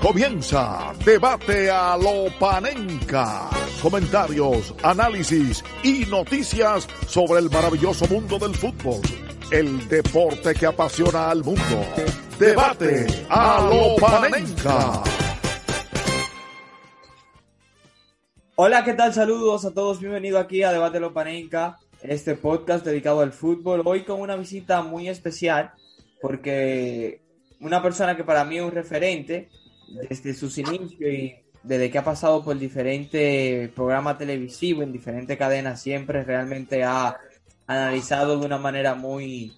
Comienza 0.00 0.94
Debate 1.04 1.70
a 1.70 1.94
lo 1.94 2.30
Panenca. 2.38 3.50
Comentarios, 3.82 4.74
análisis 4.82 5.62
y 5.82 6.06
noticias 6.06 6.88
sobre 7.06 7.40
el 7.40 7.50
maravilloso 7.50 8.06
mundo 8.08 8.38
del 8.38 8.54
fútbol. 8.54 9.02
El 9.50 9.86
deporte 9.88 10.54
que 10.54 10.64
apasiona 10.64 11.30
al 11.30 11.44
mundo. 11.44 11.84
Debate 12.38 13.06
a 13.28 13.68
lo 13.70 13.96
Panenca. 13.96 15.02
Hola, 18.56 18.82
¿qué 18.82 18.94
tal? 18.94 19.12
Saludos 19.12 19.66
a 19.66 19.74
todos. 19.74 20.00
Bienvenido 20.00 20.38
aquí 20.38 20.62
a 20.62 20.72
Debate 20.72 20.96
a 20.96 21.00
lo 21.00 21.12
Panenca, 21.12 21.78
este 22.02 22.36
podcast 22.36 22.86
dedicado 22.86 23.20
al 23.20 23.34
fútbol. 23.34 23.82
Hoy 23.84 24.04
con 24.04 24.22
una 24.22 24.36
visita 24.36 24.80
muy 24.80 25.10
especial 25.10 25.72
porque 26.22 27.20
una 27.60 27.82
persona 27.82 28.16
que 28.16 28.24
para 28.24 28.46
mí 28.46 28.56
es 28.56 28.62
un 28.62 28.72
referente 28.72 29.50
desde 29.90 30.34
sus 30.34 30.56
inicios 30.58 31.00
y 31.00 31.34
desde 31.62 31.90
que 31.90 31.98
ha 31.98 32.04
pasado 32.04 32.42
por 32.42 32.58
diferentes 32.58 33.68
programas 33.70 34.18
televisivos 34.18 34.84
en 34.84 34.92
diferentes 34.92 35.36
cadenas, 35.36 35.80
siempre 35.80 36.24
realmente 36.24 36.82
ha 36.84 37.18
analizado 37.66 38.38
de 38.38 38.46
una 38.46 38.58
manera 38.58 38.94
muy, 38.94 39.52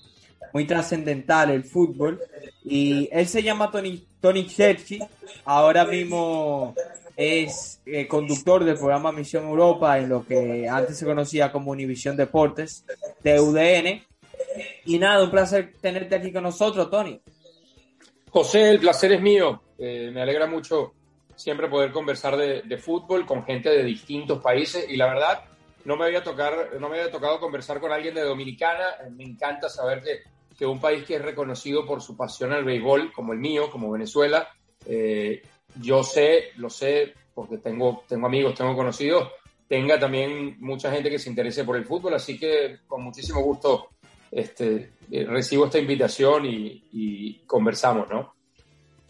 muy 0.53 0.67
trascendental 0.67 1.51
el 1.51 1.65
fútbol. 1.65 2.21
Y 2.65 3.09
él 3.13 3.27
se 3.27 3.43
llama 3.43 3.71
Tony, 3.71 4.05
Tony 4.21 4.47
ahora 5.45 5.85
mismo 5.85 6.75
es 7.17 7.81
eh, 7.87 8.07
conductor 8.07 8.65
del 8.65 8.77
programa 8.77 9.13
Misión 9.13 9.45
Europa 9.45 9.99
en 9.99 10.09
lo 10.09 10.27
que 10.27 10.69
antes 10.69 10.97
se 10.99 11.05
conocía 11.05 11.53
como 11.53 11.71
Univisión 11.71 12.17
Deportes 12.17 12.85
de 13.23 13.41
UDN. 13.41 14.03
Y 14.87 14.99
nada, 14.99 15.25
un 15.25 15.31
placer 15.31 15.75
tenerte 15.81 16.17
aquí 16.17 16.33
con 16.33 16.43
nosotros, 16.43 16.91
Tony. 16.91 17.21
José, 18.31 18.71
el 18.71 18.81
placer 18.81 19.13
es 19.13 19.21
mío. 19.21 19.63
Eh, 19.85 20.13
me 20.13 20.23
alegra 20.23 20.47
mucho 20.47 20.93
siempre 21.35 21.69
poder 21.69 21.91
conversar 21.91 22.37
de, 22.37 22.79
fútbol 22.79 23.27
con 23.27 23.45
gente 23.45 23.69
de 23.69 23.83
distintos 23.83 24.41
países 24.41 24.89
y 24.89 24.97
la 24.97 25.09
verdad 25.09 25.45
no 25.85 25.97
me 25.97 26.05
había, 26.05 26.23
tocar, 26.23 26.71
no 26.79 26.89
me 26.89 27.01
había 27.01 27.11
tocado 27.11 27.41
conversar 27.41 27.81
con 27.81 27.91
alguien 27.91 28.15
de 28.15 28.23
Dominicana. 28.23 28.85
Me 29.11 29.25
encanta 29.25 29.69
saber 29.69 30.01
que, 30.01 30.21
que 30.57 30.65
un 30.65 30.81
país 30.81 31.05
que 31.05 31.17
es 31.17 31.23
reconocido 31.23 31.85
por 31.85 32.01
su 32.01 32.17
pasión 32.17 32.53
al 32.53 32.65
béisbol, 32.65 33.13
como 33.13 33.33
el 33.33 33.41
mío, 33.41 33.69
como 33.71 33.91
Venezuela, 33.91 34.49
eh, 34.87 35.43
yo 35.81 36.05
sé, 36.05 36.51
lo 36.57 36.71
sé, 36.71 37.15
porque 37.35 37.59
tengo, 37.59 38.05
tengo 38.07 38.27
amigos, 38.27 38.55
tengo 38.55 38.77
conocidos, 38.77 39.33
tenga 39.67 39.99
también 39.99 40.57
mucha 40.61 40.93
gente 40.93 41.11
que 41.11 41.19
se 41.19 41.29
interese 41.29 41.65
por 41.65 41.77
el 41.77 41.85
fútbol, 41.85 42.15
así 42.15 42.39
que 42.39 42.79
con 42.87 43.03
muchísimo 43.03 43.41
gusto 43.41 43.89
este, 44.31 44.93
eh, 45.11 45.25
recibo 45.25 45.67
esta 45.67 45.79
invitación 45.79 46.45
y, 46.47 47.43
conversamos, 47.47 48.09
¿no? 48.09 48.35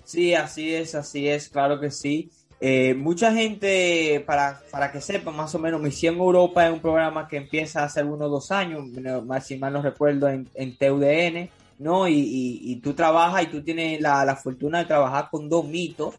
Sí, 0.04 0.34
así 0.34 0.74
es, 0.74 0.94
así 0.94 1.28
es, 1.28 1.48
claro 1.48 1.80
que 1.80 1.90
sí. 1.90 2.30
Eh, 2.60 2.94
mucha 2.94 3.32
gente, 3.32 4.22
para, 4.26 4.60
para 4.70 4.92
que 4.92 5.00
sepa 5.00 5.32
más 5.32 5.54
o 5.54 5.58
menos, 5.58 5.80
Misión 5.80 6.16
Europa 6.16 6.66
es 6.66 6.72
un 6.72 6.80
programa 6.80 7.26
que 7.26 7.36
empieza 7.36 7.82
hace 7.82 8.00
algunos 8.00 8.30
dos 8.30 8.52
años, 8.52 8.86
más 9.24 9.46
si 9.46 9.56
mal 9.58 9.72
no 9.72 9.82
recuerdo, 9.82 10.28
en, 10.28 10.48
en 10.54 10.76
TUDN, 10.76 11.50
¿no? 11.78 12.06
Y, 12.06 12.60
y, 12.62 12.76
tú 12.76 12.94
trabajas 12.94 13.42
y 13.42 13.46
tú 13.46 13.62
tienes 13.62 14.00
la, 14.00 14.24
la, 14.24 14.36
fortuna 14.36 14.78
de 14.78 14.84
trabajar 14.84 15.28
con 15.30 15.48
dos 15.48 15.64
mitos, 15.66 16.14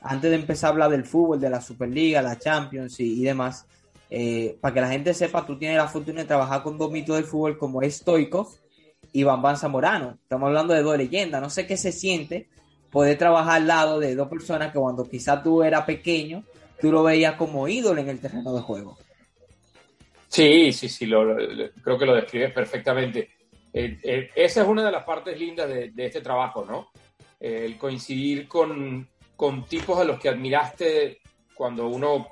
antes 0.00 0.30
de 0.30 0.36
empezar 0.36 0.68
a 0.68 0.72
hablar 0.72 0.90
del 0.90 1.04
fútbol, 1.04 1.40
de 1.40 1.50
la 1.50 1.60
Superliga, 1.60 2.20
la 2.22 2.38
Champions 2.38 2.98
y, 2.98 3.20
y 3.20 3.24
demás. 3.24 3.66
Eh, 4.10 4.58
para 4.60 4.74
que 4.74 4.80
la 4.80 4.88
gente 4.88 5.14
sepa, 5.14 5.46
tú 5.46 5.56
tienes 5.56 5.76
la 5.76 5.88
fortuna 5.88 6.22
de 6.22 6.26
trabajar 6.26 6.62
con 6.62 6.76
dos 6.76 6.90
mitos 6.90 7.16
del 7.16 7.24
fútbol 7.24 7.56
como 7.56 7.82
es 7.82 7.96
Stoikov 7.98 8.48
y 9.12 9.22
Bambán 9.22 9.56
Zamorano. 9.56 10.18
Estamos 10.22 10.48
hablando 10.48 10.74
de 10.74 10.82
dos 10.82 10.96
leyendas. 10.98 11.40
No 11.40 11.50
sé 11.50 11.66
qué 11.66 11.76
se 11.76 11.92
siente 11.92 12.48
poder 12.94 13.18
trabajar 13.18 13.56
al 13.56 13.66
lado 13.66 13.98
de 13.98 14.14
dos 14.14 14.28
personas 14.28 14.72
que 14.72 14.78
cuando 14.78 15.08
quizás 15.08 15.42
tú 15.42 15.64
eras 15.64 15.84
pequeño, 15.84 16.44
tú 16.80 16.92
lo 16.92 17.02
veías 17.02 17.34
como 17.34 17.66
ídolo 17.66 18.00
en 18.00 18.08
el 18.08 18.20
terreno 18.20 18.54
de 18.54 18.62
juego. 18.62 18.96
Sí, 20.28 20.72
sí, 20.72 20.88
sí, 20.88 21.06
creo 21.06 21.98
que 21.98 22.06
lo 22.06 22.14
describes 22.14 22.52
perfectamente. 22.52 23.30
Eh, 23.72 23.98
eh, 24.00 24.30
esa 24.36 24.62
es 24.62 24.68
una 24.68 24.86
de 24.86 24.92
las 24.92 25.02
partes 25.02 25.36
lindas 25.36 25.68
de, 25.68 25.92
este 25.96 26.20
trabajo, 26.20 26.64
¿no? 26.64 26.90
el 27.40 27.76
coincidir 27.76 28.46
con, 28.46 29.08
con 29.34 29.64
tipos 29.64 29.98
a 29.98 30.04
los 30.04 30.20
que 30.20 30.28
admiraste 30.28 31.20
cuando 31.54 31.88
uno 31.88 32.28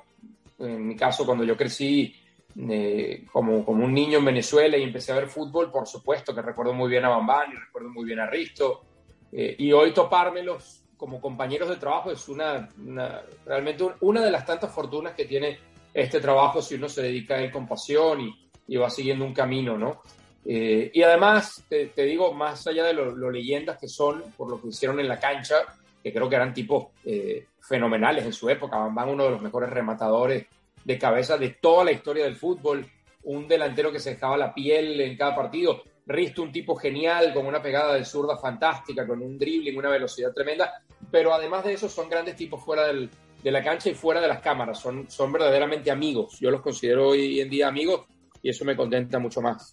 en 0.59 0.87
mi 0.87 0.95
caso, 0.95 1.25
cuando 1.25 1.43
yo 1.43 1.57
crecí 1.57 2.15
eh, 2.57 3.25
como, 3.31 3.65
como 3.65 3.83
un 3.83 3.93
niño 3.93 4.19
en 4.19 4.25
Venezuela 4.25 4.77
y 4.77 4.83
empecé 4.83 5.11
a 5.11 5.15
ver 5.15 5.27
fútbol, 5.27 5.71
por 5.71 5.87
supuesto 5.87 6.33
que 6.33 6.41
recuerdo 6.41 6.73
muy 6.73 6.89
bien 6.89 7.03
a 7.05 7.09
Bambán 7.09 7.51
y 7.51 7.55
recuerdo 7.55 7.89
muy 7.89 8.05
bien 8.05 8.19
a 8.19 8.27
Risto. 8.27 8.85
Eh, 9.35 9.55
y 9.57 9.71
hoy 9.71 9.93
topármelos 9.93 10.83
como 10.95 11.19
compañeros 11.19 11.69
de 11.69 11.77
trabajo 11.77 12.11
es 12.11 12.29
una, 12.29 12.69
realmente 13.45 13.85
una 14.01 14.21
de 14.21 14.31
las 14.31 14.45
tantas 14.45 14.71
fortunas 14.71 15.13
que 15.13 15.25
tiene 15.25 15.57
este 15.93 16.19
trabajo 16.19 16.61
si 16.61 16.75
uno 16.75 16.87
se 16.87 17.01
dedica 17.01 17.35
a 17.35 17.41
él 17.41 17.51
con 17.51 17.67
pasión 17.67 18.21
y, 18.21 18.49
y 18.67 18.77
va 18.77 18.89
siguiendo 18.89 19.25
un 19.25 19.33
camino, 19.33 19.77
¿no? 19.77 20.01
Eh, 20.45 20.91
y 20.93 21.01
además, 21.01 21.63
te, 21.69 21.91
digo, 21.95 22.33
más 22.33 22.65
allá 22.67 22.83
de 22.85 22.93
lo, 22.93 23.31
leyendas 23.31 23.77
que 23.77 23.87
son 23.87 24.23
por 24.35 24.49
lo 24.49 24.61
que 24.61 24.69
hicieron 24.69 24.99
en 24.99 25.07
la 25.07 25.19
cancha, 25.19 25.55
que 26.01 26.11
creo 26.11 26.27
que 26.27 26.35
eran 26.35 26.53
tipos 26.53 26.87
eh, 27.05 27.47
fenomenales 27.61 28.25
en 28.25 28.33
su 28.33 28.49
época. 28.49 28.77
Bambán, 28.77 29.09
uno 29.09 29.25
de 29.25 29.31
los 29.31 29.41
mejores 29.41 29.69
rematadores 29.69 30.45
de 30.83 30.99
cabeza 30.99 31.37
de 31.37 31.49
toda 31.61 31.85
la 31.85 31.91
historia 31.91 32.25
del 32.25 32.35
fútbol, 32.35 32.85
un 33.23 33.47
delantero 33.47 33.91
que 33.91 33.99
se 33.99 34.11
dejaba 34.11 34.35
la 34.35 34.53
piel 34.53 34.99
en 34.99 35.15
cada 35.15 35.35
partido. 35.35 35.83
Risto, 36.05 36.43
un 36.43 36.51
tipo 36.51 36.75
genial, 36.75 37.33
con 37.33 37.45
una 37.45 37.61
pegada 37.61 37.95
de 37.95 38.05
zurda 38.05 38.37
fantástica, 38.37 39.07
con 39.07 39.21
un 39.21 39.37
dribbling, 39.37 39.77
una 39.77 39.89
velocidad 39.89 40.33
tremenda, 40.33 40.81
pero 41.09 41.33
además 41.33 41.63
de 41.63 41.73
eso 41.73 41.87
son 41.87 42.09
grandes 42.09 42.35
tipos 42.35 42.63
fuera 42.63 42.87
del, 42.87 43.09
de 43.41 43.51
la 43.51 43.63
cancha 43.63 43.89
y 43.89 43.93
fuera 43.93 44.19
de 44.19 44.27
las 44.27 44.41
cámaras, 44.41 44.79
son, 44.79 45.09
son 45.09 45.31
verdaderamente 45.31 45.91
amigos. 45.91 46.39
Yo 46.39 46.51
los 46.51 46.61
considero 46.61 47.09
hoy 47.09 47.39
en 47.39 47.49
día 47.49 47.67
amigos 47.67 48.05
y 48.41 48.49
eso 48.49 48.65
me 48.65 48.75
contenta 48.75 49.19
mucho 49.19 49.41
más. 49.41 49.71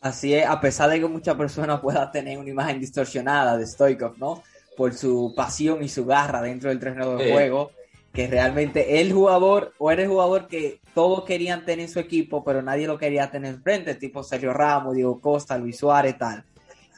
Así 0.00 0.34
es, 0.34 0.46
a 0.46 0.60
pesar 0.60 0.90
de 0.90 1.00
que 1.00 1.06
muchas 1.06 1.36
personas 1.36 1.80
puedan 1.80 2.10
tener 2.10 2.38
una 2.38 2.50
imagen 2.50 2.80
distorsionada 2.80 3.56
de 3.56 3.66
Stoikov, 3.66 4.18
¿no? 4.18 4.42
por 4.76 4.94
su 4.94 5.32
pasión 5.34 5.82
y 5.82 5.88
su 5.88 6.04
garra 6.04 6.42
dentro 6.42 6.68
del 6.68 6.78
terreno 6.78 7.16
de 7.16 7.32
juego, 7.32 7.72
que 8.16 8.26
realmente 8.28 8.98
el 8.98 9.12
jugador 9.12 9.74
o 9.76 9.90
eres 9.90 10.08
jugador 10.08 10.48
que 10.48 10.80
todos 10.94 11.24
querían 11.24 11.66
tener 11.66 11.80
en 11.80 11.92
su 11.92 12.00
equipo, 12.00 12.42
pero 12.42 12.62
nadie 12.62 12.86
lo 12.86 12.96
quería 12.96 13.30
tener 13.30 13.60
frente, 13.60 13.94
tipo 13.94 14.22
Sergio 14.22 14.54
Ramos, 14.54 14.94
Diego 14.94 15.20
Costa, 15.20 15.58
Luis 15.58 15.76
Suárez, 15.76 16.16
tal. 16.16 16.42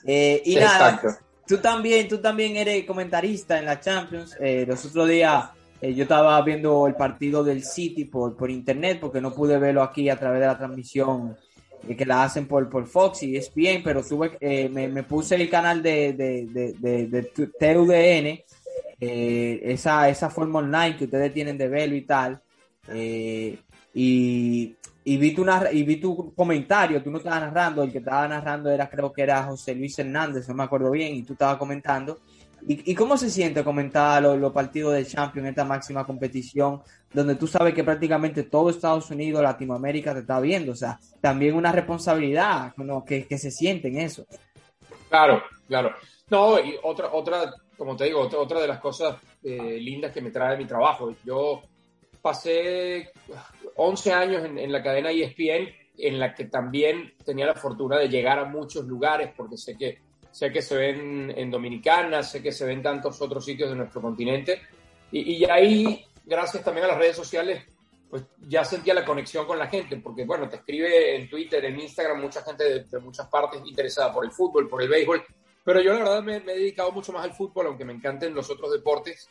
Eh, 0.04 0.40
y 0.44 0.54
nada, 0.54 1.00
tú 1.44 1.58
también, 1.58 2.06
tú 2.06 2.18
también 2.18 2.54
eres 2.54 2.84
comentarista 2.84 3.58
en 3.58 3.64
la 3.64 3.80
Champions. 3.80 4.36
Eh, 4.38 4.64
los 4.64 4.84
otros 4.84 5.08
días 5.08 5.50
eh, 5.80 5.92
yo 5.92 6.04
estaba 6.04 6.40
viendo 6.42 6.86
el 6.86 6.94
partido 6.94 7.42
del 7.42 7.64
City 7.64 8.04
por, 8.04 8.36
por 8.36 8.48
internet 8.48 8.98
porque 9.00 9.20
no 9.20 9.34
pude 9.34 9.58
verlo 9.58 9.82
aquí 9.82 10.08
a 10.08 10.16
través 10.16 10.38
de 10.40 10.46
la 10.46 10.56
transmisión 10.56 11.36
que 11.96 12.06
la 12.06 12.24
hacen 12.24 12.46
por, 12.46 12.68
por 12.68 12.86
Fox 12.86 13.22
y 13.22 13.36
es 13.36 13.52
bien, 13.54 13.82
pero 13.82 14.02
tuve, 14.02 14.36
eh, 14.40 14.68
me, 14.68 14.88
me, 14.88 15.02
puse 15.02 15.36
el 15.36 15.48
canal 15.48 15.82
de, 15.82 16.12
de, 16.12 16.46
de, 16.46 17.06
de, 17.06 17.22
TUDN, 17.22 18.40
eh, 19.00 19.60
esa, 19.62 20.09
esa 20.09 20.31
forma 20.31 20.60
online 20.60 20.97
que 20.97 21.04
ustedes 21.04 21.32
tienen 21.32 21.59
de 21.59 21.69
verlo 21.69 21.97
y 21.97 22.03
tal, 22.03 22.41
eh, 22.88 23.59
y, 23.94 24.76
y, 25.04 25.16
vi 25.16 25.34
tu 25.34 25.47
y 25.72 25.82
vi 25.82 25.97
tu 25.97 26.34
comentario, 26.34 27.03
tú 27.03 27.10
no 27.10 27.19
estabas 27.19 27.41
narrando, 27.41 27.82
el 27.82 27.92
que 27.92 27.98
estaba 27.98 28.28
narrando 28.28 28.70
era 28.70 28.88
creo 28.88 29.12
que 29.12 29.22
era 29.22 29.44
José 29.44 29.75
Luis 29.75 29.98
Hernández, 29.98 30.48
no 30.48 30.54
me 30.54 30.64
acuerdo 30.64 30.91
bien, 30.91 31.14
y 31.14 31.22
tú 31.22 31.32
estabas 31.34 31.56
comentando, 31.56 32.19
¿Y, 32.66 32.94
cómo 32.94 33.16
se 33.16 33.31
siente 33.31 33.62
comentar 33.62 34.22
los, 34.22 34.53
partidos 34.53 34.94
del 34.94 35.06
Champions 35.06 35.47
en 35.47 35.50
esta 35.50 35.65
máxima 35.65 36.04
competición, 36.04 36.82
donde 37.12 37.36
tú 37.36 37.47
sabes 37.47 37.72
que 37.72 37.84
prácticamente 37.84 38.42
todo 38.42 38.70
Estados 38.70 39.10
Unidos, 39.10 39.42
Latinoamérica 39.42 40.12
te 40.12 40.20
está 40.20 40.41
viendo? 40.41 40.72
O 40.72 40.76
sea, 40.76 40.98
también 41.20 41.54
una 41.54 41.72
responsabilidad 41.72 42.75
que, 43.06 43.26
que 43.26 43.38
se 43.38 43.50
siente 43.50 43.88
en 43.88 43.98
eso. 43.98 44.26
Claro, 45.09 45.42
claro. 45.66 45.92
No, 46.30 46.59
y 46.59 46.75
otra, 46.82 47.10
otra 47.12 47.54
como 47.78 47.97
te 47.97 48.05
digo, 48.05 48.21
otra, 48.21 48.61
de 48.61 48.66
las 48.66 48.81
cosas 48.81 49.16
eh, 49.43 49.78
lindas 49.81 50.13
que 50.13 50.21
me 50.21 50.30
trae 50.30 50.59
mi 50.59 50.66
trabajo. 50.66 51.15
Yo 51.25 51.63
pasé 52.21 53.13
11 53.77 54.13
años 54.13 54.45
en, 54.45 54.59
en 54.59 54.72
la 54.72 54.83
cadena 54.83 55.10
ESPN, 55.10 55.69
en 55.97 56.19
la 56.19 56.34
que 56.34 56.47
también 56.47 57.15
tenía 57.25 57.47
la 57.47 57.54
fortuna 57.54 57.97
de 57.98 58.09
llegar 58.09 58.39
a 58.39 58.45
muchos 58.45 58.84
lugares, 58.84 59.30
porque 59.36 59.57
sé 59.57 59.77
que 59.77 59.98
sé 60.30 60.53
que 60.53 60.63
se 60.63 60.77
ven 60.77 61.33
en 61.36 61.51
Dominicana, 61.51 62.22
sé 62.22 62.42
que 62.42 62.53
se 62.53 62.66
ven 62.66 62.83
tantos 62.83 63.21
otros 63.22 63.45
sitios 63.45 63.71
de 63.71 63.77
nuestro 63.77 64.03
continente. 64.03 64.60
Y, 65.10 65.36
y 65.36 65.45
ahí, 65.47 66.04
gracias 66.24 66.63
también 66.63 66.84
a 66.84 66.89
las 66.89 66.98
redes 66.98 67.16
sociales, 67.16 67.65
pues 68.10 68.24
ya 68.47 68.65
sentía 68.65 68.95
la 68.95 69.04
conexión 69.04 69.47
con 69.47 69.59
la 69.59 69.66
gente, 69.66 69.97
porque 69.98 70.24
bueno, 70.24 70.48
te 70.48 70.57
escribe 70.57 71.16
en 71.16 71.28
Twitter, 71.28 71.65
en 71.65 71.78
Instagram, 71.78 72.21
mucha 72.21 72.42
gente 72.42 72.84
de, 72.84 73.01
muchas 73.01 73.28
partes 73.28 73.60
interesada 73.66 74.13
por 74.13 74.24
el 74.24 74.31
fútbol, 74.31 74.69
por 74.69 74.83
el 74.83 74.89
béisbol, 74.89 75.22
pero 75.68 75.82
yo 75.82 75.92
la 75.92 75.98
verdad 75.98 76.22
me, 76.22 76.36
he 76.36 76.41
dedicado 76.41 76.92
mucho 76.92 77.12
más 77.12 77.24
al 77.24 77.34
fútbol, 77.34 77.66
aunque 77.66 77.84
me 77.84 77.92
encanten 77.92 78.32
los 78.32 78.48
otros 78.48 78.72
deportes, 78.72 79.28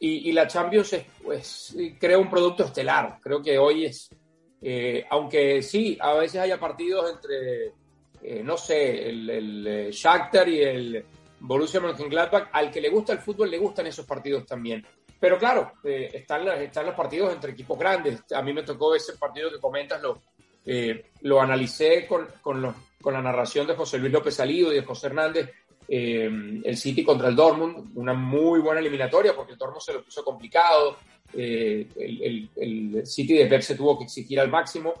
y, 0.00 0.28
y 0.28 0.32
la 0.32 0.48
Champions 0.48 0.92
es, 0.94 1.06
pues, 1.22 1.76
creo 2.00 2.18
un 2.18 2.28
producto 2.28 2.64
estelar, 2.64 3.20
creo 3.22 3.40
que 3.40 3.56
hoy 3.56 3.84
es, 3.84 4.10
eh, 4.60 5.04
aunque 5.08 5.62
sí, 5.62 5.96
a 6.00 6.14
veces 6.14 6.40
haya 6.40 6.58
partidos 6.58 7.08
entre 7.12 7.72
eh, 8.20 8.42
no 8.42 8.56
sé, 8.56 9.08
el, 9.08 9.30
el, 9.30 9.66
eh, 9.68 9.90
Shakhtar 9.92 10.48
y 10.48 10.60
el, 10.60 11.04
Borussia 11.38 11.78
Mönchengladbach, 11.78 12.48
al 12.52 12.72
que 12.72 12.80
le 12.80 12.88
gusta 12.88 13.12
el 13.12 13.20
fútbol, 13.20 13.48
le 13.48 13.58
gustan 13.58 13.86
esos 13.86 14.04
partidos 14.06 14.44
también. 14.44 14.84
Pero 15.20 15.38
claro, 15.38 15.74
eh, 15.84 16.10
están, 16.12 16.48
están 16.48 16.86
los 16.86 16.96
partidos 16.96 17.32
entre 17.32 17.52
equipos 17.52 17.78
grandes. 17.78 18.24
A 18.34 18.42
mí 18.42 18.52
me 18.52 18.64
tocó 18.64 18.96
ese 18.96 19.12
partido 19.14 19.50
que 19.50 19.60
comentas, 19.60 20.02
lo, 20.02 20.22
eh, 20.64 21.10
lo 21.20 21.40
analicé 21.40 22.06
con, 22.06 22.26
con, 22.40 22.74
con, 23.00 23.14
la 23.14 23.22
narración 23.22 23.66
de 23.66 23.76
José 23.76 23.98
Luis 23.98 24.12
López 24.12 24.34
Salido 24.34 24.72
y 24.72 24.76
de 24.76 24.84
José 24.84 25.06
Hernández, 25.06 25.50
eh, 25.88 26.60
el 26.64 26.76
City 26.76 27.04
contra 27.04 27.28
el 27.28 27.36
Dortmund, 27.36 27.96
una 27.96 28.14
muy 28.14 28.60
buena 28.60 28.80
eliminatoria 28.80 29.34
porque 29.34 29.52
el 29.52 29.58
Dortmund 29.58 29.82
se 29.82 29.92
lo 29.92 30.04
puso 30.04 30.24
complicado, 30.24 30.96
el, 31.32 31.88
el, 31.96 32.50
el, 32.56 33.06
City 33.06 33.34
de 33.34 33.46
Pep 33.46 33.60
se 33.60 33.74
tuvo 33.74 33.98
que 33.98 34.04
exigir 34.04 34.40
al 34.40 34.48
máximo. 34.48 34.94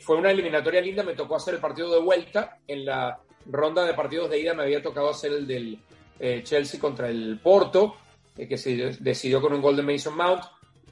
fue 0.00 0.16
una 0.16 0.30
eliminatoria 0.30 0.80
linda, 0.80 1.02
me 1.02 1.14
tocó 1.14 1.36
hacer 1.36 1.54
el 1.54 1.60
partido 1.60 1.90
de 1.92 2.00
vuelta 2.00 2.58
en 2.66 2.84
la 2.84 3.20
ronda 3.46 3.84
de 3.84 3.94
partidos 3.94 4.30
de 4.30 4.40
ida 4.40 4.54
me 4.54 4.62
había 4.62 4.82
tocado 4.82 5.10
hacer 5.10 5.32
el 5.32 5.46
del 5.46 5.78
eh, 6.18 6.42
Chelsea 6.44 6.80
contra 6.80 7.08
el 7.08 7.40
Porto, 7.42 7.96
eh, 8.36 8.46
que 8.46 8.58
se 8.58 8.96
decidió 9.00 9.40
con 9.40 9.52
un 9.52 9.62
gol 9.62 9.76
de 9.76 9.82
Mason 9.82 10.16
Mount. 10.16 10.44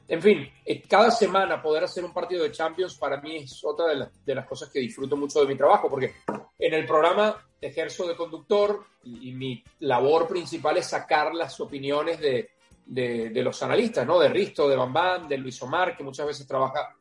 En 0.08 0.22
fin, 0.22 0.50
eh, 0.64 0.82
cada 0.88 1.10
semana 1.10 1.60
poder 1.60 1.84
hacer 1.84 2.04
un 2.04 2.14
partido 2.14 2.42
de 2.42 2.52
Champions 2.52 2.96
para 2.96 3.20
mí 3.20 3.36
es 3.36 3.62
otra 3.62 4.10
de, 4.24 4.34
las 4.34 4.46
cosas 4.46 4.70
que 4.70 4.80
disfruto 4.80 5.16
mucho 5.16 5.40
de 5.40 5.46
mi 5.46 5.56
trabajo, 5.56 5.90
porque 5.90 6.14
en 6.58 6.74
el 6.74 6.86
programa 6.86 7.44
ejerzo 7.60 8.06
de 8.06 8.16
conductor 8.16 8.84
y, 9.04 9.32
mi 9.32 9.62
labor 9.80 10.28
principal 10.28 10.76
es 10.76 10.86
sacar 10.86 11.34
las 11.34 11.58
opiniones 11.60 12.20
de, 12.20 12.50
de, 12.84 13.42
los 13.42 13.62
analistas, 13.62 14.06
¿no? 14.06 14.18
De 14.18 14.28
Risto, 14.28 14.68
de 14.68 14.76
Bambam, 14.76 15.28
de 15.28 15.38
Luis 15.38 15.60
Omar, 15.62 15.96
que 15.96 16.04
muchas 16.04 16.26
veces 16.26 16.46
trabaja 16.46 16.96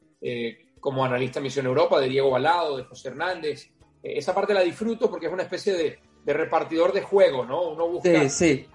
como 0.79 1.03
analista 1.03 1.39
en 1.39 1.43
Misión 1.43 1.65
Europa, 1.65 1.99
de 1.99 2.07
Diego 2.07 2.31
Balado, 2.31 2.77
de 2.77 2.85
José 2.85 3.09
Hernández, 3.09 3.71
esa 4.15 4.33
parte 4.33 4.53
la 4.53 4.61
disfruto 4.61 5.09
porque 5.09 5.27
es 5.27 5.33
una 5.33 5.43
especie 5.43 5.73
de, 5.73 5.99
repartidor 6.25 6.91
de 6.91 7.01
juego, 7.01 7.45
¿no? 7.45 7.69
Uno 7.69 7.87
busca 7.87 8.09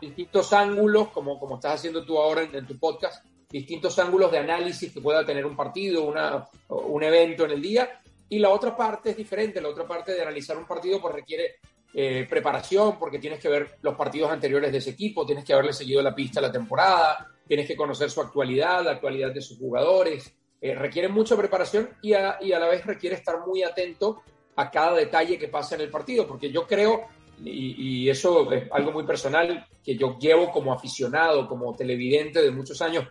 distintos 0.00 0.54
ángulos, 0.54 1.08
como, 1.08 1.38
como 1.38 1.56
estás 1.56 1.74
haciendo 1.74 2.02
tú 2.02 2.18
ahora 2.18 2.48
en, 2.50 2.66
tu 2.66 2.78
podcast, 2.78 3.26
distintos 3.50 3.98
ángulos 3.98 4.32
de 4.32 4.38
análisis 4.38 4.90
que 4.90 5.02
pueda 5.02 5.24
tener 5.26 5.44
un 5.44 5.54
partido, 5.54 6.04
una, 6.04 6.48
un 6.68 7.02
evento 7.02 7.44
en 7.44 7.50
el 7.50 7.60
día. 7.60 8.00
Y 8.32 8.38
la 8.38 8.48
otra 8.48 8.74
parte 8.74 9.10
es 9.10 9.16
diferente, 9.18 9.60
la 9.60 9.68
otra 9.68 9.86
parte 9.86 10.14
de 10.14 10.22
analizar 10.22 10.56
un 10.56 10.64
partido 10.64 10.98
pues 11.02 11.14
requiere 11.14 11.56
eh, 11.92 12.26
preparación, 12.26 12.98
porque 12.98 13.18
tienes 13.18 13.38
que 13.38 13.50
ver 13.50 13.76
los 13.82 13.94
partidos 13.94 14.30
anteriores 14.30 14.72
de 14.72 14.78
ese 14.78 14.88
equipo, 14.88 15.26
tienes 15.26 15.44
que 15.44 15.52
haberle 15.52 15.74
seguido 15.74 16.00
la 16.00 16.14
pista 16.14 16.40
la 16.40 16.50
temporada, 16.50 17.30
tienes 17.46 17.66
que 17.66 17.76
conocer 17.76 18.08
su 18.08 18.22
actualidad, 18.22 18.82
la 18.82 18.92
actualidad 18.92 19.34
de 19.34 19.42
sus 19.42 19.58
jugadores. 19.58 20.34
Eh, 20.62 20.74
requiere 20.74 21.08
mucha 21.08 21.36
preparación 21.36 21.90
y 22.00 22.14
a, 22.14 22.38
y 22.40 22.52
a 22.52 22.58
la 22.58 22.68
vez 22.68 22.86
requiere 22.86 23.16
estar 23.16 23.46
muy 23.46 23.64
atento 23.64 24.22
a 24.56 24.70
cada 24.70 24.94
detalle 24.94 25.38
que 25.38 25.48
pasa 25.48 25.74
en 25.74 25.82
el 25.82 25.90
partido, 25.90 26.26
porque 26.26 26.50
yo 26.50 26.66
creo, 26.66 27.08
y, 27.44 28.08
eso 28.08 28.50
es 28.50 28.64
algo 28.72 28.92
muy 28.92 29.04
personal, 29.04 29.66
que 29.84 29.94
yo 29.94 30.16
llevo 30.18 30.50
como 30.50 30.72
aficionado, 30.72 31.46
como 31.46 31.76
televidente 31.76 32.40
de 32.40 32.50
muchos 32.50 32.80
años, 32.80 33.06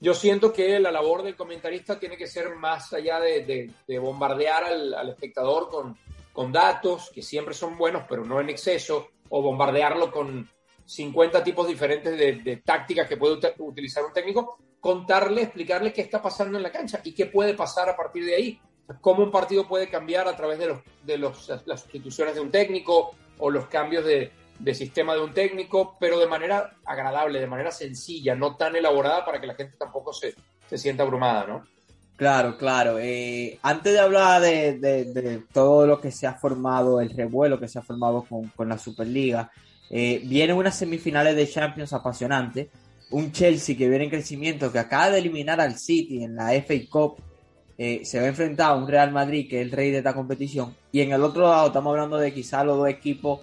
yo 0.00 0.14
siento 0.14 0.52
que 0.52 0.78
la 0.78 0.92
labor 0.92 1.22
del 1.22 1.36
comentarista 1.36 1.98
tiene 1.98 2.16
que 2.16 2.26
ser 2.26 2.54
más 2.54 2.92
allá 2.92 3.18
de, 3.20 3.72
bombardear 4.00 4.64
al, 4.64 5.08
espectador 5.08 5.68
con, 5.68 5.96
con 6.32 6.52
datos, 6.52 7.10
que 7.12 7.22
siempre 7.22 7.54
son 7.54 7.76
buenos, 7.76 8.04
pero 8.08 8.24
no 8.24 8.40
en 8.40 8.50
exceso, 8.50 9.08
o 9.28 9.42
bombardearlo 9.42 10.10
con 10.10 10.48
50 10.84 11.44
tipos 11.44 11.66
diferentes 11.66 12.16
de, 12.16 12.62
tácticas 12.64 13.08
que 13.08 13.16
puede 13.16 13.38
utilizar 13.58 14.04
un 14.04 14.12
técnico, 14.12 14.58
contarle, 14.80 15.42
explicarle 15.42 15.92
qué 15.92 16.00
está 16.00 16.22
pasando 16.22 16.56
en 16.56 16.62
la 16.62 16.72
cancha 16.72 17.00
y 17.04 17.12
qué 17.12 17.26
puede 17.26 17.54
pasar 17.54 17.88
a 17.88 17.96
partir 17.96 18.24
de 18.24 18.34
ahí. 18.34 18.60
Cómo 19.02 19.22
un 19.22 19.30
partido 19.30 19.68
puede 19.68 19.90
cambiar 19.90 20.28
a 20.28 20.36
través 20.36 20.58
de, 20.58 20.68
los, 20.68 20.80
de 21.02 21.18
los, 21.18 21.48
las 21.66 21.82
sustituciones 21.82 22.36
de 22.36 22.40
un 22.40 22.50
técnico 22.50 23.10
o 23.36 23.50
los 23.50 23.66
cambios 23.66 24.04
de, 24.04 24.32
de, 24.58 24.74
sistema 24.74 25.14
de 25.14 25.20
un 25.20 25.32
técnico, 25.32 25.96
pero 25.98 26.18
de 26.18 26.26
manera 26.26 26.76
agradable, 26.84 27.40
de 27.40 27.46
manera 27.46 27.70
sencilla, 27.70 28.34
no 28.34 28.56
tan 28.56 28.76
elaborada 28.76 29.24
para 29.24 29.40
que 29.40 29.46
la 29.46 29.54
gente 29.54 29.76
tampoco 29.78 30.12
se, 30.12 30.34
se 30.68 30.78
sienta 30.78 31.02
abrumada, 31.02 31.46
¿no? 31.46 31.64
Claro, 32.16 32.56
claro. 32.56 32.98
Eh, 32.98 33.58
antes 33.62 33.92
de 33.92 34.00
hablar 34.00 34.42
de, 34.42 34.78
de, 34.78 35.42
todo 35.52 35.86
lo 35.86 36.00
que 36.00 36.10
se 36.10 36.26
ha 36.26 36.34
formado, 36.34 37.00
el 37.00 37.10
revuelo 37.10 37.60
que 37.60 37.68
se 37.68 37.78
ha 37.78 37.82
formado 37.82 38.24
con, 38.28 38.48
con 38.48 38.68
la 38.68 38.76
Superliga, 38.76 39.52
eh, 39.90 40.20
vienen 40.24 40.56
unas 40.56 40.76
semifinales 40.76 41.36
de 41.36 41.48
Champions 41.48 41.92
apasionantes. 41.92 42.68
Un 43.10 43.32
Chelsea 43.32 43.76
que 43.76 43.88
viene 43.88 44.04
en 44.04 44.10
crecimiento, 44.10 44.70
que 44.72 44.80
acaba 44.80 45.10
de 45.10 45.18
eliminar 45.18 45.60
al 45.60 45.78
City 45.78 46.24
en 46.24 46.34
la 46.34 46.52
FA 46.52 46.74
Cup 46.90 47.16
eh, 47.80 48.00
se 48.04 48.18
va 48.18 48.24
a 48.24 48.28
enfrentar 48.28 48.72
a 48.72 48.74
un 48.74 48.88
Real 48.88 49.12
Madrid 49.12 49.48
que 49.48 49.60
es 49.60 49.66
el 49.66 49.70
rey 49.70 49.92
de 49.92 49.98
esta 49.98 50.12
competición. 50.12 50.74
Y 50.90 51.00
en 51.00 51.12
el 51.12 51.22
otro 51.22 51.42
lado 51.42 51.68
estamos 51.68 51.92
hablando 51.92 52.18
de 52.18 52.34
quizá 52.34 52.64
los 52.64 52.76
dos 52.76 52.88
equipos 52.88 53.42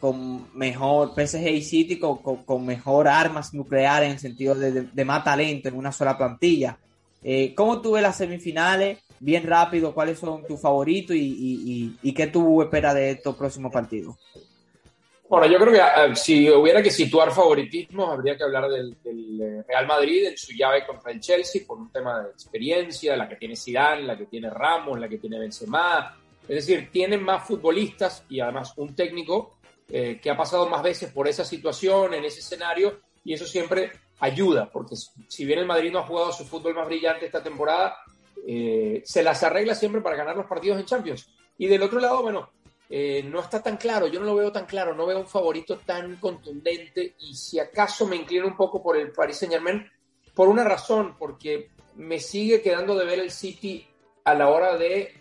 con 0.00 0.56
mejor, 0.56 1.12
PSG 1.14 1.48
y 1.48 1.62
City, 1.62 1.98
con, 1.98 2.18
con, 2.18 2.64
mejor 2.64 3.06
armas 3.06 3.52
nucleares 3.52 4.10
en 4.10 4.18
sentido 4.18 4.54
de, 4.54 4.82
de, 4.82 5.04
más 5.04 5.22
talento 5.22 5.68
en 5.68 5.76
una 5.76 5.92
sola 5.92 6.16
plantilla. 6.16 6.78
Eh, 7.22 7.54
¿Cómo 7.54 7.80
tú 7.82 7.92
ves 7.92 8.02
las 8.02 8.16
semifinales? 8.16 8.98
Bien 9.18 9.46
rápido, 9.46 9.92
¿cuáles 9.92 10.18
son 10.18 10.46
tus 10.46 10.58
favoritos 10.58 11.14
y, 11.14 11.20
y, 11.20 11.96
y, 12.02 12.08
y 12.08 12.14
qué 12.14 12.28
tú 12.28 12.62
esperas 12.62 12.94
de 12.94 13.10
estos 13.10 13.36
próximos 13.36 13.70
partidos? 13.70 14.16
Bueno, 15.30 15.46
yo 15.46 15.58
creo 15.58 15.72
que 15.72 15.78
eh, 15.78 16.16
si 16.16 16.50
hubiera 16.50 16.82
que 16.82 16.90
situar 16.90 17.30
favoritismos, 17.30 18.10
habría 18.10 18.36
que 18.36 18.42
hablar 18.42 18.68
del, 18.68 18.96
eh, 19.04 19.62
Real 19.68 19.86
Madrid 19.86 20.26
en 20.26 20.36
su 20.36 20.52
llave 20.52 20.84
contra 20.84 21.12
el 21.12 21.20
Chelsea 21.20 21.62
por 21.64 21.78
un 21.78 21.92
tema 21.92 22.20
de 22.20 22.30
experiencia, 22.30 23.16
la 23.16 23.28
que 23.28 23.36
tiene 23.36 23.54
Zidane, 23.54 24.02
la 24.02 24.18
que 24.18 24.26
tiene 24.26 24.50
Ramos, 24.50 24.98
la 24.98 25.08
que 25.08 25.18
tiene 25.18 25.38
Benzema. 25.38 26.16
Es 26.48 26.66
decir, 26.66 26.88
tienen 26.90 27.22
más 27.22 27.46
futbolistas 27.46 28.24
y 28.28 28.40
además 28.40 28.72
un 28.76 28.96
técnico 28.96 29.59
eh, 29.90 30.20
que 30.22 30.30
ha 30.30 30.36
pasado 30.36 30.68
más 30.68 30.82
veces 30.82 31.12
por 31.12 31.28
esa 31.28 31.44
situación, 31.44 32.14
en 32.14 32.24
ese 32.24 32.40
escenario, 32.40 33.00
y 33.24 33.34
eso 33.34 33.46
siempre 33.46 33.92
ayuda, 34.20 34.70
porque 34.70 34.94
si 35.28 35.44
bien 35.44 35.58
el 35.58 35.66
Madrid 35.66 35.92
no 35.92 36.00
ha 36.00 36.06
jugado 36.06 36.32
su 36.32 36.44
fútbol 36.44 36.74
más 36.74 36.86
brillante 36.86 37.26
esta 37.26 37.42
temporada, 37.42 37.96
se 38.42 39.22
las 39.22 39.42
arregla 39.42 39.74
siempre 39.74 40.00
para 40.00 40.16
ganar 40.16 40.36
los 40.36 40.46
partidos 40.46 40.78
en 40.80 40.86
Champions. 40.86 41.28
Y 41.58 41.66
del 41.66 41.82
otro 41.82 42.00
lado, 42.00 42.22
bueno, 42.22 42.48
eh, 42.92 43.22
no 43.22 43.38
está 43.38 43.62
tan 43.62 43.76
claro, 43.76 44.08
yo 44.08 44.18
no 44.18 44.26
lo 44.26 44.34
veo 44.34 44.50
tan 44.50 44.66
claro, 44.66 44.96
no 44.96 45.06
veo 45.06 45.20
un 45.20 45.28
favorito 45.28 45.78
tan 45.78 46.16
contundente 46.16 47.14
y 47.20 47.36
si 47.36 47.60
acaso 47.60 48.04
me 48.04 48.16
inclino 48.16 48.48
un 48.48 48.56
poco 48.56 48.82
por 48.82 48.96
el 48.96 49.12
Paris 49.12 49.36
Saint 49.36 49.54
Germain, 49.54 49.88
por 50.34 50.48
una 50.48 50.64
razón, 50.64 51.14
porque 51.16 51.70
me 51.94 52.18
sigue 52.18 52.60
quedando 52.60 52.96
de 52.96 53.04
ver 53.04 53.20
el 53.20 53.30
City 53.30 53.86
a 54.24 54.34
la 54.34 54.48
hora 54.48 54.76
de, 54.76 55.19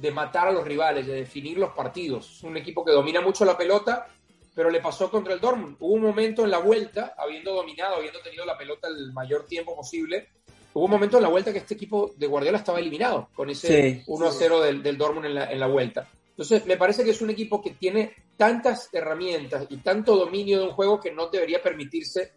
de 0.00 0.10
matar 0.10 0.48
a 0.48 0.52
los 0.52 0.64
rivales, 0.64 1.06
de 1.06 1.14
definir 1.14 1.58
los 1.58 1.72
partidos. 1.72 2.36
Es 2.36 2.42
un 2.42 2.56
equipo 2.56 2.84
que 2.84 2.92
domina 2.92 3.20
mucho 3.20 3.44
la 3.44 3.56
pelota, 3.56 4.06
pero 4.54 4.70
le 4.70 4.80
pasó 4.80 5.10
contra 5.10 5.34
el 5.34 5.40
Dortmund. 5.40 5.76
Hubo 5.80 5.94
un 5.94 6.02
momento 6.02 6.44
en 6.44 6.50
la 6.50 6.58
vuelta, 6.58 7.14
habiendo 7.16 7.54
dominado, 7.54 7.96
habiendo 7.96 8.20
tenido 8.20 8.44
la 8.44 8.56
pelota 8.56 8.88
el 8.88 9.12
mayor 9.12 9.44
tiempo 9.46 9.76
posible, 9.76 10.28
hubo 10.74 10.84
un 10.84 10.90
momento 10.90 11.16
en 11.16 11.22
la 11.24 11.28
vuelta 11.28 11.52
que 11.52 11.58
este 11.58 11.74
equipo 11.74 12.12
de 12.16 12.26
Guardiola 12.26 12.58
estaba 12.58 12.78
eliminado 12.78 13.28
con 13.34 13.50
ese 13.50 14.04
1-0 14.06 14.60
del, 14.62 14.82
del, 14.82 14.98
Dortmund 14.98 15.26
en 15.26 15.34
la, 15.34 15.52
en 15.52 15.60
la 15.60 15.66
vuelta. 15.66 16.08
Entonces, 16.30 16.66
me 16.66 16.76
parece 16.76 17.02
que 17.02 17.10
es 17.10 17.20
un 17.20 17.30
equipo 17.30 17.60
que 17.60 17.70
tiene 17.70 18.14
tantas 18.36 18.88
herramientas 18.92 19.66
y 19.70 19.78
tanto 19.78 20.16
dominio 20.16 20.60
de 20.60 20.64
un 20.66 20.70
juego 20.70 21.00
que 21.00 21.10
no 21.10 21.28
debería 21.28 21.60
permitirse 21.60 22.32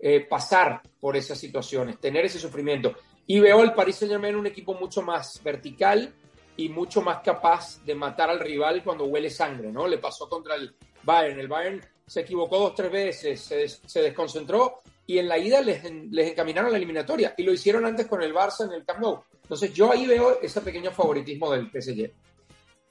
eh, 0.00 0.20
pasar 0.20 0.80
por 1.00 1.16
esas 1.16 1.38
situaciones, 1.38 1.98
tener 1.98 2.24
ese 2.24 2.38
sufrimiento. 2.38 2.94
Y 3.26 3.40
veo 3.40 3.60
al 3.60 3.74
Paris 3.74 3.96
Saint 3.96 4.12
Germain 4.12 4.36
un 4.36 4.46
equipo 4.46 4.74
mucho 4.74 5.02
más 5.02 5.42
vertical 5.42 6.14
y 6.58 6.68
mucho 6.68 7.00
más 7.00 7.20
capaz 7.20 7.82
de 7.84 7.94
matar 7.94 8.30
al 8.30 8.40
rival 8.40 8.82
cuando 8.82 9.04
huele 9.04 9.30
sangre, 9.30 9.70
¿no? 9.70 9.86
Le 9.86 9.98
pasó 9.98 10.28
contra 10.28 10.56
el 10.56 10.74
Bayern. 11.04 11.38
El 11.38 11.46
Bayern 11.46 11.80
se 12.04 12.20
equivocó 12.20 12.58
dos, 12.58 12.74
tres 12.74 12.90
veces, 12.90 13.80
se, 13.86 14.02
desconcentró 14.02 14.82
y 15.06 15.18
en 15.18 15.28
la 15.28 15.38
ida 15.38 15.60
les, 15.60 15.84
les, 16.10 16.32
encaminaron 16.32 16.72
la 16.72 16.76
eliminatoria 16.76 17.32
y 17.36 17.44
lo 17.44 17.52
hicieron 17.52 17.86
antes 17.86 18.06
con 18.06 18.22
el 18.22 18.34
Barça 18.34 18.66
en 18.66 18.72
el 18.72 18.84
Camp 18.84 18.98
Nou. 18.98 19.22
Entonces 19.40 19.72
yo 19.72 19.92
ahí 19.92 20.04
veo 20.08 20.40
ese 20.42 20.60
pequeño 20.60 20.90
favoritismo 20.90 21.52
del 21.52 21.70
PSG. 21.70 22.10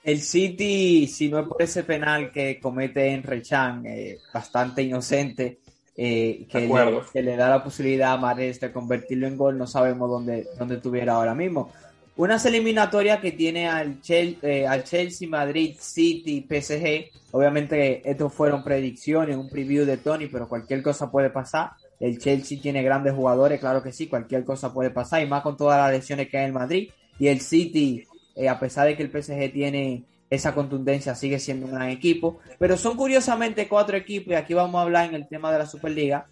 El 0.01 0.21
City, 0.21 1.05
si 1.05 1.27
no 1.27 1.39
es 1.39 1.47
por 1.47 1.61
ese 1.61 1.83
penal 1.83 2.31
que 2.31 2.61
comete 2.61 3.09
en 3.09 3.21
Rechan, 3.21 3.85
eh, 3.85 4.19
bastante 4.33 4.81
inocente, 4.81 5.59
eh, 5.97 6.47
que, 6.49 6.61
le, 6.61 7.01
que, 7.11 7.21
le, 7.21 7.35
da 7.35 7.49
la 7.49 7.63
posibilidad 7.63 8.13
a 8.13 8.17
Mares 8.17 8.61
de 8.61 8.71
convertirlo 8.71 9.27
en 9.27 9.35
gol, 9.35 9.57
no 9.57 9.67
sabemos 9.67 10.09
dónde, 10.09 10.47
dónde 10.57 10.75
estuviera 10.75 11.15
ahora 11.15 11.35
mismo. 11.35 11.73
Unas 12.17 12.43
eliminatorias 12.47 13.19
que 13.19 13.31
tiene 13.31 13.67
al, 13.67 13.99
eh, 14.09 14.65
al 14.67 14.83
Chelsea, 14.83 15.29
Madrid, 15.29 15.75
City, 15.79 16.45
PSG. 16.49 17.11
Obviamente 17.31 18.01
estos 18.09 18.33
fueron 18.33 18.63
predicciones, 18.63 19.37
un 19.37 19.49
preview 19.49 19.85
de 19.85 19.97
Tony, 19.97 20.25
pero 20.25 20.49
cualquier 20.49 20.81
cosa 20.81 21.11
puede 21.11 21.29
pasar. 21.29 21.71
El 21.99 22.17
Chelsea 22.17 22.59
tiene 22.59 22.81
grandes 22.81 23.13
jugadores, 23.13 23.59
claro 23.59 23.83
que 23.83 23.91
sí, 23.91 24.07
cualquier 24.07 24.43
cosa 24.43 24.73
puede 24.73 24.89
pasar, 24.89 25.21
y 25.21 25.27
más 25.27 25.43
con 25.43 25.57
todas 25.57 25.77
las 25.77 25.91
lesiones 25.91 26.27
que 26.27 26.39
hay 26.39 26.45
en 26.45 26.53
Madrid. 26.53 26.89
Y 27.19 27.27
el 27.27 27.39
City 27.39 28.07
eh, 28.37 28.49
a 28.49 28.59
pesar 28.59 28.87
de 28.87 28.95
que 28.95 29.01
el 29.01 29.09
PSG 29.09 29.51
tiene 29.51 30.03
esa 30.29 30.53
contundencia, 30.53 31.15
sigue 31.15 31.39
siendo 31.39 31.65
un 31.65 31.73
gran 31.73 31.89
equipo. 31.89 32.39
Pero 32.59 32.77
son 32.77 32.95
curiosamente 32.95 33.67
cuatro 33.67 33.97
equipos, 33.97 34.31
y 34.31 34.35
aquí 34.35 34.53
vamos 34.53 34.79
a 34.79 34.83
hablar 34.83 35.09
en 35.09 35.15
el 35.15 35.27
tema 35.27 35.51
de 35.51 35.59
la 35.59 35.65
Superliga, 35.65 36.25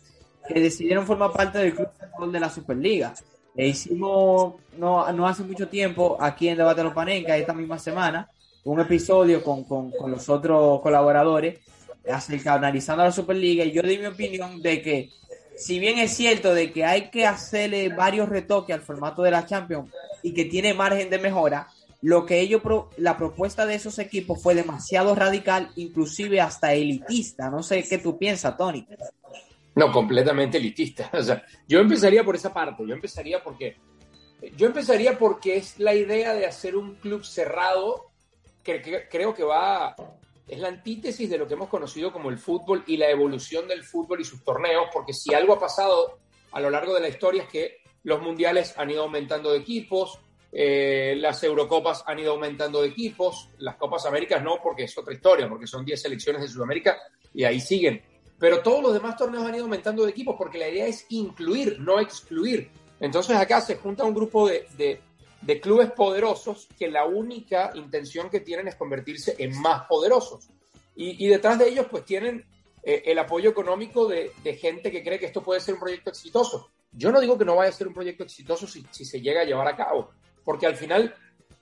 que 0.48 0.60
decidieron 0.60 1.08
formar 1.08 1.32
parte 1.32 1.58
del 1.58 1.74
club 1.74 2.32
de 2.32 2.39
la 2.39 2.50
Superliga. 2.50 3.13
E 3.55 3.67
hicimos 3.67 4.55
no, 4.77 5.12
no 5.12 5.27
hace 5.27 5.43
mucho 5.43 5.67
tiempo 5.67 6.17
aquí 6.19 6.50
en 6.50 6.57
Debate 6.57 6.81
de 6.81 6.83
los 6.85 6.93
Panenca, 6.93 7.38
esta 7.38 7.53
misma 7.53 7.79
semana, 7.79 8.29
un 8.65 8.79
episodio 8.79 9.43
con, 9.43 9.63
con, 9.63 9.91
con 9.91 10.12
los 10.12 10.27
otros 10.29 10.81
colaboradores 10.81 11.59
acerca 12.12 12.53
analizando 12.53 13.03
la 13.03 13.12
Superliga 13.12 13.63
y 13.63 13.71
yo 13.71 13.81
di 13.81 13.97
mi 13.97 14.05
opinión 14.05 14.62
de 14.62 14.81
que 14.81 15.09
si 15.55 15.79
bien 15.79 15.97
es 16.00 16.13
cierto 16.13 16.53
de 16.53 16.71
que 16.71 16.83
hay 16.83 17.09
que 17.09 17.25
hacerle 17.25 17.89
varios 17.89 18.29
retoques 18.29 18.75
al 18.75 18.81
formato 18.81 19.21
de 19.21 19.31
la 19.31 19.45
Champions 19.45 19.89
y 20.21 20.33
que 20.33 20.45
tiene 20.45 20.74
margen 20.74 21.09
de 21.09 21.17
mejora, 21.17 21.69
lo 22.01 22.25
que 22.25 22.39
ellos 22.39 22.62
la 22.97 23.17
propuesta 23.17 23.65
de 23.65 23.75
esos 23.75 23.97
equipos 24.00 24.41
fue 24.41 24.53
demasiado 24.53 25.15
radical, 25.15 25.71
inclusive 25.75 26.41
hasta 26.41 26.74
elitista. 26.74 27.50
No 27.50 27.63
sé 27.63 27.83
qué 27.83 27.97
tú 27.97 28.17
piensas, 28.17 28.57
Tony. 28.57 28.85
No, 29.75 29.91
completamente 29.91 30.58
elitista. 30.58 31.10
O 31.13 31.22
sea, 31.22 31.44
yo 31.67 31.79
empezaría 31.79 32.24
por 32.24 32.36
esa 32.36 32.53
parte. 32.53 32.84
Yo 32.88 32.94
empezaría 32.94 33.44
porque 33.44 33.77
yo 34.55 34.67
empezaría 34.67 35.17
porque 35.17 35.58
es 35.58 35.79
la 35.79 35.94
idea 35.94 36.34
de 36.34 36.46
hacer 36.46 36.75
un 36.75 36.96
club 36.96 37.24
cerrado 37.24 38.12
que, 38.63 39.08
creo 39.10 39.34
que 39.34 39.44
va 39.44 39.96
es 40.48 40.60
la 40.60 40.67
antítesis 40.67 41.29
de 41.29 41.38
lo 41.38 41.48
que 41.48 41.55
hemos 41.55 41.70
conocido 41.70 42.12
como 42.12 42.29
el 42.29 42.38
fútbol 42.38 42.84
y 42.86 42.98
la 42.98 43.10
evolución 43.10 43.67
del 43.67 43.84
fútbol 43.84 44.22
y 44.22 44.24
sus 44.24 44.44
torneos, 44.44 44.88
porque 44.94 45.13
si 45.13 45.34
algo 45.34 45.53
ha 45.53 45.60
pasado 45.60 46.20
a 46.51 46.60
lo 46.60 46.70
largo 46.70 46.94
de 46.94 47.01
la 47.01 47.10
historia 47.10 47.44
es 47.44 47.50
que 47.50 47.77
los 48.03 48.22
mundiales 48.22 48.77
han 48.77 48.91
ido 48.91 49.03
aumentando 49.03 49.51
de 49.51 49.60
equipos, 49.60 50.20
eh, 50.51 51.15
las 51.17 51.44
Eurocopas 51.44 52.03
han 52.05 52.20
ido 52.20 52.34
aumentando 52.34 52.82
de 52.82 52.89
equipos, 52.89 53.50
las 53.58 53.75
Copas 53.75 54.05
Américas 54.05 54.44
no, 54.44 54.60
porque 54.62 54.84
es 54.84 54.96
otra 54.98 55.13
historia, 55.13 55.50
porque 55.50 55.65
son 55.65 55.84
10 55.84 56.00
selecciones 56.00 56.44
de 56.44 56.48
Sudamérica 56.48 56.98
y 57.34 57.44
ahí 57.44 57.60
siguen. 57.60 58.01
Pero 58.38 58.62
todos 58.62 58.82
los 58.82 58.94
demás 58.94 59.15
torneos 59.15 59.46
han 59.46 59.56
ido 59.56 59.63
aumentando 59.63 60.04
de 60.04 60.12
equipos 60.12 60.36
porque 60.38 60.58
la 60.58 60.70
idea 60.70 60.88
es 60.88 61.06
incluir, 61.10 61.80
no 61.80 62.00
excluir. 62.00 62.70
Entonces 63.00 63.36
acá 63.36 63.62
se 63.62 63.75
junta 63.75 64.04
un 64.04 64.13
grupo 64.13 64.48
de, 64.48 64.68
de, 65.42 65.62
clubes 65.62 65.92
poderosos 65.92 66.68
que 66.77 66.89
la 66.89 67.06
única 67.06 67.72
intención 67.75 68.30
que 68.30 68.42
tienen 68.42 68.68
es 68.68 68.75
convertirse 68.75 69.36
en 69.38 69.60
más 69.62 69.86
poderosos. 69.88 70.50
Y, 70.98 71.27
detrás 71.27 71.60
de 71.60 71.68
ellos 71.68 71.88
pues 71.92 72.06
tienen 72.06 72.46
eh, 72.82 73.04
el 73.06 73.20
apoyo 73.20 73.50
económico 73.50 74.08
de, 74.08 74.32
gente 74.60 74.92
que 74.92 75.04
cree 75.04 75.20
que 75.20 75.25
esto 75.25 75.44
puede 75.44 75.60
ser 75.60 75.74
un 75.74 75.82
proyecto 75.82 76.10
exitoso. 76.10 76.72
Yo 76.92 77.12
no 77.12 77.20
digo 77.20 77.38
que 77.38 77.44
no 77.44 77.58
vaya 77.58 77.70
a 77.70 77.74
ser 77.74 77.88
un 77.88 77.94
proyecto 77.94 78.24
exitoso 78.24 78.65
si, 78.65 78.86
si 78.92 79.04
se 79.04 79.20
llega 79.20 79.42
a 79.42 79.46
llevar 79.46 79.68
a 79.68 79.75
cabo, 79.75 80.12
porque 80.46 80.65
al 80.65 80.77
final, 80.77 81.13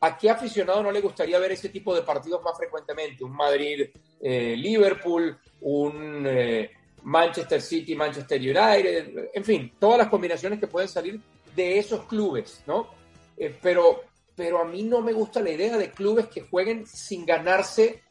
¿a 0.04 0.18
qué 0.18 0.30
aficionado 0.30 0.84
no 0.84 0.92
le 0.92 1.00
gustaría 1.00 1.40
ver 1.40 1.54
ese 1.54 1.70
tipo 1.70 1.96
de 1.96 2.02
partidos 2.02 2.44
más 2.44 2.58
frecuentemente? 2.58 3.24
Un 3.24 3.36
Madrid-Liverpool, 3.36 5.30
eh, 5.30 5.36
un... 5.62 6.26
Eh, 6.28 6.72
Manchester 7.06 7.62
City, 7.62 7.96
Manchester 7.96 8.40
United, 8.40 9.32
en 9.34 9.44
fin, 9.44 9.74
todas 9.78 9.98
las 9.98 10.08
combinaciones 10.08 10.58
que 10.58 10.68
pueden 10.68 10.88
salir 10.88 11.20
de 11.54 11.78
esos 11.78 12.06
clubes, 12.06 12.64
¿no? 12.66 12.88
Eh, 13.36 13.54
pero, 13.62 14.04
pero 14.34 14.60
a 14.62 14.64
mí 14.64 14.84
no 14.84 15.02
me 15.02 15.12
gusta 15.12 15.42
la 15.42 15.50
idea 15.50 15.78
de 15.78 15.92
clubes 15.92 16.28
que 16.28 16.44
jueguen 16.44 16.88
sin 16.88 17.26
ganarse 17.26 18.04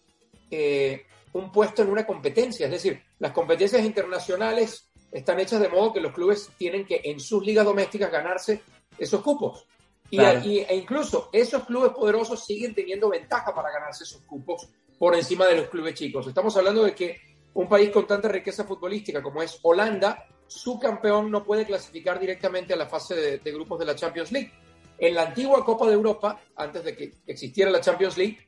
un 1.32 1.50
puesto 1.50 1.80
en 1.80 1.88
una 1.88 2.06
competencia. 2.06 2.66
Es 2.66 2.72
decir, 2.72 3.02
las 3.18 3.32
competencias 3.32 3.82
internacionales 3.82 4.92
están 5.11 5.40
hechas 5.40 5.61
de 5.61 5.70
modo 5.70 5.94
que 5.94 6.00
los 6.02 6.12
clubes 6.12 6.50
tienen 6.58 6.84
que 6.84 7.00
en 7.02 7.18
sus 7.18 7.42
ligas 7.42 7.64
domésticas 7.64 8.12
ganarse 8.12 8.61
esos 8.99 9.22
cupos. 9.22 9.66
Y, 10.12 10.59
e 10.59 10.76
incluso 10.76 11.31
esos 11.33 11.64
clubes 11.64 11.92
poderosos 11.92 12.45
siguen 12.45 12.75
teniendo 12.75 13.09
ventaja 13.09 13.54
para 13.54 13.73
ganarse 13.73 14.04
esos 14.04 14.21
cupos 14.23 14.69
por 14.99 15.14
encima 15.14 15.47
de 15.47 15.57
los 15.57 15.69
clubes 15.69 15.95
chicos. 15.95 16.26
Estamos 16.26 16.54
hablando 16.59 16.85
de 16.85 16.95
que 16.95 17.19
un 17.54 17.66
país 17.66 17.88
con 17.88 18.07
tanta 18.07 18.28
riqueza 18.28 18.64
futbolística 18.64 19.23
como 19.23 19.42
es 19.42 19.59
Holanda, 19.62 20.26
su 20.47 20.78
campeón 20.78 21.31
no 21.31 21.42
puede 21.42 21.64
clasificar 21.64 22.21
directamente 22.21 22.75
a 22.75 22.76
la 22.76 22.87
fase 22.87 23.40
de, 23.42 23.52
grupos 23.52 23.78
de 23.78 23.87
la 23.87 23.95
Champions 23.95 24.33
League. 24.33 24.52
En 24.99 25.14
la 25.14 25.23
antigua 25.23 25.64
Copa 25.64 25.87
de 25.87 25.95
Europa, 25.95 26.38
antes 26.57 26.85
de 26.85 26.95
que 26.95 27.14
existiera 27.26 27.71
la 27.71 27.81
Champions 27.81 28.19
League, 28.19 28.47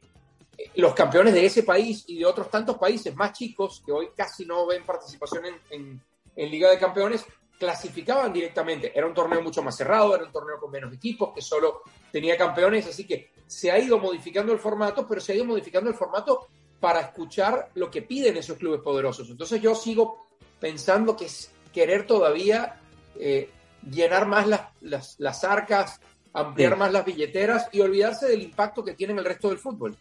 eh, 0.59 0.71
los 0.75 0.95
campeones 0.95 1.33
de 1.33 1.47
ese 1.47 1.63
país 1.63 2.05
y 2.09 2.19
de 2.19 2.27
otros 2.27 2.51
tantos 2.51 2.77
países 2.77 3.17
más 3.17 3.33
chicos, 3.33 3.83
que 3.87 3.91
hoy 3.91 4.09
casi 4.15 4.45
no 4.45 4.67
ven 4.67 4.85
participación 4.85 5.45
en, 5.71 6.03
en 6.37 6.51
Liga 6.51 6.69
de 6.69 6.79
Campeones, 6.79 7.25
clasificaban 7.65 8.31
directamente. 8.31 8.93
Era 8.95 9.07
un 9.07 9.15
torneo 9.15 9.41
mucho 9.43 9.63
más 9.63 9.75
cerrado, 9.75 10.15
era 10.15 10.25
un 10.25 10.33
torneo 10.33 10.61
con 10.61 10.71
menos 10.71 10.93
equipos, 10.93 11.33
que 11.35 11.41
solo 11.41 11.83
tenía 12.13 12.37
campeones, 12.37 12.87
así 12.87 13.07
que 13.07 13.31
se 13.47 13.71
ha 13.71 13.79
ido 13.79 13.99
modificando 13.99 14.53
el 14.53 14.59
formato, 14.59 15.07
pero 15.07 15.21
se 15.21 15.33
ha 15.33 15.37
ido 15.37 15.47
modificando 15.47 15.89
el 15.89 15.97
formato 15.97 16.47
para 16.79 17.01
escuchar 17.01 17.71
lo 17.75 17.91
que 17.91 18.03
piden 18.03 18.37
esos 18.37 18.59
clubes 18.59 18.83
poderosos. 18.83 19.31
Entonces 19.31 19.63
yo 19.63 19.75
sigo 19.75 20.27
pensando 20.61 21.17
que 21.17 21.25
es 21.25 21.51
querer 21.73 22.07
todavía 22.07 22.81
eh, 23.19 23.49
llenar 23.91 24.27
más 24.27 24.47
las, 24.47 25.17
las, 25.19 25.45
arcas, 25.45 26.01
ampliar 26.35 26.77
más 26.77 26.93
las 26.93 27.07
billeteras 27.07 27.69
y 27.73 27.81
olvidarse 27.81 28.27
del 28.29 28.43
impacto 28.43 28.85
que 28.85 28.93
tiene 28.93 29.15
en 29.15 29.21
el 29.21 29.25
resto 29.25 29.49
del 29.49 29.59
fútbol. 29.59 29.97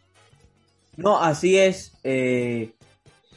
No, 0.98 1.18
así 1.22 1.58
es. 1.58 1.94
Eh, 2.04 2.74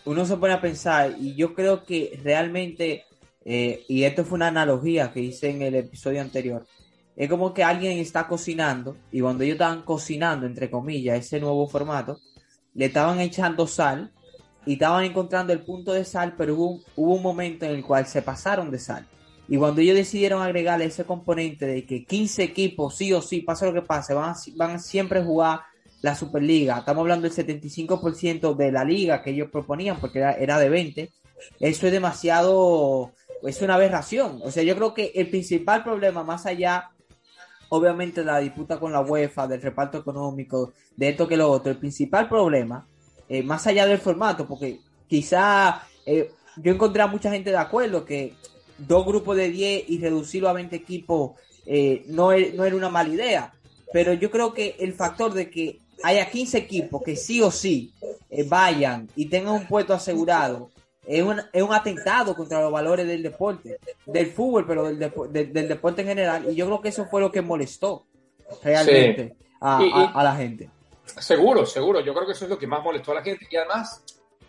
uno 0.05 0.27
se 0.27 0.37
pone 0.37 0.55
a 0.55 0.61
pensar 0.61 1.15
y 1.19 1.35
yo 1.35 1.55
creo 1.55 1.85
que 1.85 2.19
realmente, 2.23 3.06
eh, 3.49 3.85
y 3.87 4.03
esto 4.03 4.25
fue 4.25 4.35
una 4.35 4.49
analogía 4.49 5.13
que 5.13 5.21
hice 5.21 5.51
en 5.51 5.63
el 5.63 5.77
episodio 5.77 6.21
anterior, 6.21 6.67
es 7.15 7.31
como 7.31 7.55
que 7.55 7.63
alguien 7.63 7.99
está 7.99 8.27
cocinando 8.27 8.97
y 9.13 9.21
cuando 9.21 9.45
ellos 9.45 9.55
estaban 9.55 9.83
cocinando, 9.83 10.47
entre 10.47 10.69
comillas, 10.69 11.17
ese 11.21 11.39
nuevo 11.39 11.69
formato, 11.69 12.19
le 12.75 12.87
estaban 12.87 13.21
echando 13.21 13.69
sal 13.69 14.13
y 14.67 14.73
estaban 14.73 15.05
encontrando 15.05 15.53
el 15.53 15.61
punto 15.61 15.93
de 15.93 16.05
sal, 16.05 16.35
pero 16.37 16.57
hubo, 16.57 16.83
un 16.97 17.23
momento 17.23 17.65
en 17.65 17.71
el 17.71 17.85
cual 17.85 18.07
se 18.07 18.21
pasaron 18.21 18.69
de 18.73 18.81
sal. 18.81 19.07
Y 19.49 19.57
cuando 19.57 19.81
ellos 19.81 19.95
decidieron 19.95 20.43
agregarle 20.43 20.87
ese 20.87 21.05
componente 21.05 21.67
de 21.67 21.87
que 21.87 22.05
15 22.05 22.43
equipos, 22.43 22.97
sí 22.97 23.13
o 23.13 23.23
sí, 23.23 23.43
pase 23.43 23.65
lo 23.65 23.73
que 23.73 23.83
pase, 23.83 24.13
van, 24.13 24.35
van 24.57 24.81
siempre 24.81 25.21
a 25.21 25.25
jugar 25.25 25.61
la 26.03 26.17
Superliga, 26.17 26.79
estamos 26.79 27.03
hablando 27.03 27.29
del 27.29 27.47
75% 27.47 28.57
de 28.57 28.73
la 28.73 28.83
liga 28.83 29.23
que 29.23 29.31
ellos 29.31 29.51
proponían, 29.53 29.99
porque 30.01 30.19
era, 30.19 30.33
era 30.33 30.59
de 30.59 30.69
20, 30.69 31.13
eso 31.61 31.87
es 31.87 31.93
demasiado, 31.93 33.13
es 33.47 33.63
una 33.63 33.75
aberración. 33.75 34.41
O 34.43 34.51
sea, 34.51 34.63
yo 34.63 34.75
creo 34.77 34.95
que 34.95 35.13
el 35.15 35.29
principal 35.29 35.85
problema, 35.85 36.25
más 36.25 36.47
allá 36.47 36.91
obviamente 37.69 38.25
la 38.25 38.39
disputa 38.39 38.79
con 38.79 38.93
la 38.93 39.01
UEFA, 39.01 39.47
del 39.47 39.63
reparto 39.63 39.99
económico, 39.99 40.73
de 40.97 41.09
esto 41.09 41.27
que 41.27 41.37
lo 41.37 41.51
otro, 41.51 41.73
el 41.73 41.79
principal 41.79 42.29
problema, 42.29 42.87
eh, 43.29 43.43
más 43.43 43.67
allá 43.67 43.87
del 43.87 43.99
formato, 43.99 44.47
porque 44.47 44.81
quizá 45.09 45.83
eh, 46.05 46.31
yo 46.57 46.73
encontré 46.73 47.03
a 47.03 47.07
mucha 47.07 47.31
gente 47.31 47.51
de 47.51 47.57
acuerdo 47.57 48.05
que 48.05 48.35
dos 48.79 49.05
grupos 49.05 49.37
de 49.37 49.51
10 49.51 49.85
y 49.89 49.99
reducirlo 49.99 50.49
a 50.49 50.53
20 50.53 50.77
equipos 50.77 51.33
eh, 51.65 52.05
no, 52.09 52.31
no 52.31 52.65
era 52.65 52.77
una 52.77 52.89
mala 52.89 53.09
idea, 53.09 53.53
pero 53.93 54.13
yo 54.13 54.31
creo 54.31 54.53
que 54.53 54.77
el 54.79 54.93
factor 54.93 55.33
de 55.33 55.51
que 55.51 55.81
haya 56.03 56.31
15 56.31 56.59
equipos 56.59 57.03
que 57.03 57.17
sí 57.17 57.41
o 57.43 57.51
sí 57.51 57.93
vayan 58.49 59.09
y 59.17 59.27
tengan 59.27 59.55
un 59.55 59.67
puesto 59.67 59.95
asegurado 59.95 60.71
es 61.07 61.23
un, 61.23 61.41
es 61.53 61.63
un 61.63 61.73
atentado 61.73 62.35
contra 62.35 62.61
los 62.61 62.73
valores 62.73 63.07
del 63.07 63.23
deporte, 63.23 63.79
del 64.05 64.27
fútbol, 64.33 64.67
pero 64.67 64.85
del, 64.85 65.53
del, 65.53 65.69
deporte 65.69 66.03
en 66.03 66.09
general. 66.09 66.47
Y 66.51 66.55
yo 66.57 66.67
creo 66.67 66.81
que 66.81 66.89
eso 66.89 67.07
fue 67.07 67.21
lo 67.21 67.31
que 67.31 67.43
molestó 67.43 68.07
realmente 68.63 69.37
a, 69.61 70.23
la 70.23 70.35
gente. 70.35 70.69
Seguro, 71.05 71.65
seguro. 71.65 72.01
Yo 72.01 72.13
creo 72.13 72.27
que 72.27 72.33
eso 72.33 72.45
es 72.45 72.51
lo 72.51 72.59
que 72.59 72.67
más 72.67 72.83
molestó 72.83 73.13
a 73.13 73.17
la 73.17 73.23
gente. 73.23 73.47
Y 73.49 73.57
además, 73.57 74.03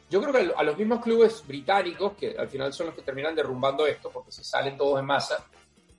yo 0.10 0.20
creo 0.22 0.34
que 0.34 0.54
a 0.56 0.64
los 0.64 0.78
mismos 0.78 1.04
clubes 1.04 1.44
británicos, 1.46 2.14
que 2.14 2.36
al 2.38 2.50
final 2.50 2.74
son 2.74 2.88
los 2.88 2.96
que 2.96 3.04
terminan 3.04 3.36
derrumbando 3.36 3.86
esto, 3.86 4.10
porque 4.10 4.32
se 4.32 4.44
salen 4.44 4.78
todos 4.78 5.00
en 5.00 5.06
masa, 5.06 5.46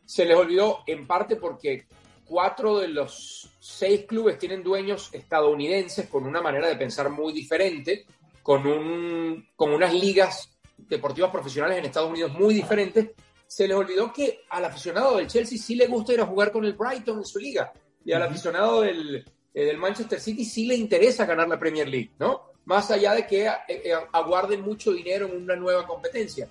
se 0.05 0.25
les 0.25 0.37
olvidó 0.37 0.81
en 0.87 1.07
parte 1.07 1.37
porque 1.37 1.87
cuatro 2.25 2.79
de 2.79 2.89
los 2.89 3.49
seis 3.61 4.07
clubes 4.07 4.39
tienen 4.39 4.63
dueños 4.63 5.11
estadounidenses 5.13 6.09
con 6.09 6.27
una 6.27 6.43
manera 6.43 6.69
de 6.69 6.77
pensar 6.77 7.11
muy 7.11 7.33
diferente 7.33 8.07
con, 8.49 8.67
un, 8.67 9.47
con 9.57 9.75
unas 9.75 9.93
ligas 9.93 10.59
deportivas 10.79 11.31
profesionales 11.31 11.77
en 11.77 11.85
Estados 11.85 12.09
Unidos 12.09 12.33
muy 12.33 12.55
diferentes, 12.55 13.11
se 13.47 13.69
les 13.69 13.77
olvidó 13.77 14.11
que 14.11 14.41
al 14.49 14.65
aficionado 14.65 15.19
del 15.19 15.27
Chelsea 15.27 15.59
sí 15.59 15.75
le 15.75 15.87
gusta 15.87 16.15
ir 16.15 16.23
a 16.23 16.27
jugar 16.27 16.51
con 16.51 16.65
el 16.65 16.73
Brighton 16.73 17.19
en 17.19 17.27
su 17.27 17.39
liga 17.39 17.71
y 18.03 18.11
al 18.13 18.23
aficionado 18.23 18.81
del, 18.81 19.23
eh, 19.53 19.65
del 19.67 19.77
Manchester 19.77 20.19
City 20.19 20.47
sí 20.47 20.65
le 20.65 20.77
interesa 20.77 21.27
ganar 21.27 21.47
la 21.47 21.59
Premier 21.59 21.87
League, 21.87 22.13
¿no? 22.19 22.53
Más 22.65 22.91
allá 22.91 23.13
de 23.13 23.27
que 23.27 23.49
eh, 23.49 23.53
eh, 23.69 23.93
aguarden 24.15 24.63
mucho 24.63 24.93
dinero 24.93 25.27
en 25.27 25.43
una 25.43 25.55
nueva 25.55 25.87
competencia. 25.87 26.49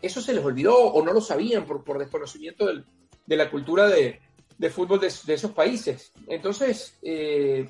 eso 0.00 0.22
se 0.22 0.32
les 0.32 0.42
olvidó 0.42 0.74
o 0.78 1.04
no 1.04 1.12
lo 1.12 1.20
sabían 1.20 1.66
por, 1.66 1.84
por 1.84 1.98
desconocimiento 1.98 2.64
del, 2.64 2.82
de 3.26 3.36
la 3.36 3.50
cultura 3.50 3.88
de, 3.88 4.20
de 4.56 4.70
fútbol 4.70 5.00
de, 5.00 5.12
de, 5.26 5.34
esos 5.34 5.50
países. 5.50 6.12
Entonces, 6.28 6.96
te 7.02 7.66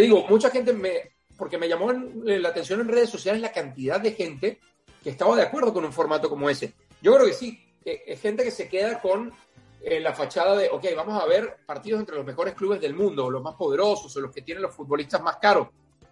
digo, 0.00 0.26
mucha 0.26 0.48
gente 0.48 0.72
me, 0.72 1.19
porque 1.40 1.56
me 1.56 1.70
llamó 1.70 1.90
la 1.90 2.50
atención 2.50 2.82
en 2.82 2.88
redes 2.88 3.08
sociales 3.08 3.40
la 3.40 3.50
cantidad 3.50 3.98
de 3.98 4.12
gente 4.12 4.60
que 5.02 5.08
estaba 5.08 5.34
de 5.34 5.42
acuerdo 5.42 5.72
con 5.72 5.86
un 5.86 5.92
formato 5.92 6.28
como 6.28 6.50
ese. 6.50 6.74
Yo 7.00 7.14
creo 7.14 7.24
que 7.24 7.32
sí, 7.32 7.58
es 7.82 8.20
gente 8.20 8.44
que 8.44 8.50
se 8.50 8.68
queda 8.68 9.00
con 9.00 9.32
eh, 9.80 10.00
la 10.00 10.12
fachada 10.12 10.54
de, 10.54 10.68
ok, 10.68 10.84
vamos 10.94 11.18
a 11.18 11.24
ver 11.24 11.56
partidos 11.64 12.00
entre 12.00 12.16
los 12.16 12.26
mejores 12.26 12.52
clubes 12.52 12.78
del 12.78 12.92
mundo, 12.92 13.30
los 13.30 13.42
más 13.42 13.54
poderosos, 13.54 14.14
o 14.14 14.20
los 14.20 14.34
que 14.34 14.42
tienen 14.42 14.60
los 14.60 14.74
futbolistas 14.74 15.22
más 15.22 15.38
caros. 15.38 15.68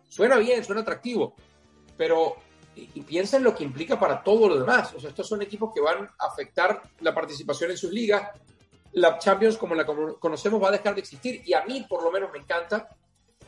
Suena 0.09 0.39
bien, 0.39 0.65
suena 0.65 0.81
atractivo, 0.81 1.35
pero 1.95 2.37
y, 2.75 2.87
piensa 3.03 3.37
en 3.37 3.45
lo 3.45 3.55
que 3.55 3.65
implica 3.65 4.01
para 4.01 4.23
todo 4.23 4.49
lo 4.49 4.59
demás. 4.59 4.95
O 4.95 5.01
sea, 5.01 5.11
estos 5.11 5.29
son 5.29 5.43
equipos 5.43 5.75
que 5.75 5.83
van 5.83 6.09
a 6.19 6.27
afectar 6.27 6.81
la 7.01 7.15
participación 7.15 7.71
en 7.71 7.77
sus 7.77 7.93
ligas. 7.93 8.31
La 8.93 9.19
Champions, 9.19 9.59
como 9.59 9.75
la 9.75 9.85
conocemos, 9.85 10.63
va 10.63 10.69
a 10.69 10.73
dejar 10.73 10.95
de 10.95 11.03
existir. 11.03 11.43
Y 11.45 11.53
a 11.53 11.67
mí, 11.67 11.85
por 11.87 12.03
lo 12.03 12.11
menos, 12.11 12.33
me 12.33 12.39
encanta 12.39 12.89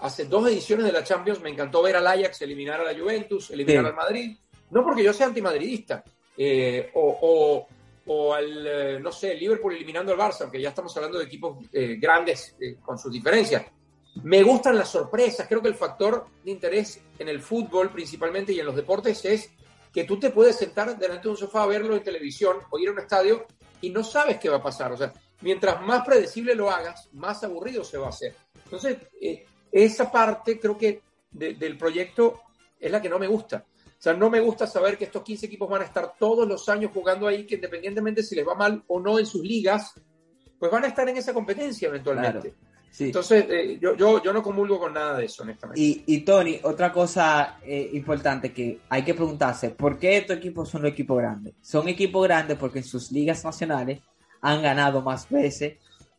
hace 0.01 0.25
dos 0.25 0.49
ediciones 0.49 0.87
de 0.87 0.93
la 0.93 1.05
Champions 1.05 1.41
me 1.41 1.51
encantó 1.51 1.83
ver 1.83 1.97
al 1.97 2.07
Ajax 2.07 2.43
eliminar 2.43 2.81
a 2.81 2.85
la 2.85 2.99
Juventus, 2.99 3.51
eliminar 3.51 3.87
al 3.87 3.95
Madrid. 3.95 4.37
No 4.71 4.85
porque 4.85 5.03
yo 5.03 5.13
sea 5.13 5.27
antimadridista, 5.27 6.05
eh, 6.37 6.91
o, 6.95 7.67
o, 8.07 8.35
al, 8.35 8.67
eh, 8.67 9.01
no 9.01 9.13
sé, 9.13 9.35
Liverpool 9.35 9.75
eliminando 9.75 10.13
al 10.13 10.19
Barça, 10.19 10.43
aunque 10.43 10.61
ya 10.61 10.71
estamos 10.71 10.97
hablando 10.97 11.19
de 11.19 11.25
equipos 11.25 11.59
eh, 11.73 11.97
grandes 12.01 12.57
con 12.83 12.99
sus 12.99 13.13
diferencias. 13.13 13.65
Me 14.23 14.43
gustan 14.43 14.77
las 14.77 14.89
sorpresas. 14.89 15.47
Creo 15.47 15.63
que 15.63 15.69
el 15.69 15.75
factor 15.75 16.27
de 16.45 16.51
interés 16.51 17.01
en 17.19 17.29
el 17.29 17.41
fútbol 17.41 17.91
principalmente 17.91 18.53
y 18.53 18.61
en 18.61 18.67
los 18.67 18.77
deportes 18.77 19.25
es 19.25 19.51
que 19.93 20.05
tú 20.05 20.19
te 20.19 20.31
puedes 20.31 20.57
sentar 20.57 20.97
delante 20.99 21.25
de 21.25 21.31
un 21.31 21.37
sofá 21.37 21.65
a 21.65 21.67
verlo 21.67 21.97
en 21.97 22.03
televisión 22.03 22.59
o 22.71 22.79
ir 22.79 22.89
a 22.89 22.93
un 22.93 22.99
estadio 22.99 23.47
y 23.81 23.91
no 23.91 24.05
sabes 24.05 24.39
qué 24.39 24.49
va 24.49 24.57
a 24.57 24.63
pasar. 24.63 24.93
O 24.93 24.97
sea, 24.97 25.13
mientras 25.41 25.81
más 25.83 26.05
predecible 26.07 26.55
lo 26.55 26.71
hagas, 26.71 27.09
más 27.13 27.43
aburrido 27.45 27.85
se 27.85 27.99
va 27.99 28.07
a 28.07 28.11
hacer. 28.11 28.35
Entonces, 28.65 28.99
eh, 29.21 29.45
esa 29.71 30.11
parte 30.11 30.59
creo 30.59 30.77
que 30.77 31.03
del 31.31 31.79
proyecto 31.79 32.43
es 32.79 32.91
la 32.91 33.01
que 33.01 33.09
no 33.09 33.19
me 33.19 33.27
gusta. 33.27 33.65
O 34.01 34.03
sea, 34.03 34.15
no 34.15 34.31
me 34.31 34.41
gusta 34.41 34.67
saber 34.67 34.97
que 34.97 35.05
estos 35.05 35.23
15 35.23 35.47
equipos 35.47 35.69
van 35.69 35.83
a 35.83 35.85
estar 35.85 36.15
todos 36.19 36.49
los 36.49 36.69
años 36.71 36.91
jugando 36.93 37.27
ahí, 37.27 37.47
que 37.47 37.57
independientemente 37.57 38.23
si 38.23 38.35
les 38.35 38.47
va 38.49 38.55
mal 38.55 38.83
o 38.87 38.99
no 38.99 39.19
en 39.19 39.27
sus 39.27 39.43
ligas, 39.43 39.93
pues 40.59 40.73
van 40.73 40.85
a 40.85 40.89
estar 40.89 41.09
en 41.09 41.19
esa 41.19 41.35
competencia 41.35 41.89
eventualmente. 41.89 42.55
Entonces, 42.99 43.47
eh, 43.49 43.79
yo, 43.81 43.95
yo, 43.97 44.23
yo, 44.23 44.33
no 44.33 44.43
comulgo 44.43 44.79
con 44.79 44.93
nada 44.93 45.17
de 45.17 45.27
eso, 45.27 45.43
honestamente. 45.43 45.81
Y, 45.81 46.03
y 46.07 46.21
Tony, 46.21 46.59
otra 46.63 46.93
cosa 46.93 47.59
eh, 47.63 47.91
importante 47.93 48.53
que 48.53 48.81
hay 48.89 49.05
que 49.05 49.15
preguntarse, 49.15 49.71
¿por 49.71 49.99
qué 49.99 50.17
estos 50.17 50.39
equipos 50.39 50.69
son 50.69 50.83
los 50.83 50.91
equipos 50.91 51.19
grandes? 51.19 51.55
Son 51.61 51.89
equipos 51.89 52.25
grandes 52.25 52.59
porque 52.59 52.81
en 52.81 52.85
sus 52.85 53.13
ligas 53.13 53.45
nacionales 53.45 54.01
han 54.41 54.63
ganado 54.63 55.03
más 55.03 55.29
veces 55.29 55.77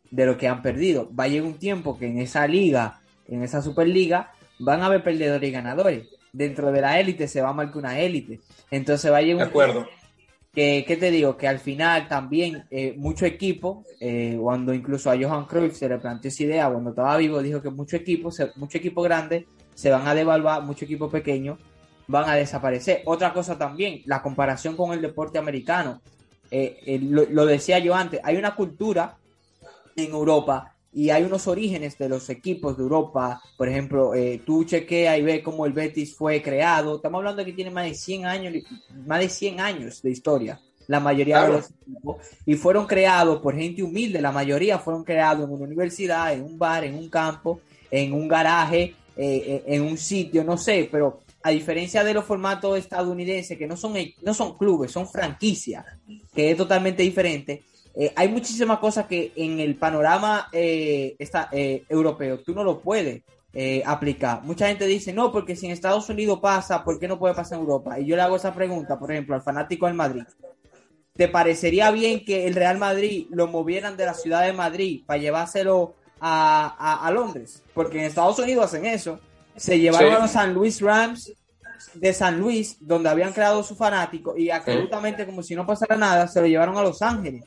de 0.09 0.25
lo 0.25 0.37
que 0.37 0.47
han 0.47 0.61
perdido. 0.61 1.09
Va 1.13 1.25
a 1.25 1.27
llegar 1.27 1.47
un 1.47 1.57
tiempo 1.57 1.97
que 1.97 2.07
en 2.07 2.19
esa 2.19 2.47
liga, 2.47 3.00
en 3.27 3.43
esa 3.43 3.61
Superliga, 3.61 4.31
van 4.59 4.81
a 4.81 4.87
haber 4.87 5.03
perdedores 5.03 5.49
y 5.49 5.51
ganadores. 5.51 6.07
Dentro 6.33 6.71
de 6.71 6.81
la 6.81 6.99
élite 6.99 7.27
se 7.27 7.41
va 7.41 7.49
a 7.49 7.53
marcar 7.53 7.77
una 7.77 7.99
élite. 7.99 8.39
Entonces 8.69 9.11
va 9.11 9.17
a 9.17 9.21
llegar 9.21 9.43
un 9.43 9.49
acuerdo 9.49 9.87
que, 10.53 10.83
¿qué 10.85 10.97
te 10.97 11.11
digo? 11.11 11.37
Que 11.37 11.47
al 11.47 11.59
final 11.59 12.07
también 12.07 12.65
eh, 12.69 12.93
mucho 12.97 13.25
equipo, 13.25 13.85
eh, 13.99 14.37
cuando 14.39 14.73
incluso 14.73 15.09
a 15.09 15.17
Johan 15.17 15.45
Cruyff 15.45 15.75
se 15.75 15.87
le 15.87 15.97
planteó 15.97 16.29
esa 16.29 16.43
idea, 16.43 16.69
cuando 16.69 16.89
estaba 16.89 17.15
vivo, 17.17 17.41
dijo 17.41 17.61
que 17.61 17.69
mucho 17.69 17.95
equipo, 17.95 18.29
mucho 18.55 18.77
equipo 18.77 19.01
grande 19.01 19.47
se 19.73 19.89
van 19.89 20.07
a 20.07 20.13
devaluar, 20.13 20.63
mucho 20.63 20.85
equipo 20.85 21.09
pequeño 21.09 21.57
van 22.07 22.29
a 22.29 22.35
desaparecer. 22.35 23.01
Otra 23.05 23.31
cosa 23.33 23.57
también, 23.57 24.01
la 24.05 24.21
comparación 24.21 24.75
con 24.75 24.91
el 24.91 25.01
deporte 25.01 25.39
americano. 25.39 26.01
Eh, 26.53 26.99
lo, 27.01 27.23
lo, 27.29 27.45
decía 27.45 27.79
yo 27.79 27.95
antes, 27.95 28.19
hay 28.21 28.35
una 28.35 28.55
cultura 28.55 29.15
en 29.95 30.11
Europa 30.11 30.75
y 30.93 31.09
hay 31.09 31.23
unos 31.23 31.47
orígenes 31.47 31.97
de 31.97 32.09
los 32.09 32.29
equipos 32.29 32.77
de 32.77 32.83
Europa. 32.83 33.41
Por 33.57 33.69
ejemplo, 33.69 34.13
eh, 34.13 34.41
tú 34.45 34.65
chequea 34.65 35.17
y 35.17 35.21
ve 35.21 35.41
cómo 35.41 35.65
el 35.65 35.73
Betis 35.73 36.15
fue 36.15 36.41
creado. 36.41 36.97
Estamos 36.97 37.19
hablando 37.19 37.39
de 37.39 37.45
que 37.45 37.53
tiene 37.53 37.71
más 37.71 37.85
de 37.85 37.93
100 37.93 38.25
años, 38.25 38.53
más 39.05 39.19
de 39.19 39.29
100 39.29 39.59
años 39.61 40.01
de 40.01 40.11
historia, 40.11 40.59
la 40.87 40.99
mayoría 40.99 41.43
de 41.43 41.47
los 41.47 41.71
equipos. 41.71 42.17
Y 42.45 42.55
fueron 42.55 42.87
creados 42.87 43.41
por 43.41 43.55
gente 43.55 43.83
humilde, 43.83 44.21
la 44.21 44.31
mayoría 44.31 44.79
fueron 44.79 45.03
creados 45.03 45.47
en 45.47 45.53
una 45.53 45.65
universidad, 45.65 46.33
en 46.33 46.43
un 46.43 46.59
bar, 46.59 46.83
en 46.83 46.95
un 46.95 47.09
campo, 47.09 47.61
en 47.89 48.13
un 48.13 48.27
garaje, 48.27 48.81
eh, 48.83 48.95
eh, 49.15 49.63
en 49.67 49.83
un 49.83 49.97
sitio, 49.97 50.43
no 50.43 50.57
sé, 50.57 50.89
pero 50.91 51.21
a 51.43 51.51
diferencia 51.51 52.03
de 52.03 52.13
los 52.13 52.25
formatos 52.25 52.77
estadounidenses, 52.77 53.57
que 53.57 53.67
no 53.67 53.75
son, 53.75 53.93
no 54.21 54.33
son 54.33 54.57
clubes, 54.57 54.91
son 54.91 55.07
franquicias, 55.07 55.85
que 56.33 56.51
es 56.51 56.57
totalmente 56.57 57.01
diferente, 57.01 57.63
eh, 57.93 58.13
hay 58.15 58.29
muchísimas 58.29 58.79
cosas 58.79 59.05
que 59.05 59.33
en 59.35 59.59
el 59.59 59.75
panorama 59.75 60.47
eh, 60.51 61.15
eh, 61.51 61.83
europeo 61.89 62.39
tú 62.39 62.53
no 62.53 62.63
lo 62.63 62.79
puedes 62.79 63.21
aplicar. 63.85 64.41
Mucha 64.43 64.67
gente 64.67 64.85
dice, 64.85 65.11
no, 65.11 65.29
porque 65.29 65.57
si 65.57 65.65
en 65.65 65.73
Estados 65.73 66.07
Unidos 66.09 66.39
pasa, 66.41 66.85
¿por 66.85 66.97
qué 66.97 67.07
no 67.09 67.19
puede 67.19 67.35
pasar 67.35 67.57
en 67.57 67.65
Europa? 67.65 67.99
Y 67.99 68.05
yo 68.05 68.15
le 68.15 68.21
hago 68.21 68.37
esa 68.37 68.53
pregunta, 68.53 68.97
por 68.97 69.11
ejemplo, 69.11 69.35
al 69.35 69.41
fanático 69.41 69.87
del 69.87 69.95
Madrid. 69.95 70.23
¿Te 71.17 71.27
parecería 71.27 71.91
bien 71.91 72.23
que 72.23 72.47
el 72.47 72.55
Real 72.55 72.77
Madrid 72.77 73.27
lo 73.29 73.47
movieran 73.47 73.97
de 73.97 74.05
la 74.05 74.13
ciudad 74.13 74.45
de 74.45 74.53
Madrid 74.53 75.03
para 75.05 75.19
llevárselo 75.19 75.95
a, 76.21 77.11
Londres? 77.13 77.61
Porque 77.73 77.99
en 77.99 78.05
Estados 78.05 78.39
Unidos 78.39 78.65
hacen 78.65 78.85
eso. 78.85 79.19
Se 79.57 79.77
llevaron 79.77 80.13
a 80.13 80.19
los 80.19 80.31
San 80.31 80.53
Luis 80.53 80.79
Rams 80.79 81.33
de 81.93 82.13
San 82.13 82.39
Luis, 82.39 82.77
donde 82.79 83.09
habían 83.09 83.33
creado 83.33 83.63
su 83.63 83.75
fanático, 83.75 84.37
y 84.37 84.49
absolutamente 84.49 85.25
como 85.25 85.43
si 85.43 85.55
no 85.55 85.65
pasara 85.65 85.97
nada, 85.97 86.25
se 86.25 86.39
lo 86.39 86.47
llevaron 86.47 86.77
a 86.77 86.83
Los 86.83 87.01
Ángeles 87.01 87.43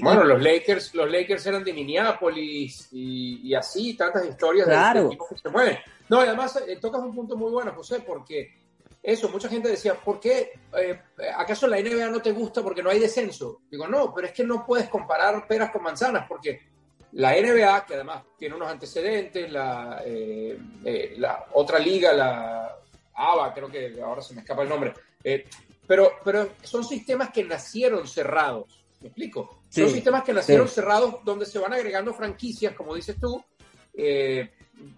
bueno, 0.00 0.24
los 0.24 0.40
Lakers, 0.40 0.94
los 0.94 1.10
Lakers 1.10 1.44
eran 1.46 1.64
de 1.64 1.72
Minneapolis 1.72 2.88
y, 2.92 3.52
así, 3.54 3.94
tantas 3.94 4.24
historias 4.26 4.68
de, 4.68 5.00
equipos 5.06 5.28
que 5.28 5.38
se 5.38 5.48
mueven. 5.48 5.78
No, 6.08 6.20
además 6.20 6.62
eh, 6.66 6.76
tocas 6.80 7.00
un 7.00 7.14
punto 7.14 7.36
muy 7.36 7.50
bueno, 7.50 7.72
José, 7.74 8.00
porque 8.00 8.54
eso, 9.02 9.28
mucha 9.28 9.48
gente 9.48 9.68
decía, 9.68 9.94
¿por 9.94 10.20
qué? 10.20 10.52
Eh, 10.78 11.00
¿Acaso 11.36 11.66
la 11.66 11.80
NBA 11.80 12.08
no 12.10 12.22
te 12.22 12.30
gusta 12.30 12.62
porque 12.62 12.82
no 12.82 12.90
hay 12.90 13.00
descenso? 13.00 13.62
Digo, 13.68 13.88
no, 13.88 14.14
pero 14.14 14.28
es 14.28 14.32
que 14.32 14.44
no 14.44 14.64
puedes 14.64 14.88
comparar 14.88 15.46
peras 15.48 15.72
con 15.72 15.82
manzanas, 15.82 16.26
porque 16.28 16.60
la 17.12 17.32
NBA, 17.32 17.84
que 17.84 17.94
además 17.94 18.22
tiene 18.38 18.54
unos 18.54 18.68
antecedentes, 18.68 19.50
la, 19.50 20.00
eh, 20.06 21.14
la 21.16 21.46
otra 21.54 21.80
liga, 21.80 22.12
la 22.12 22.76
ABA, 23.14 23.52
creo 23.52 23.68
que 23.68 24.00
ahora 24.00 24.22
se 24.22 24.34
me 24.34 24.42
escapa 24.42 24.62
el 24.62 24.68
nombre, 24.68 24.92
pero, 25.86 26.12
pero 26.24 26.50
son 26.62 26.84
sistemas 26.84 27.30
que 27.30 27.42
nacieron 27.42 28.06
cerrados 28.06 28.81
¿Me 29.02 29.08
explico? 29.08 29.62
Son 29.68 29.90
sistemas 29.90 30.22
que 30.22 30.32
nacieron 30.32 30.68
cerrados 30.68 31.16
donde 31.24 31.44
se 31.44 31.58
van 31.58 31.72
agregando 31.72 32.14
franquicias, 32.14 32.74
como 32.74 32.94
dices 32.94 33.16
tú, 33.20 33.42
eh, 33.94 34.50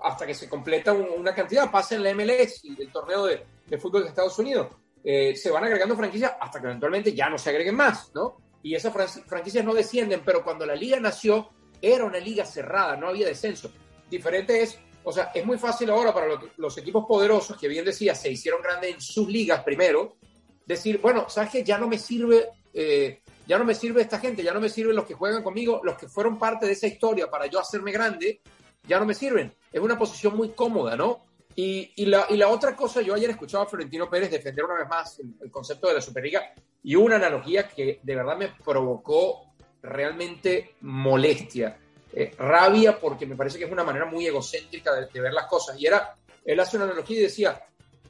hasta 0.02 0.26
que 0.26 0.34
se 0.34 0.48
completa 0.48 0.92
una 0.92 1.34
cantidad. 1.34 1.70
Pasa 1.70 1.94
en 1.94 2.02
la 2.02 2.14
MLS, 2.14 2.62
el 2.78 2.92
torneo 2.92 3.24
de, 3.24 3.78
fútbol 3.78 4.02
de 4.02 4.10
Estados 4.10 4.38
Unidos. 4.38 4.68
Eh, 5.02 5.34
se 5.34 5.50
van 5.50 5.64
agregando 5.64 5.96
franquicias 5.96 6.32
hasta 6.38 6.60
que 6.60 6.66
eventualmente 6.66 7.14
ya 7.14 7.28
no 7.28 7.38
se 7.38 7.50
agreguen 7.50 7.74
más, 7.74 8.10
¿no? 8.14 8.36
Y 8.62 8.74
esas 8.74 8.92
franquicias 9.26 9.64
no 9.64 9.74
descienden, 9.74 10.22
pero 10.24 10.44
cuando 10.44 10.64
la 10.64 10.74
liga 10.74 10.98
nació, 11.00 11.50
era 11.80 12.04
una 12.04 12.18
liga 12.18 12.44
cerrada, 12.44 12.96
no 12.96 13.08
había 13.08 13.26
descenso. 13.26 13.70
Diferente 14.10 14.62
es, 14.62 14.78
o 15.02 15.12
sea, 15.12 15.30
es 15.34 15.44
muy 15.44 15.58
fácil 15.58 15.90
ahora 15.90 16.12
para 16.14 16.26
los, 16.56 16.78
equipos 16.78 17.04
poderosos, 17.06 17.58
que 17.58 17.68
bien 17.68 17.84
decía, 17.84 18.14
se 18.14 18.30
hicieron 18.30 18.62
grandes 18.62 18.94
en 18.94 19.00
sus 19.00 19.28
ligas 19.28 19.62
primero, 19.62 20.16
decir, 20.64 20.98
bueno, 21.00 21.28
¿sabes 21.28 21.50
qué? 21.50 21.64
Ya 21.64 21.76
no 21.76 21.88
me 21.88 21.98
sirve 21.98 22.48
eh, 22.72 23.20
ya 23.46 23.58
no 23.58 23.64
me 23.64 23.74
sirve 23.74 24.02
esta 24.02 24.18
gente, 24.18 24.42
ya 24.42 24.52
no 24.52 24.60
me 24.60 24.68
sirven 24.68 24.96
los 24.96 25.04
que 25.04 25.14
juegan 25.14 25.42
conmigo, 25.42 25.80
los 25.84 25.96
que 25.96 26.08
fueron 26.08 26.38
parte 26.38 26.66
de 26.66 26.72
esa 26.72 26.86
historia 26.86 27.30
para 27.30 27.46
yo 27.46 27.60
hacerme 27.60 27.92
grande, 27.92 28.40
ya 28.86 28.98
no 28.98 29.06
me 29.06 29.14
sirven. 29.14 29.52
Es 29.72 29.80
una 29.80 29.98
posición 29.98 30.36
muy 30.36 30.50
cómoda, 30.50 30.96
¿no? 30.96 31.20
Y, 31.56 32.06
la, 32.06 32.48
otra 32.48 32.74
cosa, 32.74 33.00
yo 33.00 33.14
ayer 33.14 33.30
escuchaba 33.30 33.64
a 33.64 33.66
Florentino 33.66 34.10
Pérez 34.10 34.30
defender 34.30 34.64
una 34.64 34.74
vez 34.74 34.88
más 34.88 35.20
el, 35.20 35.50
concepto 35.50 35.86
de 35.88 35.94
la 35.94 36.00
Superliga 36.00 36.52
y 36.82 36.96
una 36.96 37.16
analogía 37.16 37.68
que 37.68 38.00
de 38.02 38.16
verdad 38.16 38.36
me 38.36 38.48
provocó 38.48 39.54
realmente 39.80 40.74
molestia, 40.80 41.78
eh, 42.12 42.34
rabia, 42.38 42.98
porque 42.98 43.26
me 43.26 43.36
parece 43.36 43.58
que 43.58 43.66
es 43.66 43.72
una 43.72 43.84
manera 43.84 44.06
muy 44.06 44.26
egocéntrica 44.26 44.92
de, 44.94 45.20
ver 45.20 45.32
las 45.32 45.46
cosas. 45.46 45.78
Y 45.78 45.86
era, 45.86 46.16
él 46.44 46.58
hace 46.58 46.76
una 46.76 46.86
analogía 46.86 47.20
y 47.20 47.22
decía, 47.22 47.64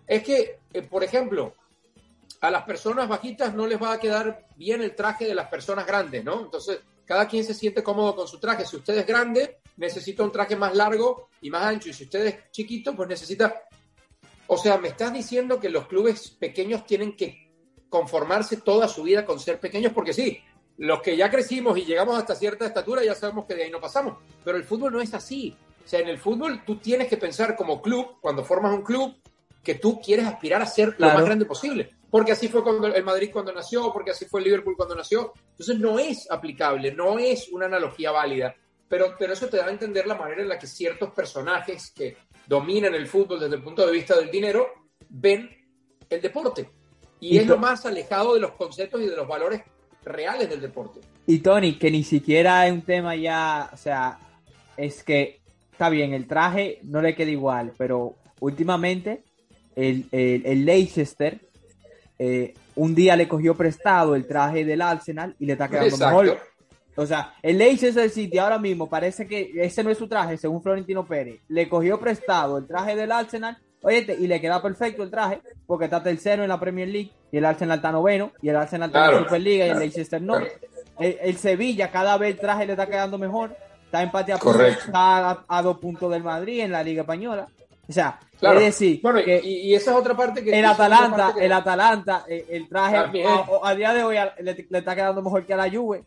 es 0.06 0.22
que, 0.22 0.58
eh, 0.72 0.82
por 0.82 1.04
ejemplo, 1.04 1.54
a 2.44 2.50
las 2.50 2.64
personas 2.64 3.09
bajitas 3.09 3.54
no 3.54 3.66
les 3.66 3.83
va 3.83 3.94
a 3.94 3.98
quedar 3.98 4.46
bien 4.54 4.83
el 4.83 4.94
traje 4.94 5.24
de 5.24 5.35
las 5.35 5.48
personas 5.48 5.87
grandes, 5.87 6.22
¿no? 6.22 6.42
Entonces, 6.42 6.78
cada 7.07 7.26
quien 7.26 7.42
se 7.42 7.54
siente 7.54 7.83
cómodo 7.83 8.14
con 8.14 8.28
su 8.28 8.38
traje. 8.38 8.66
Si 8.66 8.76
usted 8.76 8.98
es 8.98 9.07
grande, 9.07 9.61
necesita 9.78 10.22
un 10.22 10.30
traje 10.30 10.54
más 10.54 10.74
largo 10.74 11.30
y 11.40 11.48
más 11.48 11.62
ancho. 11.62 11.88
Y 11.88 11.94
si 11.94 12.04
usted 12.04 12.26
es 12.26 12.50
chiquito, 12.50 12.94
pues 12.94 13.09
necesita... 13.09 13.62
O 14.46 14.59
sea, 14.59 14.76
me 14.76 14.88
estás 14.88 15.11
diciendo 15.11 15.59
que 15.59 15.70
los 15.70 15.87
clubes 15.87 16.37
pequeños 16.38 16.85
tienen 16.85 17.16
que 17.16 17.50
conformarse 17.88 18.59
toda 18.59 18.88
su 18.88 19.04
vida 19.04 19.24
con 19.24 19.40
ser 19.40 19.59
pequeños, 19.59 19.94
porque 19.94 20.12
sí, 20.12 20.38
los 20.76 21.00
que 21.00 21.16
ya 21.16 21.30
crecimos 21.30 21.78
y 21.78 21.87
llegamos 21.87 22.18
hasta 22.18 22.35
cierta 22.35 22.66
estatura 22.66 23.02
ya 23.02 23.14
sabemos 23.14 23.46
que 23.46 23.54
de 23.54 23.64
ahí 23.64 23.70
no 23.70 23.80
pasamos. 23.80 24.18
Pero 24.44 24.59
el 24.59 24.64
fútbol 24.64 24.92
no 24.92 25.00
es 25.00 25.14
así. 25.14 25.57
O 25.83 25.88
sea, 25.88 26.00
en 26.00 26.09
el 26.09 26.18
fútbol 26.18 26.62
tú 26.66 26.76
tienes 26.76 27.09
que 27.09 27.16
pensar 27.16 27.57
como 27.57 27.80
club, 27.80 28.18
cuando 28.20 28.44
formas 28.44 28.74
un 28.74 28.83
club, 28.83 29.14
que 29.62 29.76
tú 29.76 29.98
quieres 29.98 30.26
aspirar 30.26 30.61
a 30.61 30.66
ser 30.66 30.94
lo 30.98 31.07
más 31.07 31.24
grande 31.24 31.46
posible 31.46 31.94
porque 32.14 32.31
así 32.31 32.46
fue 32.46 32.62
cuando 32.62 32.87
el 32.87 33.03
Madrid 33.03 33.31
cuando 33.33 33.53
nació, 33.53 33.92
porque 33.92 34.12
así 34.12 34.27
fue 34.27 34.38
el 34.38 34.44
Liverpool 34.44 34.77
cuando 34.77 34.94
nació. 34.94 35.33
Entonces 35.50 35.81
no 35.81 35.98
es 35.98 36.31
aplicable, 36.31 36.94
no 36.94 37.18
es 37.18 37.48
una 37.48 37.66
analogía 37.66 38.12
válida, 38.12 38.55
pero, 38.88 39.16
pero 39.18 39.33
eso 39.33 39.48
te 39.48 39.57
da 39.57 39.66
a 39.66 39.72
entender 39.72 40.07
la 40.07 40.14
manera 40.14 40.40
en 40.40 40.48
la 40.48 40.57
que 40.57 40.68
ciertos 40.68 41.11
personajes 41.11 41.90
que 41.90 42.16
dominan 42.46 42.94
el 42.94 43.09
fútbol 43.09 43.40
desde 43.40 43.57
el 43.57 43.64
punto 43.64 43.85
de 43.85 43.90
vista 43.90 44.16
del 44.16 44.31
dinero 44.31 44.68
ven 45.09 45.50
el 46.09 46.22
deporte. 46.22 46.70
Y, 47.18 47.37
es 47.37 47.48
lo 47.48 47.59
más 47.59 47.85
alejado 47.85 48.35
de 48.35 48.40
los 48.42 48.53
conceptos 48.53 49.00
y 49.03 49.07
de 49.07 49.16
los 49.16 49.27
valores 49.27 49.62
reales 50.05 50.48
del 50.48 50.61
deporte. 50.61 51.00
Y 51.27 51.40
Tony, 51.40 51.81
que 51.81 51.90
ni 51.90 52.05
siquiera 52.05 52.64
es 52.68 52.72
un 52.72 52.83
tema 52.83 53.16
ya, 53.16 53.70
o 53.72 53.77
sea, 53.77 54.20
es 54.77 55.03
que 55.03 55.40
está 55.72 55.88
bien, 55.88 56.14
el 56.14 56.29
traje 56.29 56.79
no 56.85 57.03
le 57.03 57.16
queda 57.16 57.33
igual, 57.33 57.72
pero 57.77 58.14
últimamente 58.38 59.24
el, 59.74 60.07
el, 60.12 60.46
el 60.46 60.64
Leicester 60.64 61.50
eh, 62.18 62.55
un 62.77 62.94
día 62.94 63.16
le 63.16 63.29
cogió 63.29 63.57
prestado 63.57 64.14
el 64.14 64.27
traje 64.27 64.64
del 64.64 64.83
Arsenal 64.83 65.35
y 65.38 65.46
le 65.46 65.53
está 65.53 65.68
quedando 65.68 65.96
mejor. 65.96 66.38
O 66.96 67.07
sea, 67.07 67.35
el 67.42 67.59
Leicester 67.59 68.09
City 68.09 68.38
ahora 68.38 68.59
mismo 68.59 68.88
parece 68.88 69.27
que 69.27 69.53
ese 69.57 69.83
no 69.83 69.90
es 69.90 69.98
su 69.98 70.07
traje, 70.07 70.37
según 70.37 70.62
Florentino 70.62 71.05
Pérez. 71.05 71.40
Le 71.48 71.68
cogió 71.68 71.98
prestado 71.98 72.59
el 72.59 72.66
traje 72.66 72.94
del 72.94 73.11
Arsenal, 73.11 73.59
oye, 73.83 74.16
y 74.18 74.27
le 74.29 74.40
queda 74.40 74.62
perfecto 74.62 75.03
el 75.03 75.11
traje, 75.11 75.40
porque 75.66 75.87
está 75.87 76.03
tercero 76.03 76.44
en 76.44 76.48
la 76.48 76.61
Premier 76.61 76.88
League, 76.88 77.11
y 77.33 77.38
el 77.38 77.44
Arsenal 77.44 77.79
está 77.79 77.90
noveno, 77.90 78.33
y 78.40 78.48
el 78.48 78.57
Arsenal 78.57 78.90
está 78.90 79.07
en 79.07 79.12
la 79.12 79.18
Superliga, 79.20 79.66
y 79.66 79.70
el 79.70 79.79
Leicester 79.79 80.22
no. 80.22 80.38
El, 80.98 81.37
Sevilla, 81.37 81.90
cada 81.90 82.16
vez 82.16 82.35
el 82.35 82.40
traje 82.40 82.66
le 82.66 82.72
está 82.72 82.87
quedando 82.87 83.18
mejor, 83.18 83.57
está 83.87 84.03
empate 84.03 84.33
a, 84.33 84.37
está 84.37 85.44
a, 85.48 85.62
dos 85.62 85.79
puntos 85.79 86.12
del 86.12 86.22
Madrid 86.22 86.61
en 86.61 86.70
la 86.70 86.85
Liga 86.85 87.03
Española. 87.03 87.48
O 87.88 87.92
sea, 87.92 88.18
es 88.40 88.60
decir, 88.60 89.00
bueno, 89.02 89.20
y, 89.20 89.74
esa 89.74 89.92
es 89.92 89.96
otra 89.96 90.16
parte 90.16 90.42
que 90.42 90.58
el 90.58 90.64
Atalanta, 90.64 91.34
el 91.38 91.52
Atalanta, 91.52 92.24
eh, 92.28 92.46
el, 92.50 92.68
traje 92.68 92.96
a, 92.96 93.74
día 93.74 93.92
de 93.92 94.02
hoy 94.02 94.16
le, 94.40 94.66
le, 94.68 94.78
está 94.78 94.94
quedando 94.94 95.22
mejor 95.22 95.44
que 95.44 95.54
a 95.54 95.56
la 95.56 95.70
Juve. 95.70 96.04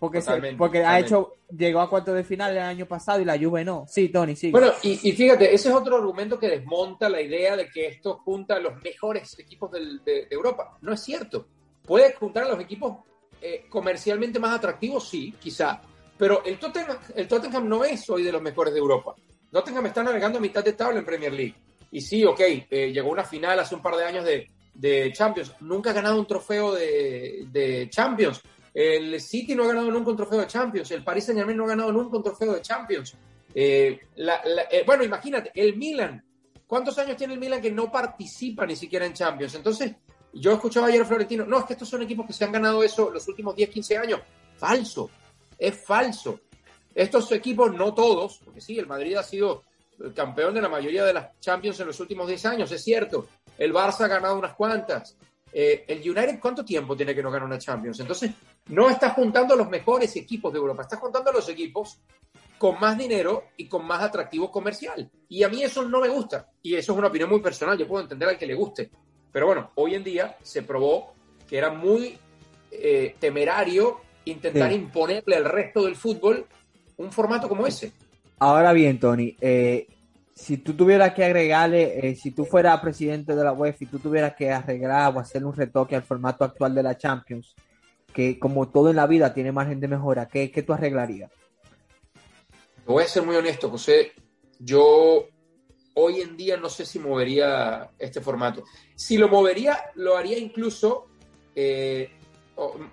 Porque, 0.00 0.22
porque 0.56 0.82
ha 0.82 0.98
hecho, 0.98 1.34
llegó 1.54 1.80
a 1.80 1.90
cuarto 1.90 2.14
de 2.14 2.24
final 2.24 2.52
el 2.52 2.62
año 2.62 2.86
pasado 2.86 3.20
y 3.20 3.26
la 3.26 3.38
Juve 3.38 3.66
no. 3.66 3.84
Sí, 3.86 4.08
Tony, 4.08 4.34
sí. 4.34 4.50
Bueno, 4.50 4.72
y, 4.82 4.96
fíjate, 4.96 5.54
ese 5.54 5.68
es 5.68 5.74
otro 5.74 5.96
argumento 5.96 6.38
que 6.38 6.48
desmonta 6.48 7.06
la 7.10 7.20
idea 7.20 7.54
de 7.54 7.68
que 7.68 7.86
esto 7.86 8.18
junta 8.24 8.56
a 8.56 8.60
los 8.60 8.82
mejores 8.82 9.38
equipos 9.38 9.70
de, 9.70 10.26
Europa. 10.30 10.78
No 10.80 10.94
es 10.94 11.02
cierto. 11.02 11.48
Puede 11.82 12.14
juntar 12.14 12.44
a 12.44 12.48
los 12.48 12.60
equipos 12.60 12.96
eh, 13.42 13.66
comercialmente 13.68 14.38
más 14.38 14.56
atractivos, 14.56 15.06
sí, 15.06 15.34
quizá. 15.38 15.82
Pero 16.16 16.42
el 16.46 16.58
Tottenham, 16.58 16.96
el 17.14 17.28
Tottenham 17.28 17.68
no 17.68 17.84
es 17.84 18.08
hoy 18.08 18.22
de 18.22 18.32
los 18.32 18.40
mejores 18.40 18.72
de 18.72 18.80
Europa. 18.80 19.14
Tottenham 19.50 19.86
está 19.86 20.02
navegando 20.02 20.38
a 20.38 20.40
mitad 20.40 20.64
de 20.64 20.72
tabla 20.72 20.98
en 20.98 21.04
Premier 21.04 21.32
League. 21.32 21.54
Y 21.90 22.00
sí, 22.00 22.24
ok, 22.24 22.40
eh, 22.40 22.92
llegó 22.92 23.08
a 23.08 23.12
una 23.12 23.24
final 23.24 23.58
hace 23.58 23.74
un 23.74 23.82
par 23.82 23.96
de 23.96 24.04
años 24.04 24.24
de, 24.24 24.46
Champions. 25.12 25.52
Nunca 25.60 25.90
ha 25.90 25.92
ganado 25.92 26.18
un 26.18 26.26
trofeo 26.26 26.72
de, 26.72 27.46
de 27.50 27.88
Champions 27.90 28.40
el 28.72 29.20
City 29.20 29.54
no 29.54 29.64
ha 29.64 29.68
ganado 29.68 29.90
nunca 29.90 30.10
un 30.10 30.16
trofeo 30.16 30.40
de 30.40 30.46
Champions. 30.46 30.90
El 30.90 31.02
Paris 31.02 31.24
Saint 31.24 31.38
Germain 31.38 31.56
no 31.56 31.64
ha 31.64 31.68
ganado 31.68 31.92
nunca 31.92 32.16
un 32.16 32.22
trofeo 32.22 32.54
de 32.54 32.62
Champions. 32.62 33.14
Eh, 33.54 34.00
eh, 34.16 34.82
bueno, 34.86 35.04
imagínate, 35.04 35.50
el 35.54 35.76
Milan. 35.76 36.24
¿Cuántos 36.66 36.96
años 36.98 37.16
tiene 37.16 37.34
el 37.34 37.40
Milan 37.40 37.60
que 37.60 37.72
no 37.72 37.90
participa 37.90 38.64
ni 38.64 38.76
siquiera 38.76 39.04
en 39.04 39.12
Champions? 39.12 39.56
Entonces, 39.56 39.92
yo 40.32 40.52
escuchaba 40.52 40.86
ayer 40.86 41.02
a 41.02 41.04
Florentino, 41.04 41.44
no, 41.44 41.58
es 41.58 41.64
que 41.64 41.72
estos 41.72 41.88
son 41.88 42.02
equipos 42.02 42.26
que 42.26 42.32
se 42.32 42.44
han 42.44 42.52
ganado 42.52 42.82
eso 42.84 43.10
los 43.10 43.26
últimos 43.26 43.56
10, 43.56 43.70
15 43.70 43.96
años. 43.98 44.20
Falso, 44.56 45.10
es 45.58 45.84
falso. 45.84 46.40
Estos 46.94 47.30
equipos, 47.32 47.72
no 47.74 47.94
todos, 47.94 48.40
porque 48.44 48.60
sí, 48.60 48.78
el 48.78 48.86
Madrid 48.86 49.16
ha 49.16 49.22
sido 49.22 49.62
el 50.02 50.12
campeón 50.14 50.54
de 50.54 50.62
la 50.62 50.68
mayoría 50.68 51.04
de 51.04 51.12
las 51.12 51.38
Champions 51.40 51.78
en 51.80 51.86
los 51.86 52.00
últimos 52.00 52.26
10 52.26 52.46
años, 52.46 52.72
es 52.72 52.82
cierto. 52.82 53.26
El 53.58 53.72
Barça 53.72 54.02
ha 54.02 54.08
ganado 54.08 54.38
unas 54.38 54.54
cuantas. 54.54 55.16
Eh, 55.52 55.84
el 55.88 55.98
United, 55.98 56.38
¿cuánto 56.40 56.64
tiempo 56.64 56.96
tiene 56.96 57.14
que 57.14 57.22
no 57.22 57.30
ganar 57.30 57.46
una 57.46 57.58
Champions? 57.58 58.00
Entonces, 58.00 58.30
no 58.68 58.88
está 58.88 59.10
juntando 59.10 59.54
a 59.54 59.56
los 59.56 59.68
mejores 59.68 60.14
equipos 60.16 60.52
de 60.52 60.58
Europa, 60.58 60.82
está 60.82 60.96
juntando 60.96 61.30
a 61.30 61.34
los 61.34 61.48
equipos 61.48 61.98
con 62.58 62.78
más 62.78 62.96
dinero 62.96 63.44
y 63.56 63.66
con 63.66 63.86
más 63.86 64.02
atractivo 64.02 64.50
comercial. 64.50 65.10
Y 65.28 65.42
a 65.42 65.48
mí 65.48 65.62
eso 65.62 65.82
no 65.82 66.00
me 66.00 66.08
gusta. 66.08 66.50
Y 66.62 66.74
eso 66.74 66.92
es 66.92 66.98
una 66.98 67.08
opinión 67.08 67.30
muy 67.30 67.40
personal, 67.40 67.76
yo 67.76 67.88
puedo 67.88 68.02
entender 68.02 68.28
al 68.28 68.38
que 68.38 68.46
le 68.46 68.54
guste. 68.54 68.90
Pero 69.32 69.46
bueno, 69.46 69.70
hoy 69.76 69.94
en 69.94 70.04
día 70.04 70.36
se 70.42 70.62
probó 70.62 71.14
que 71.48 71.58
era 71.58 71.70
muy 71.70 72.18
eh, 72.70 73.16
temerario 73.18 74.00
intentar 74.26 74.72
imponerle 74.72 75.36
al 75.36 75.46
resto 75.46 75.84
del 75.84 75.96
fútbol 75.96 76.46
un 77.00 77.10
formato 77.10 77.48
como 77.48 77.66
ese. 77.66 77.92
Ahora 78.38 78.72
bien, 78.72 79.00
Tony, 79.00 79.34
eh, 79.40 79.88
si 80.34 80.58
tú 80.58 80.74
tuvieras 80.74 81.14
que 81.14 81.24
agregarle, 81.24 82.10
eh, 82.10 82.14
si 82.14 82.30
tú 82.30 82.44
fueras 82.44 82.80
presidente 82.80 83.34
de 83.34 83.42
la 83.42 83.52
UEFA 83.52 83.84
y 83.84 83.86
tú 83.86 83.98
tuvieras 83.98 84.34
que 84.34 84.50
arreglar 84.50 85.14
o 85.14 85.18
hacer 85.18 85.44
un 85.44 85.54
retoque 85.54 85.96
al 85.96 86.02
formato 86.02 86.44
actual 86.44 86.74
de 86.74 86.82
la 86.82 86.96
Champions, 86.96 87.54
que 88.12 88.38
como 88.38 88.68
todo 88.68 88.90
en 88.90 88.96
la 88.96 89.06
vida 89.06 89.32
tiene 89.32 89.50
margen 89.50 89.80
de 89.80 89.88
mejora, 89.88 90.28
¿qué, 90.28 90.50
qué 90.50 90.62
tú 90.62 90.72
arreglarías? 90.74 91.30
Voy 92.86 93.04
a 93.04 93.08
ser 93.08 93.22
muy 93.22 93.36
honesto, 93.36 93.70
José. 93.70 94.12
Yo 94.58 95.26
hoy 95.94 96.20
en 96.20 96.36
día 96.36 96.56
no 96.58 96.68
sé 96.68 96.84
si 96.84 96.98
movería 96.98 97.90
este 97.98 98.20
formato. 98.20 98.64
Si 98.94 99.16
lo 99.16 99.28
movería, 99.28 99.78
lo 99.94 100.16
haría 100.16 100.38
incluso 100.38 101.06
eh, 101.54 102.10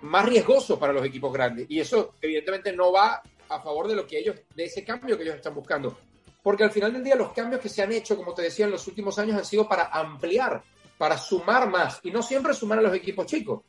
más 0.00 0.24
riesgoso 0.24 0.78
para 0.78 0.94
los 0.94 1.04
equipos 1.04 1.32
grandes. 1.32 1.66
Y 1.68 1.80
eso, 1.80 2.14
evidentemente, 2.22 2.72
no 2.74 2.92
va 2.92 3.22
a 3.48 3.60
favor 3.60 3.88
de 3.88 3.96
lo 3.96 4.06
que 4.06 4.18
ellos, 4.18 4.36
de 4.54 4.64
ese 4.64 4.84
cambio 4.84 5.16
que 5.16 5.24
ellos 5.24 5.36
están 5.36 5.54
buscando. 5.54 5.98
Porque 6.42 6.64
al 6.64 6.70
final 6.70 6.92
del 6.92 7.04
día 7.04 7.16
los 7.16 7.32
cambios 7.32 7.60
que 7.60 7.68
se 7.68 7.82
han 7.82 7.92
hecho, 7.92 8.16
como 8.16 8.34
te 8.34 8.42
decía, 8.42 8.66
en 8.66 8.70
los 8.70 8.86
últimos 8.86 9.18
años 9.18 9.36
han 9.36 9.44
sido 9.44 9.68
para 9.68 9.86
ampliar, 9.86 10.62
para 10.96 11.18
sumar 11.18 11.68
más. 11.68 12.00
Y 12.02 12.10
no 12.10 12.22
siempre 12.22 12.54
sumar 12.54 12.78
a 12.78 12.82
los 12.82 12.94
equipos 12.94 13.26
chicos, 13.26 13.62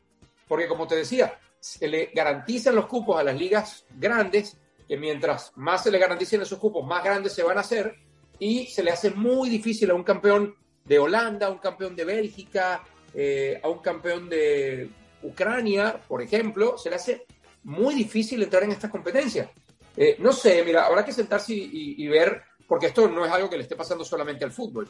porque 0.47 0.67
como 0.67 0.87
te 0.87 0.95
decía, 0.95 1.37
se 1.59 1.87
le 1.87 2.11
garantizan 2.13 2.75
los 2.75 2.85
cupos 2.85 3.19
a 3.19 3.23
las 3.23 3.37
ligas 3.37 3.85
grandes, 3.97 4.57
que 4.87 4.97
mientras 4.97 5.51
más 5.55 5.83
se 5.83 5.91
le 5.91 5.99
garanticen 5.99 6.41
esos 6.41 6.59
cupos, 6.59 6.85
más 6.85 7.03
grandes 7.03 7.33
se 7.33 7.43
van 7.43 7.57
a 7.57 7.61
hacer. 7.61 7.95
Y 8.39 8.67
se 8.67 8.83
le 8.83 8.91
hace 8.91 9.11
muy 9.11 9.49
difícil 9.49 9.91
a 9.91 9.95
un 9.95 10.03
campeón 10.03 10.55
de 10.85 10.99
Holanda, 10.99 11.47
a 11.47 11.51
un 11.51 11.57
campeón 11.57 11.95
de 11.95 12.05
Bélgica, 12.05 12.83
eh, 13.13 13.59
a 13.61 13.67
un 13.67 13.79
campeón 13.79 14.29
de 14.29 14.89
Ucrania, 15.23 15.99
por 16.07 16.21
ejemplo, 16.21 16.77
se 16.77 16.89
le 16.89 16.95
hace 16.95 17.25
muy 17.63 17.93
difícil 17.95 18.41
entrar 18.41 18.63
en 18.63 18.71
estas 18.71 18.89
competencias. 18.89 19.49
Eh, 20.01 20.15
no 20.19 20.31
sé, 20.31 20.63
mira, 20.63 20.85
habrá 20.85 21.03
que 21.03 21.11
sentarse 21.11 21.53
y 21.53 22.07
ver 22.07 22.41
porque 22.69 22.85
esto 22.85 23.09
no 23.09 23.25
es 23.25 23.31
algo 23.31 23.49
que 23.49 23.57
le 23.57 23.63
esté 23.63 23.75
pasando 23.75 24.05
solamente 24.05 24.45
al 24.45 24.51
fútbol. 24.51 24.87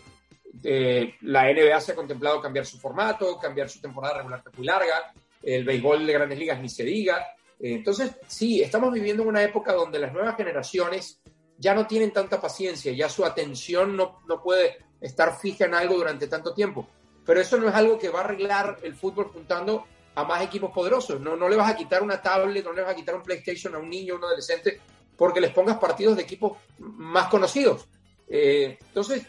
Eh, 0.61 1.15
la 1.21 1.51
NBA 1.51 1.79
se 1.79 1.93
ha 1.93 1.95
contemplado 1.95 2.41
cambiar 2.41 2.65
su 2.65 2.77
formato, 2.77 3.39
cambiar 3.39 3.69
su 3.69 3.79
temporada 3.79 4.17
regular 4.17 4.43
muy 4.57 4.67
larga, 4.67 5.13
el 5.41 5.63
béisbol 5.63 6.05
de 6.05 6.13
grandes 6.13 6.37
ligas 6.37 6.59
ni 6.59 6.67
se 6.67 6.83
diga. 6.83 7.25
Eh, 7.57 7.75
entonces, 7.75 8.11
sí, 8.27 8.61
estamos 8.61 8.91
viviendo 8.91 9.23
en 9.23 9.29
una 9.29 9.41
época 9.41 9.71
donde 9.71 9.97
las 9.97 10.11
nuevas 10.11 10.35
generaciones 10.35 11.21
ya 11.57 11.73
no 11.73 11.87
tienen 11.87 12.11
tanta 12.11 12.41
paciencia, 12.41 12.91
ya 12.91 13.07
su 13.07 13.23
atención 13.23 13.95
no, 13.95 14.19
no 14.27 14.43
puede 14.43 14.77
estar 14.99 15.39
fija 15.39 15.65
en 15.65 15.73
algo 15.73 15.95
durante 15.95 16.27
tanto 16.27 16.53
tiempo. 16.53 16.85
Pero 17.25 17.39
eso 17.39 17.57
no 17.57 17.69
es 17.69 17.75
algo 17.75 17.97
que 17.97 18.09
va 18.09 18.19
a 18.19 18.23
arreglar 18.25 18.79
el 18.83 18.93
fútbol 18.93 19.29
juntando 19.31 19.85
a 20.15 20.25
más 20.25 20.43
equipos 20.43 20.71
poderosos. 20.71 21.21
No, 21.21 21.37
no 21.37 21.47
le 21.47 21.55
vas 21.55 21.71
a 21.71 21.77
quitar 21.77 22.03
una 22.03 22.21
tablet, 22.21 22.65
no 22.65 22.73
le 22.73 22.81
vas 22.81 22.91
a 22.91 22.95
quitar 22.95 23.15
un 23.15 23.23
PlayStation 23.23 23.73
a 23.75 23.77
un 23.77 23.89
niño, 23.89 24.15
a 24.15 24.17
un 24.17 24.25
adolescente 24.25 24.81
porque 25.19 25.41
les 25.41 25.51
pongas 25.51 25.77
partidos 25.77 26.15
de 26.15 26.23
equipos 26.23 26.57
más 26.79 27.27
conocidos. 27.27 27.87
Eh, 28.29 28.77
entonces, 28.87 29.27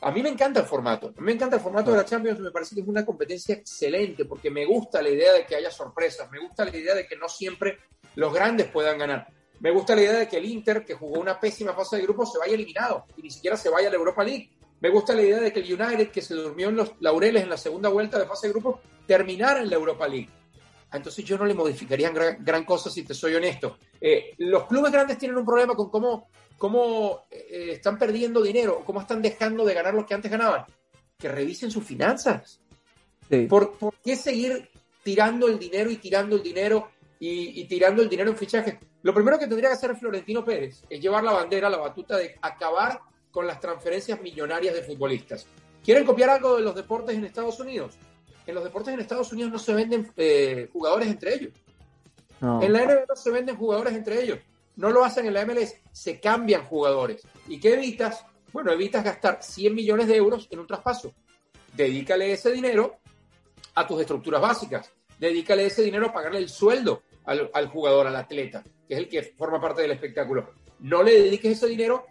a 0.00 0.10
mí 0.10 0.22
me 0.22 0.30
encanta 0.30 0.60
el 0.60 0.66
formato. 0.66 1.08
A 1.08 1.20
mí 1.20 1.26
me 1.26 1.32
encanta 1.32 1.56
el 1.56 1.62
formato 1.62 1.90
de 1.90 1.98
la 1.98 2.06
Champions. 2.06 2.40
Me 2.40 2.50
parece 2.50 2.74
que 2.74 2.80
es 2.80 2.88
una 2.88 3.04
competencia 3.04 3.54
excelente 3.54 4.24
porque 4.24 4.50
me 4.50 4.64
gusta 4.64 5.02
la 5.02 5.10
idea 5.10 5.34
de 5.34 5.44
que 5.44 5.56
haya 5.56 5.70
sorpresas. 5.70 6.30
Me 6.30 6.40
gusta 6.40 6.64
la 6.64 6.74
idea 6.74 6.94
de 6.94 7.06
que 7.06 7.16
no 7.16 7.28
siempre 7.28 7.78
los 8.14 8.32
grandes 8.32 8.68
puedan 8.68 8.96
ganar. 8.96 9.28
Me 9.60 9.70
gusta 9.70 9.94
la 9.94 10.00
idea 10.00 10.18
de 10.20 10.26
que 10.26 10.38
el 10.38 10.46
Inter, 10.46 10.86
que 10.86 10.94
jugó 10.94 11.20
una 11.20 11.38
pésima 11.38 11.74
fase 11.74 11.96
de 11.96 12.02
grupo, 12.02 12.24
se 12.24 12.38
vaya 12.38 12.54
eliminado 12.54 13.04
y 13.14 13.22
ni 13.22 13.30
siquiera 13.30 13.58
se 13.58 13.68
vaya 13.68 13.88
a 13.88 13.90
la 13.90 13.98
Europa 13.98 14.24
League. 14.24 14.50
Me 14.80 14.88
gusta 14.88 15.12
la 15.12 15.20
idea 15.20 15.38
de 15.38 15.52
que 15.52 15.60
el 15.60 15.74
United, 15.74 16.10
que 16.10 16.22
se 16.22 16.34
durmió 16.34 16.70
en 16.70 16.76
los 16.76 16.94
laureles 17.00 17.42
en 17.42 17.50
la 17.50 17.58
segunda 17.58 17.90
vuelta 17.90 18.18
de 18.18 18.24
fase 18.24 18.46
de 18.46 18.54
grupo, 18.54 18.80
terminara 19.06 19.60
en 19.60 19.68
la 19.68 19.76
Europa 19.76 20.08
League. 20.08 20.30
Entonces 20.92 21.24
yo 21.24 21.38
no 21.38 21.46
le 21.46 21.54
modificaría 21.54 22.10
gran, 22.10 22.64
cosa 22.64 22.90
si 22.90 23.02
te 23.02 23.14
soy 23.14 23.34
honesto. 23.34 23.78
Eh, 24.00 24.34
los 24.38 24.66
clubes 24.66 24.92
grandes 24.92 25.18
tienen 25.18 25.38
un 25.38 25.44
problema 25.44 25.74
con 25.74 25.88
cómo, 25.88 26.28
cómo 26.58 27.26
eh, 27.30 27.72
están 27.72 27.98
perdiendo 27.98 28.42
dinero, 28.42 28.82
cómo 28.84 29.00
están 29.00 29.22
dejando 29.22 29.64
de 29.64 29.74
ganar 29.74 29.94
lo 29.94 30.04
que 30.04 30.14
antes 30.14 30.30
ganaban. 30.30 30.64
Que 31.16 31.28
revisen 31.28 31.70
sus 31.70 31.84
finanzas. 31.84 32.60
¿Por, 33.48 33.78
qué 34.02 34.16
seguir 34.16 34.68
tirando 35.04 35.46
el 35.46 35.58
dinero 35.58 35.90
y 35.90 35.96
tirando 35.96 36.36
el 36.36 36.42
dinero 36.42 36.90
y, 37.20 37.64
tirando 37.66 38.02
el 38.02 38.08
dinero 38.08 38.30
en 38.30 38.36
fichajes? 38.36 38.76
Lo 39.02 39.14
primero 39.14 39.38
que 39.38 39.46
tendría 39.46 39.68
que 39.68 39.76
hacer 39.76 39.96
Florentino 39.96 40.44
Pérez 40.44 40.82
es 40.90 41.00
llevar 41.00 41.22
la 41.22 41.32
bandera, 41.32 41.70
la 41.70 41.78
batuta 41.78 42.16
de 42.16 42.36
acabar 42.42 43.00
con 43.30 43.46
las 43.46 43.60
transferencias 43.60 44.20
millonarias 44.20 44.74
de 44.74 44.82
futbolistas. 44.82 45.46
¿Quieren 45.84 46.04
copiar 46.04 46.30
algo 46.30 46.56
de 46.56 46.62
los 46.62 46.74
deportes 46.74 47.16
en 47.16 47.24
Estados 47.24 47.60
Unidos? 47.60 47.96
En 48.50 48.54
los 48.56 48.64
deportes 48.64 48.92
en 48.92 49.00
Estados 49.00 49.32
Unidos 49.32 49.50
no 49.50 49.58
se 49.58 49.72
venden 49.72 50.12
eh, 50.16 50.68
jugadores 50.72 51.08
entre 51.08 51.34
ellos. 51.34 51.52
En 52.40 52.72
la 52.72 52.84
NBA 52.84 53.04
no 53.08 53.16
se 53.16 53.30
venden 53.30 53.56
jugadores 53.56 53.94
entre 53.94 54.22
ellos. 54.22 54.38
No 54.76 54.90
lo 54.90 55.04
hacen 55.04 55.26
en 55.26 55.34
la 55.34 55.44
MLS, 55.44 55.74
se 55.92 56.20
cambian 56.20 56.64
jugadores. 56.64 57.22
¿Y 57.48 57.60
qué 57.60 57.74
evitas? 57.74 58.24
Bueno, 58.52 58.72
evitas 58.72 59.04
gastar 59.04 59.42
100 59.42 59.74
millones 59.74 60.08
de 60.08 60.16
euros 60.16 60.48
en 60.50 60.58
un 60.58 60.66
traspaso. 60.66 61.12
Dedícale 61.74 62.32
ese 62.32 62.50
dinero 62.50 62.96
a 63.74 63.86
tus 63.86 64.00
estructuras 64.00 64.40
básicas. 64.40 64.90
Dedícale 65.18 65.66
ese 65.66 65.82
dinero 65.82 66.06
a 66.06 66.12
pagarle 66.12 66.38
el 66.38 66.48
sueldo 66.48 67.02
al, 67.26 67.50
al 67.52 67.68
jugador, 67.68 68.06
al 68.06 68.16
atleta, 68.16 68.62
que 68.88 68.94
es 68.94 68.98
el 68.98 69.08
que 69.08 69.22
forma 69.22 69.60
parte 69.60 69.82
del 69.82 69.90
espectáculo. 69.90 70.50
No 70.80 71.02
le 71.02 71.12
dediques 71.12 71.52
ese 71.52 71.66
dinero 71.66 72.06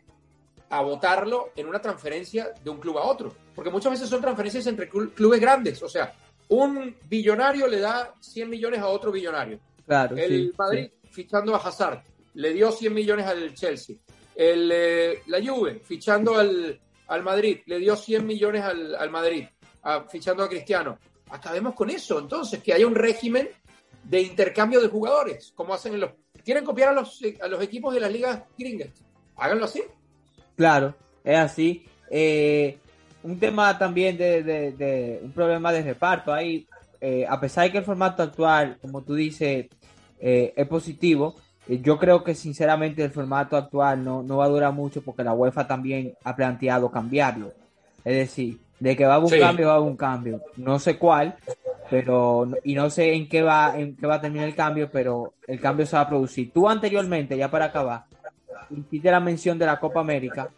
a 0.70 0.82
votarlo 0.82 1.50
en 1.56 1.68
una 1.68 1.82
transferencia 1.82 2.54
de 2.64 2.70
un 2.70 2.80
club 2.80 3.00
a 3.00 3.04
otro. 3.04 3.34
Porque 3.56 3.72
muchas 3.72 3.94
veces 3.94 4.08
son 4.08 4.22
transferencias 4.22 4.68
entre 4.68 4.88
clubes 4.88 5.42
grandes. 5.42 5.82
O 5.82 5.90
sea, 5.90 6.14
un 6.50 6.96
billonario 7.08 7.68
le 7.68 7.80
da 7.80 8.14
100 8.20 8.50
millones 8.50 8.80
a 8.80 8.88
otro 8.88 9.12
billonario. 9.12 9.60
Claro, 9.86 10.16
el 10.18 10.54
Madrid 10.58 10.90
fichando 11.10 11.56
a 11.56 11.60
Hazard 11.60 12.04
le 12.34 12.54
dio 12.54 12.72
100 12.72 12.94
millones 12.94 13.26
al 13.26 13.54
Chelsea. 13.54 13.96
El, 14.36 14.72
eh, 14.72 15.24
la 15.28 15.44
Juve 15.44 15.82
fichando 15.84 16.38
al, 16.38 16.80
al, 17.08 17.24
Madrid 17.24 17.60
le 17.66 17.80
dio 17.80 17.96
100 17.96 18.26
millones 18.26 18.64
al, 18.64 18.96
al 18.96 19.10
Madrid, 19.10 19.46
fichando 20.10 20.44
a 20.44 20.50
Cristiano. 20.50 21.00
Acabemos 21.30 21.76
con 21.76 21.90
eso, 21.90 22.20
entonces, 22.20 22.64
que 22.64 22.74
haya 22.74 22.88
un 22.88 22.96
régimen 22.96 23.50
de 24.04 24.22
intercambio 24.22 24.82
de 24.82 24.88
jugadores, 24.88 25.52
como 25.56 25.74
hacen 25.74 25.94
en 25.94 26.00
los 26.02 26.12
quieren 26.44 26.66
copiar 26.66 26.90
a 26.90 26.94
los, 26.94 27.20
a 27.42 27.48
los 27.48 27.62
equipos 27.62 27.94
de 27.94 28.00
las 28.00 28.12
ligas 28.12 28.42
gringas. 28.58 28.90
Háganlo 29.36 29.66
así. 29.66 29.84
Claro, 30.56 30.96
es 31.24 31.38
así. 31.38 31.86
Eh, 32.10 32.80
un 33.24 33.40
tema 33.40 33.78
también 33.78 34.18
de, 34.18 35.20
un 35.24 35.32
problema 35.32 35.72
de 35.72 35.82
reparto. 35.82 36.34
Ahí, 36.34 36.68
eh, 37.02 37.26
a 37.28 37.40
pesar 37.40 37.66
de 37.66 37.72
que 37.72 37.78
el 37.80 37.84
formato 37.84 38.24
actual, 38.24 38.78
como 38.82 39.02
tú 39.02 39.16
dices, 39.16 39.68
eh, 40.20 40.54
es 40.56 40.68
positivo, 40.68 41.36
yo 41.68 42.00
creo 42.00 42.24
que 42.24 42.34
sinceramente 42.34 43.04
el 43.04 43.12
formato 43.12 43.56
actual 43.56 44.04
no, 44.04 44.24
no 44.24 44.38
va 44.38 44.46
a 44.46 44.50
durar 44.50 44.74
mucho 44.74 45.02
porque 45.02 45.24
la 45.24 45.34
UEFA 45.34 45.68
también 45.68 46.14
ha 46.24 46.36
planteado 46.36 46.90
cambiarlo. 46.90 47.54
Es 48.04 48.16
decir, 48.16 48.60
de 48.80 48.96
que 48.96 49.06
va 49.06 49.14
a 49.14 49.16
haber 49.18 49.34
un 49.34 49.40
cambio, 49.40 49.68
va 49.68 49.74
a 49.74 49.76
haber 49.76 49.90
un 49.90 49.98
cambio. 49.98 50.42
No 50.58 50.80
sé 50.80 50.98
cuál, 50.98 51.36
pero 51.90 52.48
y 52.64 52.74
no 52.74 52.90
sé 52.90 53.14
en 53.14 53.28
qué 53.28 53.42
va 53.42 53.78
en 53.78 53.96
qué 53.96 54.08
va 54.08 54.16
a 54.16 54.22
terminar 54.22 54.48
el 54.48 54.56
cambio, 54.56 54.90
pero 54.92 55.34
el 55.48 55.60
cambio 55.60 55.86
se 55.86 55.96
va 55.96 56.04
a 56.04 56.10
producir. 56.10 56.52
Tú 56.52 56.68
anteriormente, 56.68 57.38
ya 57.38 57.52
para 57.52 57.66
acabar, 57.66 58.06
hiciste 58.70 59.12
la 59.12 59.20
mención 59.20 59.60
de 59.60 59.66
la 59.66 59.80
Copa 59.80 60.00
América 60.00 60.50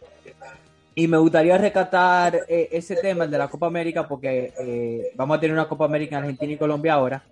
y 0.94 1.08
me 1.08 1.16
gustaría 1.16 1.56
recatar 1.56 2.44
eh, 2.48 2.68
ese 2.70 2.96
tema, 2.96 3.24
el 3.24 3.30
de 3.30 3.38
la 3.38 3.48
Copa 3.48 3.66
América, 3.66 4.06
porque 4.06 4.52
eh, 4.58 5.12
vamos 5.14 5.36
a 5.36 5.40
tener 5.40 5.54
una 5.54 5.68
Copa 5.68 5.86
América 5.86 6.16
en 6.16 6.24
Argentina 6.24 6.52
y 6.52 6.56
Colombia 6.56 6.94
ahora. 6.94 7.22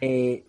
Eh, 0.00 0.42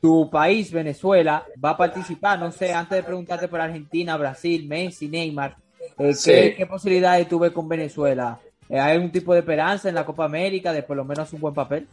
tu 0.00 0.28
país, 0.30 0.72
Venezuela, 0.72 1.44
va 1.64 1.70
a 1.70 1.76
participar, 1.76 2.38
no 2.38 2.50
sé, 2.50 2.72
antes 2.72 2.96
de 2.96 3.02
preguntarte 3.02 3.48
por 3.48 3.60
Argentina, 3.60 4.16
Brasil, 4.16 4.66
Messi, 4.66 5.08
Neymar, 5.08 5.56
¿qué, 5.96 6.54
¿qué, 6.56 6.66
posibilidades 6.66 7.28
tuve 7.28 7.52
con 7.52 7.68
Venezuela? 7.68 8.38
¿Hay 8.70 8.78
algún 8.78 9.10
tipo 9.10 9.32
de 9.32 9.40
esperanza 9.40 9.88
en 9.88 9.94
la 9.94 10.04
Copa 10.04 10.24
América 10.24 10.72
de 10.72 10.82
por 10.82 10.96
lo 10.96 11.04
menos 11.04 11.32
un 11.32 11.40
buen 11.40 11.54
papel? 11.54 11.86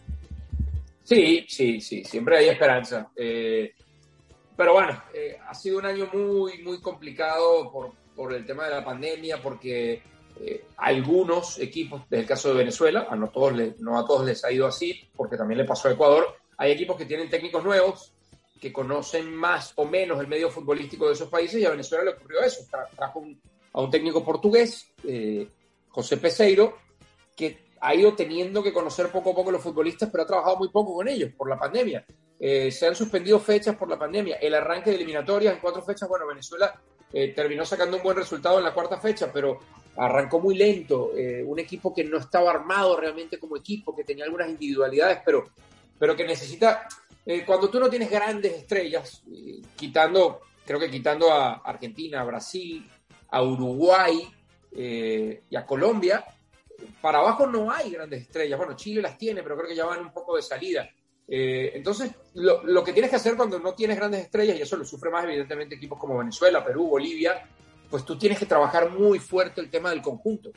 Sí, 1.03 1.45
sí, 1.47 1.79
sí, 1.81 2.03
siempre 2.03 2.37
hay 2.37 2.49
esperanza. 2.49 3.09
pero 3.15 4.73
bueno, 4.73 5.01
ha 5.47 5.53
sido 5.53 5.79
un 5.79 5.85
año 5.85 6.07
muy, 6.13 6.61
muy 6.63 6.79
complicado 6.81 7.71
por, 7.71 7.91
por 8.15 8.33
el 8.33 8.45
tema 8.45 8.65
de 8.65 8.71
la 8.71 8.85
pandemia, 8.85 9.41
porque 9.41 10.01
eh, 10.39 10.65
algunos 10.77 11.59
equipos, 11.59 12.01
desde 12.09 12.21
el 12.21 12.27
caso 12.27 12.49
de 12.49 12.55
Venezuela, 12.55 13.07
a 13.09 13.15
no, 13.15 13.29
todos 13.29 13.53
no 13.79 13.97
a 13.97 14.05
todos 14.05 14.25
les 14.25 14.43
ha 14.43 14.51
ido 14.51 14.67
así, 14.67 15.07
porque 15.15 15.37
también 15.37 15.59
le 15.59 15.65
pasó 15.65 15.87
a 15.87 15.91
Ecuador, 15.91 16.35
hay 16.57 16.71
equipos 16.71 16.97
que 16.97 17.05
tienen 17.05 17.29
técnicos 17.29 17.63
nuevos, 17.63 18.13
que 18.59 18.71
conocen 18.71 19.33
más 19.35 19.73
o 19.75 19.85
menos 19.85 20.19
el 20.19 20.27
medio 20.27 20.49
futbolístico 20.49 21.07
de 21.07 21.13
esos 21.13 21.29
países, 21.29 21.61
y 21.61 21.65
a 21.65 21.71
Venezuela 21.71 22.03
le 22.03 22.11
ocurrió 22.11 22.41
eso. 22.41 22.65
trajo 22.95 23.23
a 23.73 23.81
un 23.81 23.91
técnico 23.91 24.23
portugués, 24.23 24.87
eh, 25.03 25.47
José 25.89 26.17
Peseiro, 26.17 26.77
que 27.35 27.65
ha 27.81 27.93
ido 27.93 28.15
teniendo 28.15 28.63
que 28.63 28.73
conocer 28.73 29.09
poco 29.09 29.31
a 29.31 29.35
poco 29.35 29.51
los 29.51 29.61
futbolistas, 29.61 30.09
pero 30.09 30.23
ha 30.23 30.27
trabajado 30.27 30.57
muy 30.57 30.69
poco 30.69 30.95
con 30.95 31.07
ellos 31.07 31.31
por 31.37 31.49
la 31.49 31.59
pandemia. 31.59 32.05
Eh, 32.39 32.71
se 32.71 32.87
han 32.87 32.95
suspendido 32.95 33.39
fechas 33.39 33.75
por 33.75 33.89
la 33.89 33.99
pandemia. 33.99 34.37
El 34.37 34.55
arranque 34.55 34.89
de 34.89 34.95
eliminatorias 34.95 35.53
en 35.53 35.59
cuatro 35.59 35.81
fechas, 35.81 36.09
bueno, 36.09 36.25
Venezuela 36.27 36.73
eh, 37.17 37.29
terminó 37.29 37.65
sacando 37.65 37.95
un 37.95 38.03
buen 38.03 38.17
resultado 38.17 38.57
en 38.57 38.65
la 38.65 38.73
cuarta 38.73 38.99
fecha, 38.99 39.31
pero 39.31 39.57
arrancó 39.95 40.41
muy 40.41 40.53
lento. 40.53 41.13
Eh, 41.15 41.41
un 41.47 41.57
equipo 41.59 41.93
que 41.93 42.03
no 42.03 42.17
estaba 42.17 42.51
armado 42.51 42.99
realmente 42.99 43.39
como 43.39 43.55
equipo, 43.55 43.95
que 43.95 44.03
tenía 44.03 44.25
algunas 44.25 44.49
individualidades, 44.49 45.19
pero, 45.23 45.45
pero 45.97 46.13
que 46.13 46.25
necesita. 46.25 46.89
Eh, 47.25 47.45
cuando 47.45 47.69
tú 47.69 47.79
no 47.79 47.89
tienes 47.89 48.11
grandes 48.11 48.51
estrellas, 48.55 49.23
quitando, 49.77 50.41
creo 50.65 50.77
que 50.77 50.91
quitando 50.91 51.31
a 51.31 51.53
Argentina, 51.53 52.19
a 52.19 52.25
Brasil, 52.25 52.85
a 53.29 53.41
Uruguay 53.41 54.29
y 54.73 55.55
a 55.55 55.65
Colombia, 55.65 56.25
para 56.99 57.19
abajo 57.19 57.47
no 57.47 57.71
hay 57.71 57.91
grandes 57.91 58.23
estrellas. 58.23 58.57
Bueno, 58.57 58.75
Chile 58.75 59.01
las 59.01 59.17
tiene, 59.17 59.41
pero 59.41 59.55
creo 59.55 59.69
que 59.69 59.75
ya 59.75 59.85
van 59.85 60.01
un 60.01 60.11
poco 60.11 60.35
de 60.35 60.41
salida. 60.41 60.89
Eh, 61.27 61.71
entonces, 61.75 62.11
lo, 62.35 62.83
que 62.83 62.93
tienes 62.93 63.09
que 63.09 63.15
hacer 63.17 63.35
cuando 63.35 63.59
no 63.59 63.73
tienes 63.73 63.97
grandes 63.97 64.21
estrellas, 64.21 64.57
y 64.57 64.61
eso 64.61 64.77
lo 64.77 64.85
sufre 64.85 65.09
más 65.09 65.23
evidentemente 65.23 65.75
equipos 65.75 65.99
como 65.99 66.17
Venezuela, 66.17 66.63
Perú, 66.63 66.87
Bolivia, 66.87 67.47
pues 67.89 68.05
tú 68.05 68.17
tienes 68.17 68.37
que 68.37 68.45
trabajar 68.45 68.91
muy 68.91 69.19
fuerte 69.19 69.61
el 69.61 69.69
tema 69.69 69.89
del 69.89 70.01
conjunto. 70.01 70.51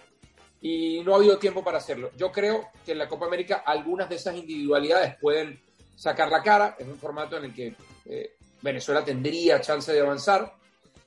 Y 0.61 1.03
no 1.05 1.15
ha 1.15 1.19
habido 1.19 1.39
tiempo 1.39 1.63
para 1.63 1.79
hacerlo. 1.79 2.11
Yo 2.17 2.33
creo 2.33 2.69
que 2.85 2.93
en 2.93 2.99
la 2.99 3.09
Copa 3.09 3.27
América 3.27 3.63
algunas 3.65 4.09
de 4.09 4.17
esas 4.17 4.35
individualidades 4.37 5.17
pueden 5.21 5.61
sacar 5.95 6.29
la 6.31 6.43
cara. 6.43 6.77
Es 6.79 6.87
un 6.87 6.99
formato 6.99 7.37
en 7.37 7.45
el 7.45 7.55
que 7.55 7.75
eh, 8.07 8.35
Venezuela 8.61 9.05
tendría 9.05 9.61
chance 9.61 9.93
de 9.93 10.01
avanzar, 10.01 10.53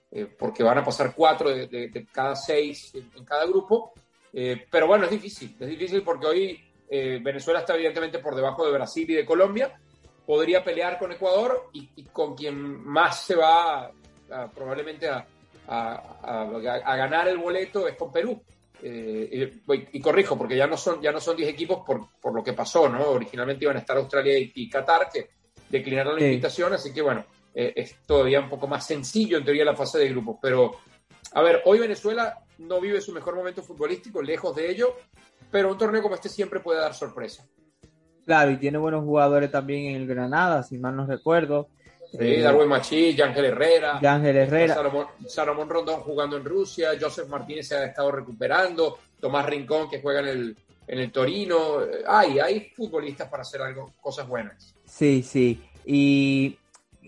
eh, 0.10 0.26
porque 0.26 0.64
van 0.64 0.78
a 0.78 0.86
pasar 0.86 1.14
cuatro 1.14 1.50
de, 1.50 2.08
cada 2.14 2.36
seis 2.36 2.94
en 2.94 3.26
cada 3.26 3.46
grupo. 3.46 3.94
pero 4.32 4.88
bueno, 4.88 5.04
es 5.06 5.12
difícil. 5.12 5.56
Es 5.60 5.68
difícil 5.68 6.02
porque 6.02 6.28
hoy 6.28 6.71
eh, 6.94 7.20
Venezuela 7.24 7.62
está 7.62 7.74
evidentemente 7.76 8.20
por 8.20 8.36
debajo 8.36 8.66
de 8.66 8.74
Brasil 8.74 9.10
y 9.10 9.14
de 9.14 9.26
Colombia. 9.26 9.80
Podría 10.26 10.62
pelear 10.62 11.00
con 11.00 11.14
Ecuador 11.14 11.70
y, 11.72 12.04
con 12.12 12.36
quien 12.36 12.86
más 12.86 13.24
se 13.24 13.36
va 13.36 13.90
probablemente 14.54 15.08
a, 15.10 15.26
ganar 16.98 17.30
el 17.30 17.38
boleto 17.38 17.88
es 17.88 17.96
con 17.96 18.12
Perú. 18.12 18.44
Eh, 18.84 19.62
y, 19.94 20.02
corrijo, 20.02 20.38
porque 20.38 20.58
ya 20.58 20.68
no 20.68 20.76
son 20.76 21.02
ya 21.02 21.12
no 21.12 21.22
son 21.22 21.38
10 21.38 21.50
equipos 21.50 21.84
por, 21.86 22.34
lo 22.34 22.44
que 22.44 22.54
pasó, 22.54 22.90
¿no? 22.90 23.12
Originalmente 23.12 23.64
iban 23.64 23.78
a 23.78 23.80
estar 23.80 23.96
Australia 23.96 24.38
y, 24.38 24.70
Qatar, 24.70 25.10
que 25.10 25.30
declinaron 25.70 26.20
la 26.20 26.26
invitación, 26.26 26.74
así 26.74 26.92
que 26.92 27.02
bueno, 27.02 27.24
eh, 27.56 27.72
es 27.76 28.02
todavía 28.06 28.42
un 28.42 28.50
poco 28.50 28.68
más 28.68 28.86
sencillo 28.86 29.38
en 29.38 29.46
teoría 29.46 29.64
la 29.64 29.76
fase 29.76 29.98
de 29.98 30.10
grupos. 30.10 30.38
Pero, 30.42 30.72
a 31.34 31.42
ver, 31.42 31.62
hoy 31.66 31.80
Venezuela 31.80 32.44
no 32.58 32.82
vive 32.82 33.00
su 33.00 33.14
mejor 33.14 33.36
momento 33.36 33.64
futbolístico, 33.64 34.22
lejos 34.22 34.56
de 34.56 34.70
ello, 34.70 34.96
pero 35.52 35.72
un 35.72 35.78
torneo 35.78 36.02
como 36.02 36.16
este 36.16 36.30
siempre 36.30 36.60
puede 36.60 36.80
dar 36.80 36.94
sorpresa. 36.94 37.46
Claro, 38.26 38.52
y 38.52 38.58
tiene 38.58 38.78
buenos 38.78 39.04
jugadores 39.04 39.52
también 39.52 39.88
en 39.88 40.02
el 40.02 40.08
Granada, 40.08 40.64
si 40.64 40.78
mal 40.78 40.96
no 40.96 41.06
recuerdo. 41.06 41.68
Sí, 42.12 42.18
eh, 42.20 42.42
Darwin 42.42 42.68
Machí, 42.68 43.20
Ángel 43.22 43.46
Herrera. 43.46 44.00
Ángel 44.02 44.38
Herrera. 44.38 44.76
Salomón, 45.28 45.70
Rondón 45.70 46.02
jugando 46.02 46.38
en 46.38 46.46
Rusia, 46.46 46.92
Joseph 47.00 47.28
Martínez 47.28 47.68
se 47.68 47.76
ha 47.76 47.86
estado 47.86 48.12
recuperando, 48.12 48.98
Tomás 49.20 49.46
Rincón 49.46 49.90
que 49.90 50.02
juega 50.02 50.20
en 50.20 50.28
el, 50.28 50.58
en 50.88 51.00
el 51.00 51.12
Torino. 51.12 51.80
Hay, 52.08 52.40
hay 52.40 52.72
futbolistas 52.76 53.30
para 53.30 53.42
hacer 53.42 53.62
algo, 53.62 53.92
cosas 54.02 54.28
buenas. 54.28 54.76
Sí, 54.86 55.24
sí. 55.24 55.62
Y 55.86 56.58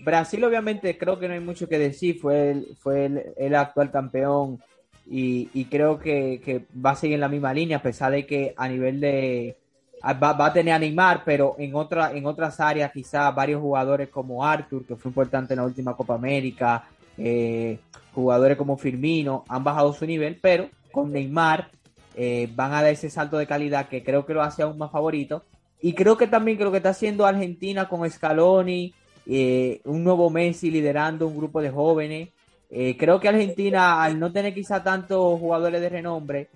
Brasil 0.04 0.44
obviamente 0.44 0.98
creo 0.98 1.20
que 1.20 1.28
no 1.28 1.34
hay 1.34 1.42
mucho 1.42 1.68
que 1.68 1.78
decir, 1.78 2.20
fue 2.20 2.52
el, 2.52 2.76
fue 2.78 3.34
el 3.38 3.56
actual 3.56 3.92
campeón 3.92 4.62
y, 5.06 5.66
creo 5.66 6.00
que, 6.00 6.66
va 6.74 6.92
a 6.92 6.96
seguir 6.96 7.16
en 7.16 7.22
la 7.22 7.30
misma 7.30 7.54
línea, 7.54 7.78
a 7.78 7.82
pesar 7.82 8.12
de 8.12 8.26
que 8.26 8.54
a 8.58 8.68
nivel 8.68 9.00
de... 9.00 9.58
Va, 10.04 10.46
a 10.46 10.54
tener 10.54 10.74
a 10.74 10.80
Neymar, 10.80 11.24
pero 11.24 11.56
en, 11.58 11.76
otra, 11.76 12.12
en 12.12 12.26
otras 12.26 12.60
áreas 12.60 12.92
quizás 12.92 13.34
varios 13.34 13.62
jugadores 13.62 14.10
como 14.10 14.46
Arthur, 14.46 14.86
que 14.86 14.98
fue 14.98 15.10
importante 15.10 15.54
en 15.54 15.60
la 15.60 15.66
última 15.66 15.96
Copa 15.96 16.16
América, 16.16 16.84
eh, 17.18 17.80
jugadores 18.14 18.58
como 18.58 18.78
Firmino, 18.78 19.46
han 19.48 19.64
bajado 19.64 19.94
su 19.94 20.06
nivel, 20.06 20.40
pero 20.42 20.70
con 20.92 21.12
Neymar 21.14 21.70
eh, 22.16 22.50
van 22.54 22.74
a 22.74 22.82
dar 22.82 22.92
ese 22.92 23.10
salto 23.10 23.38
de 23.38 23.48
calidad 23.48 23.88
que 23.88 24.04
creo 24.04 24.26
que 24.26 24.34
lo 24.34 24.42
hace 24.42 24.64
aún 24.64 24.78
más 24.78 24.92
favorito. 24.92 25.44
Y 25.82 25.94
creo 25.94 26.18
que 26.18 26.28
también 26.28 26.58
creo 26.58 26.72
que 26.72 26.78
está 26.78 26.90
haciendo 26.90 27.26
Argentina 27.26 27.90
con 27.90 28.10
Scaloni, 28.10 28.94
eh, 29.26 29.82
un 29.86 30.04
nuevo 30.04 30.30
Messi 30.30 30.72
liderando 30.72 31.28
un 31.28 31.38
grupo 31.38 31.62
de 31.62 31.72
jóvenes. 31.72 32.30
Eh, 32.76 32.98
creo 32.98 33.20
que 33.20 33.30
Argentina, 33.30 34.04
al 34.04 34.20
no 34.20 34.32
tener 34.32 34.52
quizá 34.52 34.84
tantos 34.84 35.40
jugadores 35.40 35.80
de 35.80 35.90
renombre, 35.90 36.50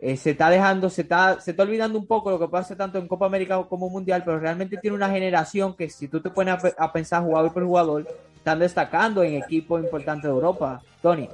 eh, 0.00 0.16
se 0.16 0.30
está 0.30 0.48
dejando, 0.48 0.88
se 0.88 1.02
está, 1.02 1.40
se 1.40 1.50
está 1.50 1.64
olvidando 1.64 1.98
un 1.98 2.06
poco 2.06 2.30
lo 2.30 2.38
que 2.38 2.46
pasa 2.46 2.76
tanto 2.76 2.98
en 2.98 3.08
Copa 3.08 3.26
América 3.26 3.60
como 3.68 3.90
Mundial, 3.90 4.22
pero 4.24 4.38
realmente 4.38 4.76
tiene 4.76 4.96
una 4.96 5.10
generación 5.10 5.74
que 5.74 5.90
si 5.90 6.06
tú 6.06 6.20
te 6.20 6.30
pones 6.30 6.62
a, 6.78 6.92
pensar 6.92 7.24
jugador 7.24 7.52
por 7.52 7.64
jugador, 7.64 8.06
están 8.36 8.60
destacando 8.60 9.24
en 9.24 9.34
equipos 9.34 9.82
importantes 9.82 10.24
de 10.24 10.28
Europa. 10.28 10.80
Tony. 11.02 11.28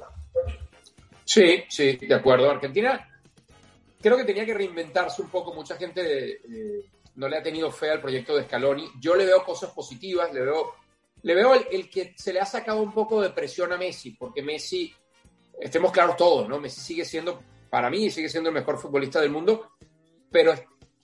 Sí, 1.23 1.63
sí, 1.69 1.97
de 1.97 2.15
acuerdo. 2.15 2.49
Argentina 2.49 3.07
creo 4.01 4.17
que 4.17 4.23
tenía 4.23 4.45
que 4.45 4.55
reinventarse 4.55 5.21
un 5.21 5.29
poco. 5.29 5.53
Mucha 5.53 5.75
gente 5.75 6.31
eh, 6.31 6.85
no 7.15 7.29
le 7.29 7.37
ha 7.37 7.43
tenido 7.43 7.69
fe 7.69 7.91
al 7.91 8.01
proyecto 8.01 8.35
de 8.35 8.45
Scaloni. 8.45 8.89
Yo 8.99 9.13
le 9.15 9.25
veo 9.25 9.43
cosas 9.43 9.69
positivas, 9.69 10.33
le 10.33 10.41
veo 10.41 10.73
le 11.23 11.35
veo 11.35 11.53
el, 11.53 11.89
que 11.89 12.13
se 12.17 12.33
le 12.33 12.39
ha 12.39 12.45
sacado 12.45 12.81
un 12.81 12.93
poco 12.93 13.21
de 13.21 13.29
presión 13.29 13.71
a 13.71 13.77
Messi, 13.77 14.11
porque 14.11 14.41
Messi, 14.41 14.93
estemos 15.59 15.91
claros 15.91 16.17
todos, 16.17 16.47
¿no? 16.49 16.59
Messi 16.59 16.81
sigue 16.81 17.05
siendo, 17.05 17.41
para 17.69 17.89
mí, 17.89 18.09
sigue 18.09 18.29
siendo 18.29 18.49
el 18.49 18.55
mejor 18.55 18.79
futbolista 18.79 19.21
del 19.21 19.29
mundo, 19.29 19.71
pero 20.31 20.53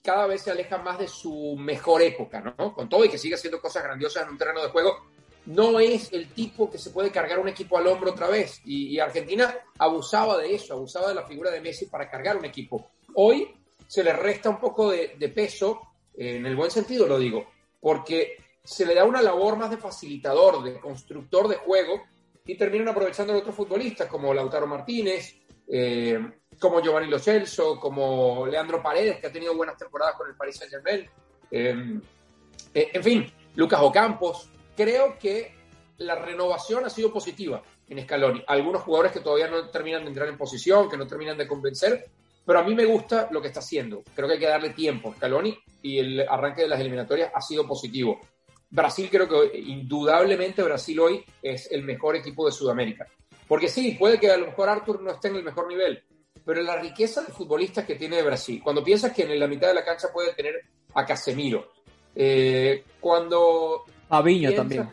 cada 0.02 0.26
vez 0.26 0.42
se 0.42 0.50
aleja 0.50 0.78
más 0.78 0.98
de 0.98 1.08
su 1.08 1.56
mejor 1.56 2.02
época, 2.02 2.40
¿no? 2.40 2.74
Con 2.74 2.88
todo 2.88 3.04
y 3.04 3.08
que 3.08 3.18
sigue 3.18 3.34
haciendo 3.34 3.60
cosas 3.60 3.84
grandiosas 3.84 4.24
en 4.24 4.30
un 4.30 4.38
terreno 4.38 4.62
de 4.62 4.70
juego, 4.70 5.08
no 5.46 5.80
es 5.80 6.12
el 6.12 6.28
tipo 6.28 6.70
que 6.70 6.78
se 6.78 6.90
puede 6.90 7.10
cargar 7.10 7.38
un 7.38 7.48
equipo 7.48 7.78
al 7.78 7.86
hombro 7.86 8.10
otra 8.10 8.28
vez. 8.28 8.60
Y, 8.64 8.98
Argentina 8.98 9.54
abusaba 9.78 10.36
de 10.36 10.54
eso, 10.54 10.74
abusaba 10.74 11.08
de 11.08 11.14
la 11.14 11.26
figura 11.26 11.50
de 11.50 11.60
Messi 11.60 11.86
para 11.86 12.10
cargar 12.10 12.36
un 12.36 12.44
equipo. 12.44 12.90
Hoy 13.14 13.48
se 13.86 14.04
le 14.04 14.12
resta 14.12 14.50
un 14.50 14.60
poco 14.60 14.90
de, 14.90 15.14
de 15.18 15.28
peso, 15.30 15.80
en 16.14 16.44
el 16.44 16.54
buen 16.54 16.70
sentido 16.70 17.06
lo 17.06 17.18
digo, 17.18 17.46
porque 17.80 18.36
se 18.68 18.84
le 18.84 18.94
da 18.94 19.04
una 19.04 19.22
labor 19.22 19.56
más 19.56 19.70
de 19.70 19.78
facilitador, 19.78 20.62
de 20.62 20.78
constructor 20.78 21.48
de 21.48 21.56
juego, 21.56 22.02
y 22.44 22.54
terminan 22.54 22.88
aprovechando 22.88 23.32
a 23.32 23.36
otros 23.36 23.54
futbolistas 23.54 24.08
como 24.08 24.34
Lautaro 24.34 24.66
Martínez, 24.66 25.36
eh, 25.66 26.20
como 26.60 26.80
Giovanni 26.82 27.08
Lo 27.08 27.18
Celso, 27.18 27.80
como 27.80 28.46
Leandro 28.46 28.82
Paredes, 28.82 29.20
que 29.20 29.28
ha 29.28 29.32
tenido 29.32 29.56
buenas 29.56 29.78
temporadas 29.78 30.16
con 30.16 30.28
el 30.28 30.36
Paris 30.36 30.56
Saint 30.56 30.70
Germain. 30.70 31.08
Eh, 31.50 32.00
eh, 32.74 32.90
en 32.92 33.02
fin, 33.02 33.32
Lucas 33.54 33.80
Ocampos. 33.82 34.50
Creo 34.76 35.18
que 35.18 35.54
la 35.96 36.16
renovación 36.16 36.84
ha 36.84 36.90
sido 36.90 37.10
positiva 37.10 37.62
en 37.88 38.02
Scaloni. 38.02 38.44
Algunos 38.46 38.82
jugadores 38.82 39.12
que 39.12 39.20
todavía 39.20 39.48
no 39.48 39.70
terminan 39.70 40.02
de 40.02 40.08
entrar 40.08 40.28
en 40.28 40.36
posición, 40.36 40.90
que 40.90 40.98
no 40.98 41.06
terminan 41.06 41.38
de 41.38 41.48
convencer, 41.48 42.10
pero 42.44 42.58
a 42.58 42.64
mí 42.64 42.74
me 42.74 42.84
gusta 42.84 43.28
lo 43.30 43.40
que 43.40 43.48
está 43.48 43.60
haciendo. 43.60 44.02
Creo 44.14 44.28
que 44.28 44.34
hay 44.34 44.40
que 44.40 44.46
darle 44.46 44.70
tiempo 44.70 45.10
a 45.10 45.14
Scaloni 45.14 45.58
y 45.80 45.98
el 45.98 46.28
arranque 46.28 46.62
de 46.62 46.68
las 46.68 46.80
eliminatorias 46.80 47.32
ha 47.34 47.40
sido 47.40 47.66
positivo. 47.66 48.20
Brasil 48.70 49.08
creo 49.10 49.28
que 49.28 49.58
indudablemente 49.58 50.62
Brasil 50.62 51.00
hoy 51.00 51.24
es 51.42 51.70
el 51.72 51.82
mejor 51.84 52.16
equipo 52.16 52.46
de 52.46 52.52
Sudamérica. 52.52 53.06
Porque 53.46 53.68
sí, 53.68 53.96
puede 53.98 54.20
que 54.20 54.30
a 54.30 54.36
lo 54.36 54.46
mejor 54.46 54.68
Arthur 54.68 55.00
no 55.02 55.10
esté 55.10 55.28
en 55.28 55.36
el 55.36 55.44
mejor 55.44 55.68
nivel, 55.68 56.02
pero 56.44 56.62
la 56.62 56.76
riqueza 56.76 57.22
de 57.22 57.32
futbolistas 57.32 57.86
que 57.86 57.94
tiene 57.94 58.22
Brasil, 58.22 58.60
cuando 58.62 58.84
piensas 58.84 59.12
que 59.12 59.22
en 59.22 59.38
la 59.38 59.46
mitad 59.46 59.68
de 59.68 59.74
la 59.74 59.84
cancha 59.84 60.08
puede 60.12 60.34
tener 60.34 60.54
a 60.94 61.06
Casemiro, 61.06 61.72
eh, 62.14 62.84
cuando... 63.00 63.84
Fabiño 64.08 64.52
también. 64.54 64.90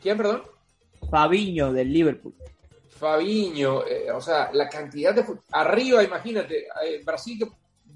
¿Quién, 0.00 0.16
perdón? 0.16 0.42
Fabiño 1.10 1.72
del 1.72 1.92
Liverpool. 1.92 2.34
Fabiño, 2.88 3.86
eh, 3.86 4.10
o 4.10 4.20
sea, 4.20 4.50
la 4.52 4.68
cantidad 4.68 5.14
de... 5.14 5.24
Arriba, 5.52 6.02
imagínate, 6.02 6.66
eh, 6.84 7.02
Brasil 7.04 7.38
que 7.38 7.50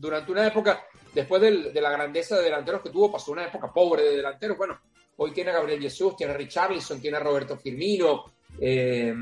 durante 0.04 0.32
una 0.32 0.46
época, 0.46 0.86
después 1.14 1.40
de 1.40 1.80
la 1.80 1.90
grandeza 1.90 2.36
de 2.36 2.44
delanteros 2.44 2.82
que 2.82 2.90
tuvo, 2.90 3.10
pasó 3.10 3.32
una 3.32 3.46
época 3.46 3.72
pobre 3.72 4.02
de 4.02 4.16
delanteros. 4.16 4.58
Bueno, 4.58 4.78
hoy 5.16 5.32
tiene 5.32 5.50
a 5.50 5.54
Gabriel 5.54 5.80
Jesús, 5.80 6.14
tiene 6.16 6.34
a 6.34 6.36
Richarlison, 6.36 7.00
tiene 7.00 7.16
a 7.16 7.20
Roberto 7.20 7.56
Firmino. 7.56 8.24
Eh, 8.60 9.14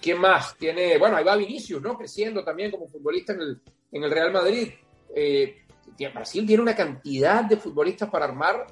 ¿Quién 0.00 0.18
más? 0.18 0.56
Tiene, 0.56 0.96
bueno, 0.96 1.16
ahí 1.16 1.24
va 1.24 1.36
Vinicius, 1.36 1.82
¿no? 1.82 1.98
Creciendo 1.98 2.44
también 2.44 2.70
como 2.70 2.86
futbolista 2.86 3.32
en 3.32 3.40
el, 3.40 3.60
en 3.90 4.04
el 4.04 4.10
Real 4.10 4.32
Madrid. 4.32 4.70
Brasil 6.14 6.46
tiene 6.46 6.62
una 6.62 6.76
cantidad 6.76 7.44
de 7.44 7.56
futbolistas 7.56 8.08
para 8.08 8.26
armar 8.26 8.66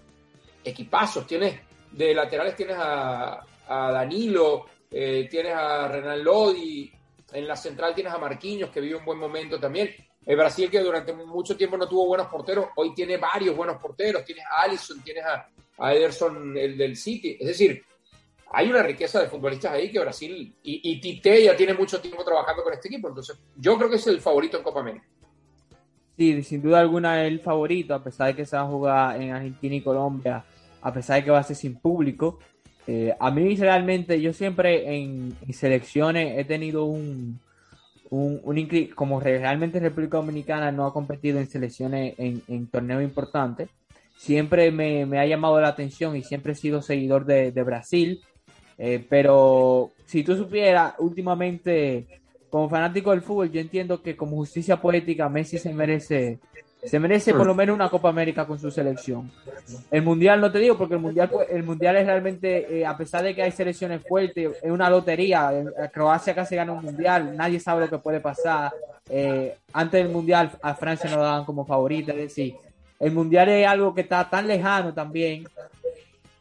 equipazos. 0.63 1.27
Tienes 1.27 1.61
de 1.91 2.15
laterales, 2.15 2.55
tienes 2.55 2.77
a, 2.79 3.45
a 3.69 3.91
Danilo, 3.91 4.67
eh, 4.91 5.27
tienes 5.29 5.53
a 5.55 5.89
Renan 5.89 6.23
Lodi, 6.23 6.93
en 7.33 7.49
la 7.49 7.57
central 7.57 7.95
tienes 7.95 8.13
a 8.13 8.19
Marquinhos, 8.19 8.71
que 8.71 8.81
vive 8.81 8.97
un 8.97 9.05
buen 9.05 9.19
momento 9.19 9.59
también. 9.59 9.91
El 10.27 10.37
Brasil, 10.37 10.69
que 10.69 10.81
durante 10.81 11.13
mucho 11.13 11.57
tiempo 11.57 11.77
no 11.77 11.89
tuvo 11.89 12.07
buenos 12.07 12.27
porteros, 12.27 12.67
hoy 12.75 12.93
tiene 12.93 13.17
varios 13.17 13.57
buenos 13.57 13.77
porteros. 13.77 14.25
Tienes 14.25 14.45
a 14.45 14.63
Allison, 14.63 15.01
tienes 15.03 15.25
a, 15.25 15.95
Ederson, 15.95 16.59
el 16.59 16.77
del 16.77 16.97
City. 16.97 17.37
Es 17.39 17.47
decir, 17.47 17.81
hay 18.51 18.69
una 18.69 18.83
riqueza 18.83 19.21
de 19.21 19.29
futbolistas 19.29 19.73
ahí 19.73 19.93
que 19.93 20.01
Brasil 20.01 20.53
y, 20.65 20.81
y, 20.91 21.01
Tite 21.01 21.45
ya 21.45 21.57
tiene 21.57 21.75
mucho 21.75 22.01
tiempo 22.01 22.25
trabajando 22.25 22.65
con 22.65 22.73
este 22.73 22.89
equipo. 22.89 23.09
Entonces, 23.09 23.39
yo 23.57 23.79
creo 23.79 23.89
que 23.89 23.97
es 23.97 24.07
el 24.09 24.21
favorito 24.21 24.57
en 24.57 24.65
Copa 24.65 24.81
América. 24.81 25.07
Sí, 26.17 26.43
sin 26.43 26.63
duda 26.63 26.81
alguna 26.81 27.23
es 27.23 27.31
el 27.31 27.41
favorito, 27.41 27.95
a 27.95 28.03
pesar 28.03 28.29
de 28.29 28.37
que 28.37 28.47
se 28.47 28.57
va 28.57 28.63
a 28.63 28.67
jugar 28.67 29.23
en 29.23 29.33
Argentina 29.33 29.77
y 29.77 29.83
Colombia, 29.83 30.45
a 30.81 30.93
pesar 30.93 31.17
de 31.17 31.25
que 31.25 31.31
va 31.31 31.39
a 31.39 31.45
ser 31.45 31.57
sin 31.57 31.77
público. 31.77 32.39
Eh, 32.87 33.15
a 33.19 33.31
mí 33.31 33.55
realmente, 33.55 34.21
yo 34.21 34.33
siempre 34.33 34.97
en, 34.97 35.37
selecciones 35.53 36.39
he 36.39 36.45
tenido 36.45 36.85
un, 36.85 37.39
un, 38.11 38.41
como 38.95 39.21
realmente 39.21 39.81
República 39.81 40.19
Dominicana 40.19 40.73
no 40.73 40.87
ha 40.87 40.93
competido 40.93 41.39
en 41.39 41.49
selecciones 41.49 42.15
en, 42.19 42.67
torneos 42.69 43.03
importantes, 43.03 43.69
siempre 44.17 44.71
me, 44.71 45.19
ha 45.19 45.27
llamado 45.27 45.61
la 45.61 45.69
atención 45.69 46.17
y 46.17 46.23
siempre 46.23 46.53
he 46.53 46.57
sido 46.57 46.83
seguidor 46.83 47.25
de, 47.25 47.51
Brasil. 47.63 48.21
Eh, 48.79 49.05
pero 49.09 49.93
si 50.05 50.23
tú 50.23 50.37
supieras, 50.37 50.95
últimamente, 50.99 52.07
como 52.51 52.69
fanático 52.69 53.11
del 53.11 53.23
fútbol, 53.23 53.51
yo 53.51 53.61
entiendo 53.61 54.03
que 54.03 54.17
como 54.17 54.37
justicia 54.37 54.81
poética, 54.81 55.29
Messi 55.29 55.59
se 55.59 55.73
merece 55.73 56.39
se 56.87 56.99
merece 56.99 57.35
por 57.35 57.47
lo 57.47 57.55
menos 57.55 57.75
una 57.75 57.91
Copa 57.91 58.09
América 58.09 58.47
con 58.47 58.59
su 58.59 58.71
selección. 58.71 59.31
El 59.91 60.03
Mundial 60.03 60.41
no 60.41 60.51
te 60.51 60.59
digo, 60.59 60.79
porque 60.79 60.95
el 60.95 61.01
Mundial, 61.01 61.31
el 61.51 61.63
mundial 61.63 61.97
es 61.97 62.07
realmente, 62.07 62.79
eh, 62.79 62.87
a 62.87 62.97
pesar 62.97 63.23
de 63.25 63.35
que 63.35 63.43
hay 63.43 63.51
selecciones 63.51 64.03
fuertes, 64.07 64.53
es 64.63 64.71
una 64.71 64.89
lotería. 64.89 65.53
Croacia 65.93 66.35
casi 66.35 66.57
gana 66.57 66.73
un 66.73 66.85
Mundial, 66.85 67.37
nadie 67.37 67.61
sabe 67.61 67.83
lo 67.83 67.91
que 67.91 67.99
puede 67.99 68.21
pasar. 68.21 68.73
Eh, 69.09 69.57
antes 69.73 70.03
del 70.03 70.13
Mundial 70.13 70.53
a 70.63 70.75
Francia 70.75 71.11
no 71.11 71.23
daban 71.23 71.45
como 71.45 71.65
favorita, 71.65 72.13
es 72.13 72.19
decir, 72.19 72.55
el 72.99 73.13
Mundial 73.13 73.49
es 73.49 73.67
algo 73.67 73.95
que 73.95 74.01
está 74.03 74.29
tan 74.29 74.47
lejano 74.47 74.95
también 74.95 75.45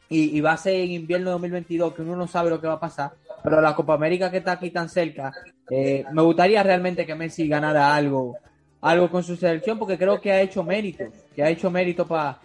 y, 0.08 0.39
va 0.39 0.53
a 0.53 0.58
ser 0.58 0.75
en 0.75 0.91
invierno 0.91 1.31
2022 1.31 1.93
que 1.93 2.01
uno 2.01 2.15
no 2.15 2.27
sabe 2.27 2.49
lo 2.49 2.62
que 2.62 2.67
va 2.67 2.73
a 2.73 2.79
pasar. 2.79 3.12
Pero 3.43 3.62
la 3.62 3.75
Copa 3.75 3.93
América 3.93 4.31
que 4.31 4.38
está 4.38 4.53
aquí 4.53 4.69
tan 4.69 4.88
cerca, 4.88 5.34
eh, 5.69 6.05
me 6.12 6.21
gustaría 6.21 6.63
realmente 6.63 7.05
que 7.05 7.15
Messi 7.15 7.47
ganara 7.47 7.93
algo 7.95 8.38
algo 8.86 9.10
con 9.10 9.24
su 9.24 9.36
selección 9.36 9.78
porque 9.80 9.98
creo 9.98 10.21
que 10.21 10.32
ha 10.32 10.41
hecho 10.41 10.63
mérito, 10.63 11.06
que 11.36 11.43
ha 11.43 11.50
hecho 11.50 11.69
mérito 11.71 12.08
para 12.08 12.39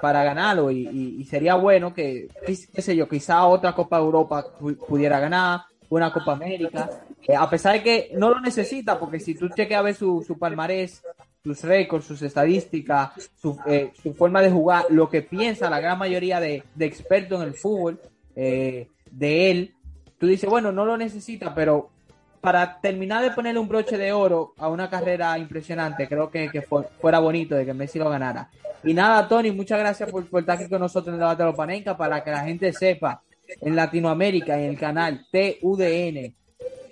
para 0.00 0.22
ganarlo 0.22 0.70
y, 0.70 1.24
sería 1.24 1.54
bueno 1.54 1.94
que, 1.94 2.28
qué 2.44 2.82
sé 2.82 2.94
yo, 2.94 3.08
quizá 3.08 3.46
otra 3.46 3.74
Copa 3.74 3.98
Europa 3.98 4.44
pudiera 4.86 5.18
ganar, 5.18 5.62
una 5.88 6.12
Copa 6.12 6.32
América, 6.32 6.90
eh, 7.26 7.34
a 7.34 7.48
pesar 7.48 7.74
de 7.74 7.82
que 7.82 8.10
no 8.14 8.28
lo 8.28 8.40
necesita, 8.40 8.98
porque 8.98 9.18
si 9.18 9.34
tú 9.34 9.48
chequeas 9.48 9.80
a 9.80 9.84
ver 9.84 9.94
su, 9.94 10.22
su 10.26 10.38
palmarés, 10.38 11.02
sus 11.42 11.62
récords, 11.62 12.04
sus 12.04 12.20
estadísticas, 12.22 13.30
su, 13.40 13.58
eh, 13.66 13.92
forma 14.16 14.42
de 14.42 14.50
jugar, 14.50 14.84
lo 14.90 15.08
que 15.08 15.22
piensa 15.22 15.70
la 15.70 15.80
gran 15.80 15.98
mayoría 15.98 16.38
de, 16.38 16.64
expertos 16.78 17.40
en 17.40 17.48
el 17.48 17.54
fútbol 17.54 18.00
eh, 18.34 18.88
de 19.10 19.50
él, 19.50 19.74
tú 20.18 20.26
dices, 20.26 20.50
bueno, 20.50 20.72
no 20.72 20.84
lo 20.84 20.96
necesita, 20.96 21.54
pero 21.54 21.90
para 22.46 22.78
terminar 22.80 23.24
de 23.24 23.32
ponerle 23.32 23.58
un 23.58 23.66
broche 23.66 23.98
de 23.98 24.12
oro 24.12 24.54
a 24.58 24.68
una 24.68 24.88
carrera 24.88 25.36
impresionante, 25.36 26.06
creo 26.06 26.30
que, 26.30 26.48
fuera 27.00 27.18
bonito 27.18 27.56
de 27.56 27.66
que 27.66 27.74
Messi 27.74 27.98
lo 27.98 28.08
ganara. 28.08 28.48
Y 28.84 28.94
nada, 28.94 29.26
Tony, 29.26 29.50
muchas 29.50 29.80
gracias 29.80 30.08
por, 30.12 30.22
estar 30.22 30.56
aquí 30.56 30.68
con 30.68 30.80
nosotros 30.80 31.08
en 31.08 31.14
el 31.14 31.18
debate 31.18 31.42
de 31.42 31.48
los 31.48 31.56
Panenca 31.56 31.96
para 31.96 32.22
que 32.22 32.30
la 32.30 32.44
gente 32.44 32.72
sepa 32.72 33.20
en 33.60 33.74
Latinoamérica, 33.74 34.56
en 34.56 34.70
el 34.70 34.78
canal 34.78 35.26
TUDN 35.32 36.36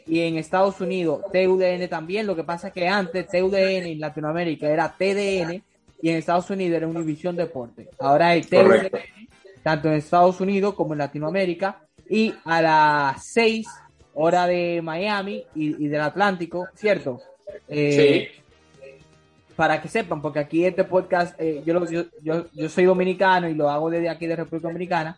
y 0.09 0.21
en 0.23 0.39
Estados 0.39 0.81
Unidos 0.81 1.23
TUDN 1.33 1.89
también. 1.89 2.27
Lo 2.27 2.35
que 2.35 2.43
pasa 2.43 2.67
es 2.67 2.75
que 2.75 2.89
antes 2.89 3.29
TUDN 3.29 3.87
en 3.87 4.01
Latinoamérica 4.01 4.67
era 4.69 4.89
TDN 4.89 5.63
y 6.03 6.11
en 6.11 6.17
Estados 6.17 6.51
Unidos 6.51 6.79
era 6.79 6.89
Univisión 6.89 7.37
Deporte. 7.37 7.91
Ahora 8.01 8.35
es 8.35 8.49
TUDN, 8.49 8.91
tanto 9.63 9.87
en 9.87 9.95
Estados 9.95 10.41
Unidos 10.41 10.75
como 10.75 10.95
en 10.95 10.99
Latinoamérica. 10.99 11.79
Y 12.11 12.35
a 12.45 12.61
las 12.61 13.25
6 13.25 13.67
hora 14.15 14.47
de 14.47 14.81
Miami 14.83 15.45
y, 15.55 15.89
del 15.89 16.01
Atlántico, 16.01 16.69
¿cierto? 16.75 17.21
Eh, 17.69 18.31
sí. 18.33 18.43
Para 19.57 19.81
que 19.81 19.89
sepan, 19.89 20.21
porque 20.21 20.41
aquí 20.41 20.65
este 20.65 20.85
podcast, 20.85 21.41
eh, 21.41 21.63
yo, 21.65 21.85
yo, 21.87 22.47
yo, 22.53 22.69
soy 22.69 22.85
dominicano 22.85 23.49
y 23.49 23.55
lo 23.55 23.71
hago 23.71 23.89
desde 23.89 24.09
aquí 24.09 24.27
de 24.27 24.37
República 24.37 24.69
Dominicana, 24.69 25.17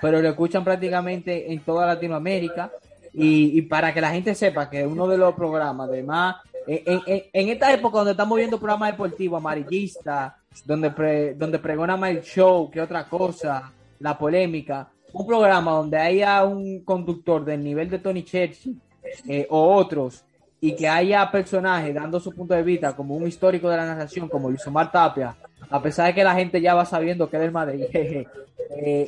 pero 0.00 0.20
lo 0.20 0.28
escuchan 0.28 0.64
prácticamente 0.64 1.52
en 1.52 1.60
toda 1.60 1.86
Latinoamérica. 1.86 2.72
Y, 3.18 3.62
para 3.62 3.94
que 3.94 4.00
la 4.02 4.10
gente 4.10 4.34
sepa 4.34 4.68
que 4.68 4.84
uno 4.84 5.08
de 5.08 5.16
los 5.16 5.34
programas, 5.34 5.88
además, 5.88 6.36
en, 6.66 7.00
en, 7.32 7.48
esta 7.48 7.72
época 7.72 7.98
donde 7.98 8.10
estamos 8.10 8.36
viendo 8.36 8.58
programas 8.58 8.90
deportivos 8.90 9.38
amarillistas, 9.38 10.34
donde, 10.66 11.34
donde 11.34 11.58
pregona 11.58 11.96
más 11.96 12.10
el 12.10 12.22
show 12.22 12.70
que 12.70 12.78
otra 12.78 13.08
cosa, 13.08 13.72
la 14.00 14.18
polémica, 14.18 14.90
un 15.18 15.26
programa 15.26 15.72
donde 15.72 15.96
haya 15.96 16.44
un 16.44 16.84
conductor 16.84 17.44
del 17.44 17.62
nivel 17.62 17.88
de 17.88 17.98
Tony 17.98 18.22
Churchill 18.22 18.78
eh, 19.26 19.46
o 19.48 19.74
otros 19.74 20.24
y 20.60 20.74
que 20.74 20.88
haya 20.88 21.30
personajes 21.30 21.94
dando 21.94 22.20
su 22.20 22.32
punto 22.32 22.54
de 22.54 22.62
vista 22.62 22.94
como 22.94 23.14
un 23.14 23.26
histórico 23.26 23.68
de 23.68 23.76
la 23.76 23.86
narración 23.86 24.28
como 24.28 24.48
Luis 24.48 24.66
Omar 24.66 24.90
Tapia, 24.90 25.36
a 25.70 25.82
pesar 25.82 26.06
de 26.06 26.14
que 26.14 26.24
la 26.24 26.34
gente 26.34 26.60
ya 26.60 26.74
va 26.74 26.84
sabiendo 26.84 27.28
que 27.30 27.36
es 27.36 27.42
del 27.42 27.52
Madrid. 27.52 27.84
Eh, 28.68 29.06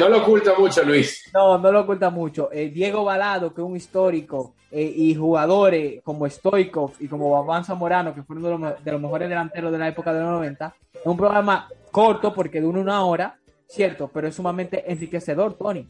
no 0.00 0.08
lo 0.08 0.22
oculta 0.22 0.54
mucho, 0.58 0.82
Luis. 0.82 1.30
No, 1.34 1.58
no 1.58 1.70
lo 1.70 1.82
oculta 1.82 2.08
mucho. 2.08 2.48
Eh, 2.50 2.70
Diego 2.70 3.04
Balado, 3.04 3.52
que 3.52 3.60
es 3.60 3.66
un 3.66 3.76
histórico, 3.76 4.54
y 4.72 5.14
jugadores 5.14 6.00
como 6.02 6.26
Stoikov 6.26 6.92
y 6.98 7.06
como 7.06 7.30
Babán 7.30 7.64
Zamorano, 7.64 8.14
que 8.14 8.22
fueron 8.22 8.42
de 8.42 8.50
los, 8.50 8.84
de 8.84 8.92
los 8.92 9.00
mejores 9.00 9.28
delanteros 9.28 9.70
de 9.70 9.78
la 9.78 9.88
época 9.88 10.14
de 10.14 10.20
los 10.20 10.30
90. 10.30 10.74
Es 10.94 11.06
un 11.06 11.16
programa 11.16 11.68
corto 11.90 12.32
porque 12.32 12.60
dura 12.60 12.80
una 12.80 13.04
hora, 13.04 13.36
cierto, 13.70 14.08
pero 14.12 14.28
es 14.28 14.34
sumamente 14.34 14.90
enriquecedor, 14.90 15.56
Tony. 15.56 15.86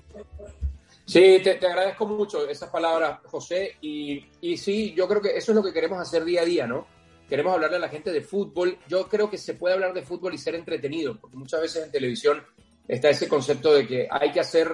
Sí, 1.04 1.40
te, 1.42 1.66
agradezco 1.66 2.06
mucho 2.06 2.48
esas 2.48 2.70
palabras, 2.70 3.18
José, 3.24 3.76
y, 3.80 4.24
y, 4.40 4.56
sí, 4.56 4.94
yo 4.94 5.08
creo 5.08 5.20
que 5.20 5.36
eso 5.36 5.50
es 5.50 5.56
lo 5.56 5.62
que 5.62 5.72
queremos 5.72 5.98
hacer 5.98 6.24
día 6.24 6.42
a 6.42 6.44
día, 6.44 6.66
¿no? 6.66 6.86
Queremos 7.28 7.54
hablarle 7.54 7.76
a 7.76 7.80
la 7.80 7.88
gente 7.88 8.10
de 8.10 8.22
fútbol. 8.22 8.76
Yo 8.88 9.08
creo 9.08 9.30
que 9.30 9.38
se 9.38 9.54
puede 9.54 9.74
hablar 9.74 9.94
de 9.94 10.02
fútbol 10.02 10.34
y 10.34 10.38
ser 10.38 10.56
entretenido, 10.56 11.16
porque 11.16 11.36
muchas 11.36 11.60
veces 11.60 11.84
en 11.84 11.92
televisión 11.92 12.44
está 12.88 13.08
ese 13.08 13.28
concepto 13.28 13.72
de 13.72 13.86
que 13.86 14.08
hay 14.10 14.32
que 14.32 14.40
hacer, 14.40 14.68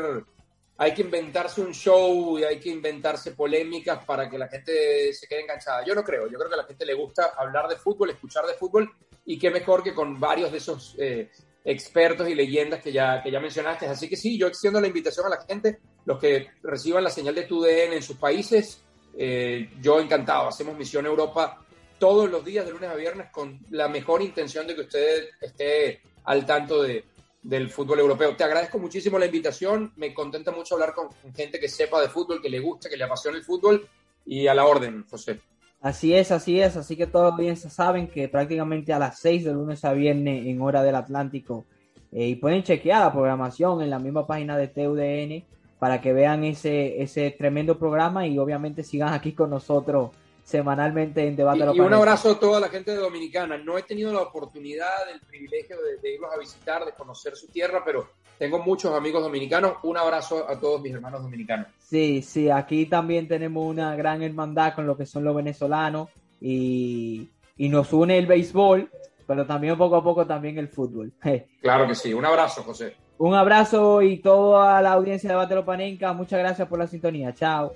hay 0.79 0.95
que 0.95 1.03
inventarse 1.03 1.61
un 1.61 1.75
show 1.75 2.39
y 2.39 2.45
hay 2.45 2.59
que 2.59 2.71
inventarse 2.71 3.33
polémicas 3.33 4.05
para 4.07 4.29
que 4.31 4.39
la 4.39 4.49
gente 4.49 5.13
se 5.13 5.27
quede 5.27 5.43
enganchada. 5.43 5.85
Yo 5.85 5.95
no 5.95 6.03
creo, 6.03 6.29
yo 6.29 6.39
creo 6.39 6.49
que 6.49 6.55
a 6.55 6.63
la 6.63 6.65
gente 6.65 6.87
le 6.87 6.95
gusta 6.95 7.35
hablar 7.37 7.69
de 7.69 7.77
fútbol, 7.77 8.09
escuchar 8.09 8.47
de 8.47 8.55
fútbol, 8.55 8.91
y 9.27 9.39
qué 9.39 9.51
mejor 9.51 9.83
que 9.83 9.95
con 9.95 10.19
varios 10.19 10.51
de 10.51 10.59
esos 10.59 10.97
eh, 10.99 11.31
expertos 11.67 12.29
y 12.29 12.35
leyendas 12.37 12.81
que 12.81 12.93
ya, 12.93 13.21
que 13.21 13.31
ya 13.31 13.41
mencionaste. 13.41 13.87
Así 13.87 14.09
que 14.09 14.17
sí, 14.17 14.39
yo 14.39 14.47
extiendo 14.47 14.81
la 14.81 14.87
invitación 14.87 15.27
a 15.27 15.31
la 15.31 15.43
gente, 15.45 15.81
los 16.05 16.19
que 16.21 16.47
reciban 16.63 17.03
la 17.03 17.11
señal 17.11 17.35
de 17.35 17.43
TUDN 17.43 17.93
en 17.93 18.03
sus 18.03 18.17
países, 18.17 18.81
eh, 19.19 19.69
yo 19.81 19.99
encantado. 19.99 20.49
Hacemos 20.49 20.79
Misión 20.79 21.07
Europa 21.07 21.61
todos 21.99 22.31
los 22.31 22.45
días, 22.45 22.65
de 22.65 22.73
lunes 22.73 22.89
a 22.89 22.95
viernes, 22.95 23.31
con 23.33 23.59
la 23.71 23.89
mejor 23.89 24.23
intención 24.23 24.67
de 24.67 24.77
que 24.77 24.83
usted 24.83 25.25
esté 25.41 26.01
al 26.25 26.47
tanto 26.47 26.83
de, 26.83 27.05
del 27.43 27.69
fútbol 27.69 27.99
europeo. 27.99 28.37
Te 28.37 28.45
agradezco 28.45 28.79
muchísimo 28.79 29.19
la 29.19 29.27
invitación, 29.27 29.93
me 29.97 30.15
contenta 30.15 30.53
mucho 30.53 30.75
hablar 30.75 30.95
con 30.95 31.09
gente 31.35 31.59
que 31.59 31.69
sepa 31.69 32.01
de 32.01 32.09
fútbol, 32.09 32.41
que 32.41 32.49
le 32.49 32.61
guste, 32.61 32.89
que 32.89 32.97
le 32.97 33.05
apasione 33.05 33.39
el 33.39 33.45
fútbol 33.45 33.89
y 34.25 34.47
a 34.47 34.55
la 34.55 34.67
orden, 34.67 35.05
José. 35.11 35.41
Así 35.87 36.17
es, 36.17 36.33
así 36.33 36.61
es, 36.61 36.77
así 36.77 36.97
que 36.97 37.07
todos 37.07 37.37
bien 37.37 37.57
saben 37.57 38.09
que 38.09 38.29
prácticamente 38.29 38.93
a 38.93 38.99
las 38.99 39.21
6 39.21 39.45
de 39.45 39.53
lunes 39.53 39.85
a 39.85 39.93
viernes 39.93 40.45
en 40.45 40.61
hora 40.61 40.83
del 40.83 40.97
Atlántico 40.97 41.65
eh, 42.11 42.27
y 42.27 42.35
pueden 42.35 42.65
chequear 42.65 43.03
la 43.03 43.13
programación 43.13 43.81
en 43.81 43.91
la 43.91 44.01
misma 44.01 44.27
página 44.27 44.57
de 44.59 44.67
TUDN 44.67 45.45
para 45.79 46.01
que 46.01 46.13
vean 46.13 46.43
ese, 46.43 47.01
ese 47.01 47.31
tremendo 47.31 47.79
programa 47.79 48.27
y 48.27 48.37
obviamente 48.37 48.83
sigan 48.83 49.13
aquí 49.13 49.33
con 49.33 49.49
nosotros 49.49 50.11
semanalmente 50.43 51.25
en 51.25 51.37
Debate 51.37 51.61
y, 51.73 51.77
y 51.77 51.81
un 51.81 51.95
abrazo 51.95 52.33
a 52.33 52.41
toda 52.41 52.59
la 52.59 52.69
gente 52.69 52.91
de 52.91 52.97
Dominicana. 52.97 53.57
No 53.57 53.79
he 53.79 53.85
tenido 53.85 54.13
la 54.13 54.23
oportunidad, 54.23 55.09
el 55.15 55.21
privilegio 55.21 55.77
de, 56.03 56.15
irlos 56.15 56.35
a 56.35 56.39
visitar, 56.41 56.85
de 56.85 56.95
conocer 56.95 57.37
su 57.37 57.47
tierra, 57.47 57.83
pero 57.85 58.11
tengo 58.39 58.59
muchos 58.61 58.95
amigos 58.95 59.23
dominicanos. 59.23 59.75
Un 59.83 59.97
abrazo 59.97 60.49
a 60.49 60.59
todos 60.59 60.81
mis 60.81 60.95
hermanos 60.95 61.23
dominicanos. 61.23 61.69
Sí, 61.79 62.23
sí, 62.23 62.51
aquí 62.51 62.87
también 62.87 63.29
tenemos 63.29 63.67
una 63.67 63.95
gran 63.97 64.23
hermandad 64.23 64.75
con 64.75 64.87
lo 64.87 64.97
que 64.97 65.07
son 65.07 65.25
los 65.25 65.35
venezolanos 65.35 66.09
y, 66.41 67.29
y 67.57 67.69
nos 67.69 67.93
une 67.93 68.19
el 68.19 68.27
béisbol, 68.27 68.91
pero 69.27 69.47
también 69.47 69.77
poco 69.77 69.97
a 69.97 70.05
poco 70.05 70.27
también 70.27 70.59
el 70.59 70.69
fútbol. 70.69 71.13
Claro 71.61 71.89
que 71.89 71.95
sí. 71.95 72.15
Un 72.15 72.25
abrazo, 72.25 72.63
José. 72.63 72.95
Un 73.19 73.35
abrazo 73.35 74.03
y 74.03 74.19
toda 74.19 74.81
la 74.83 74.93
audiencia 74.93 75.31
de 75.31 75.35
Debate 75.35 75.63
Panenca. 75.63 76.13
Muchas 76.13 76.39
gracias 76.39 76.69
por 76.69 76.79
la 76.79 76.87
sintonía. 76.87 77.35
Chao. 77.35 77.73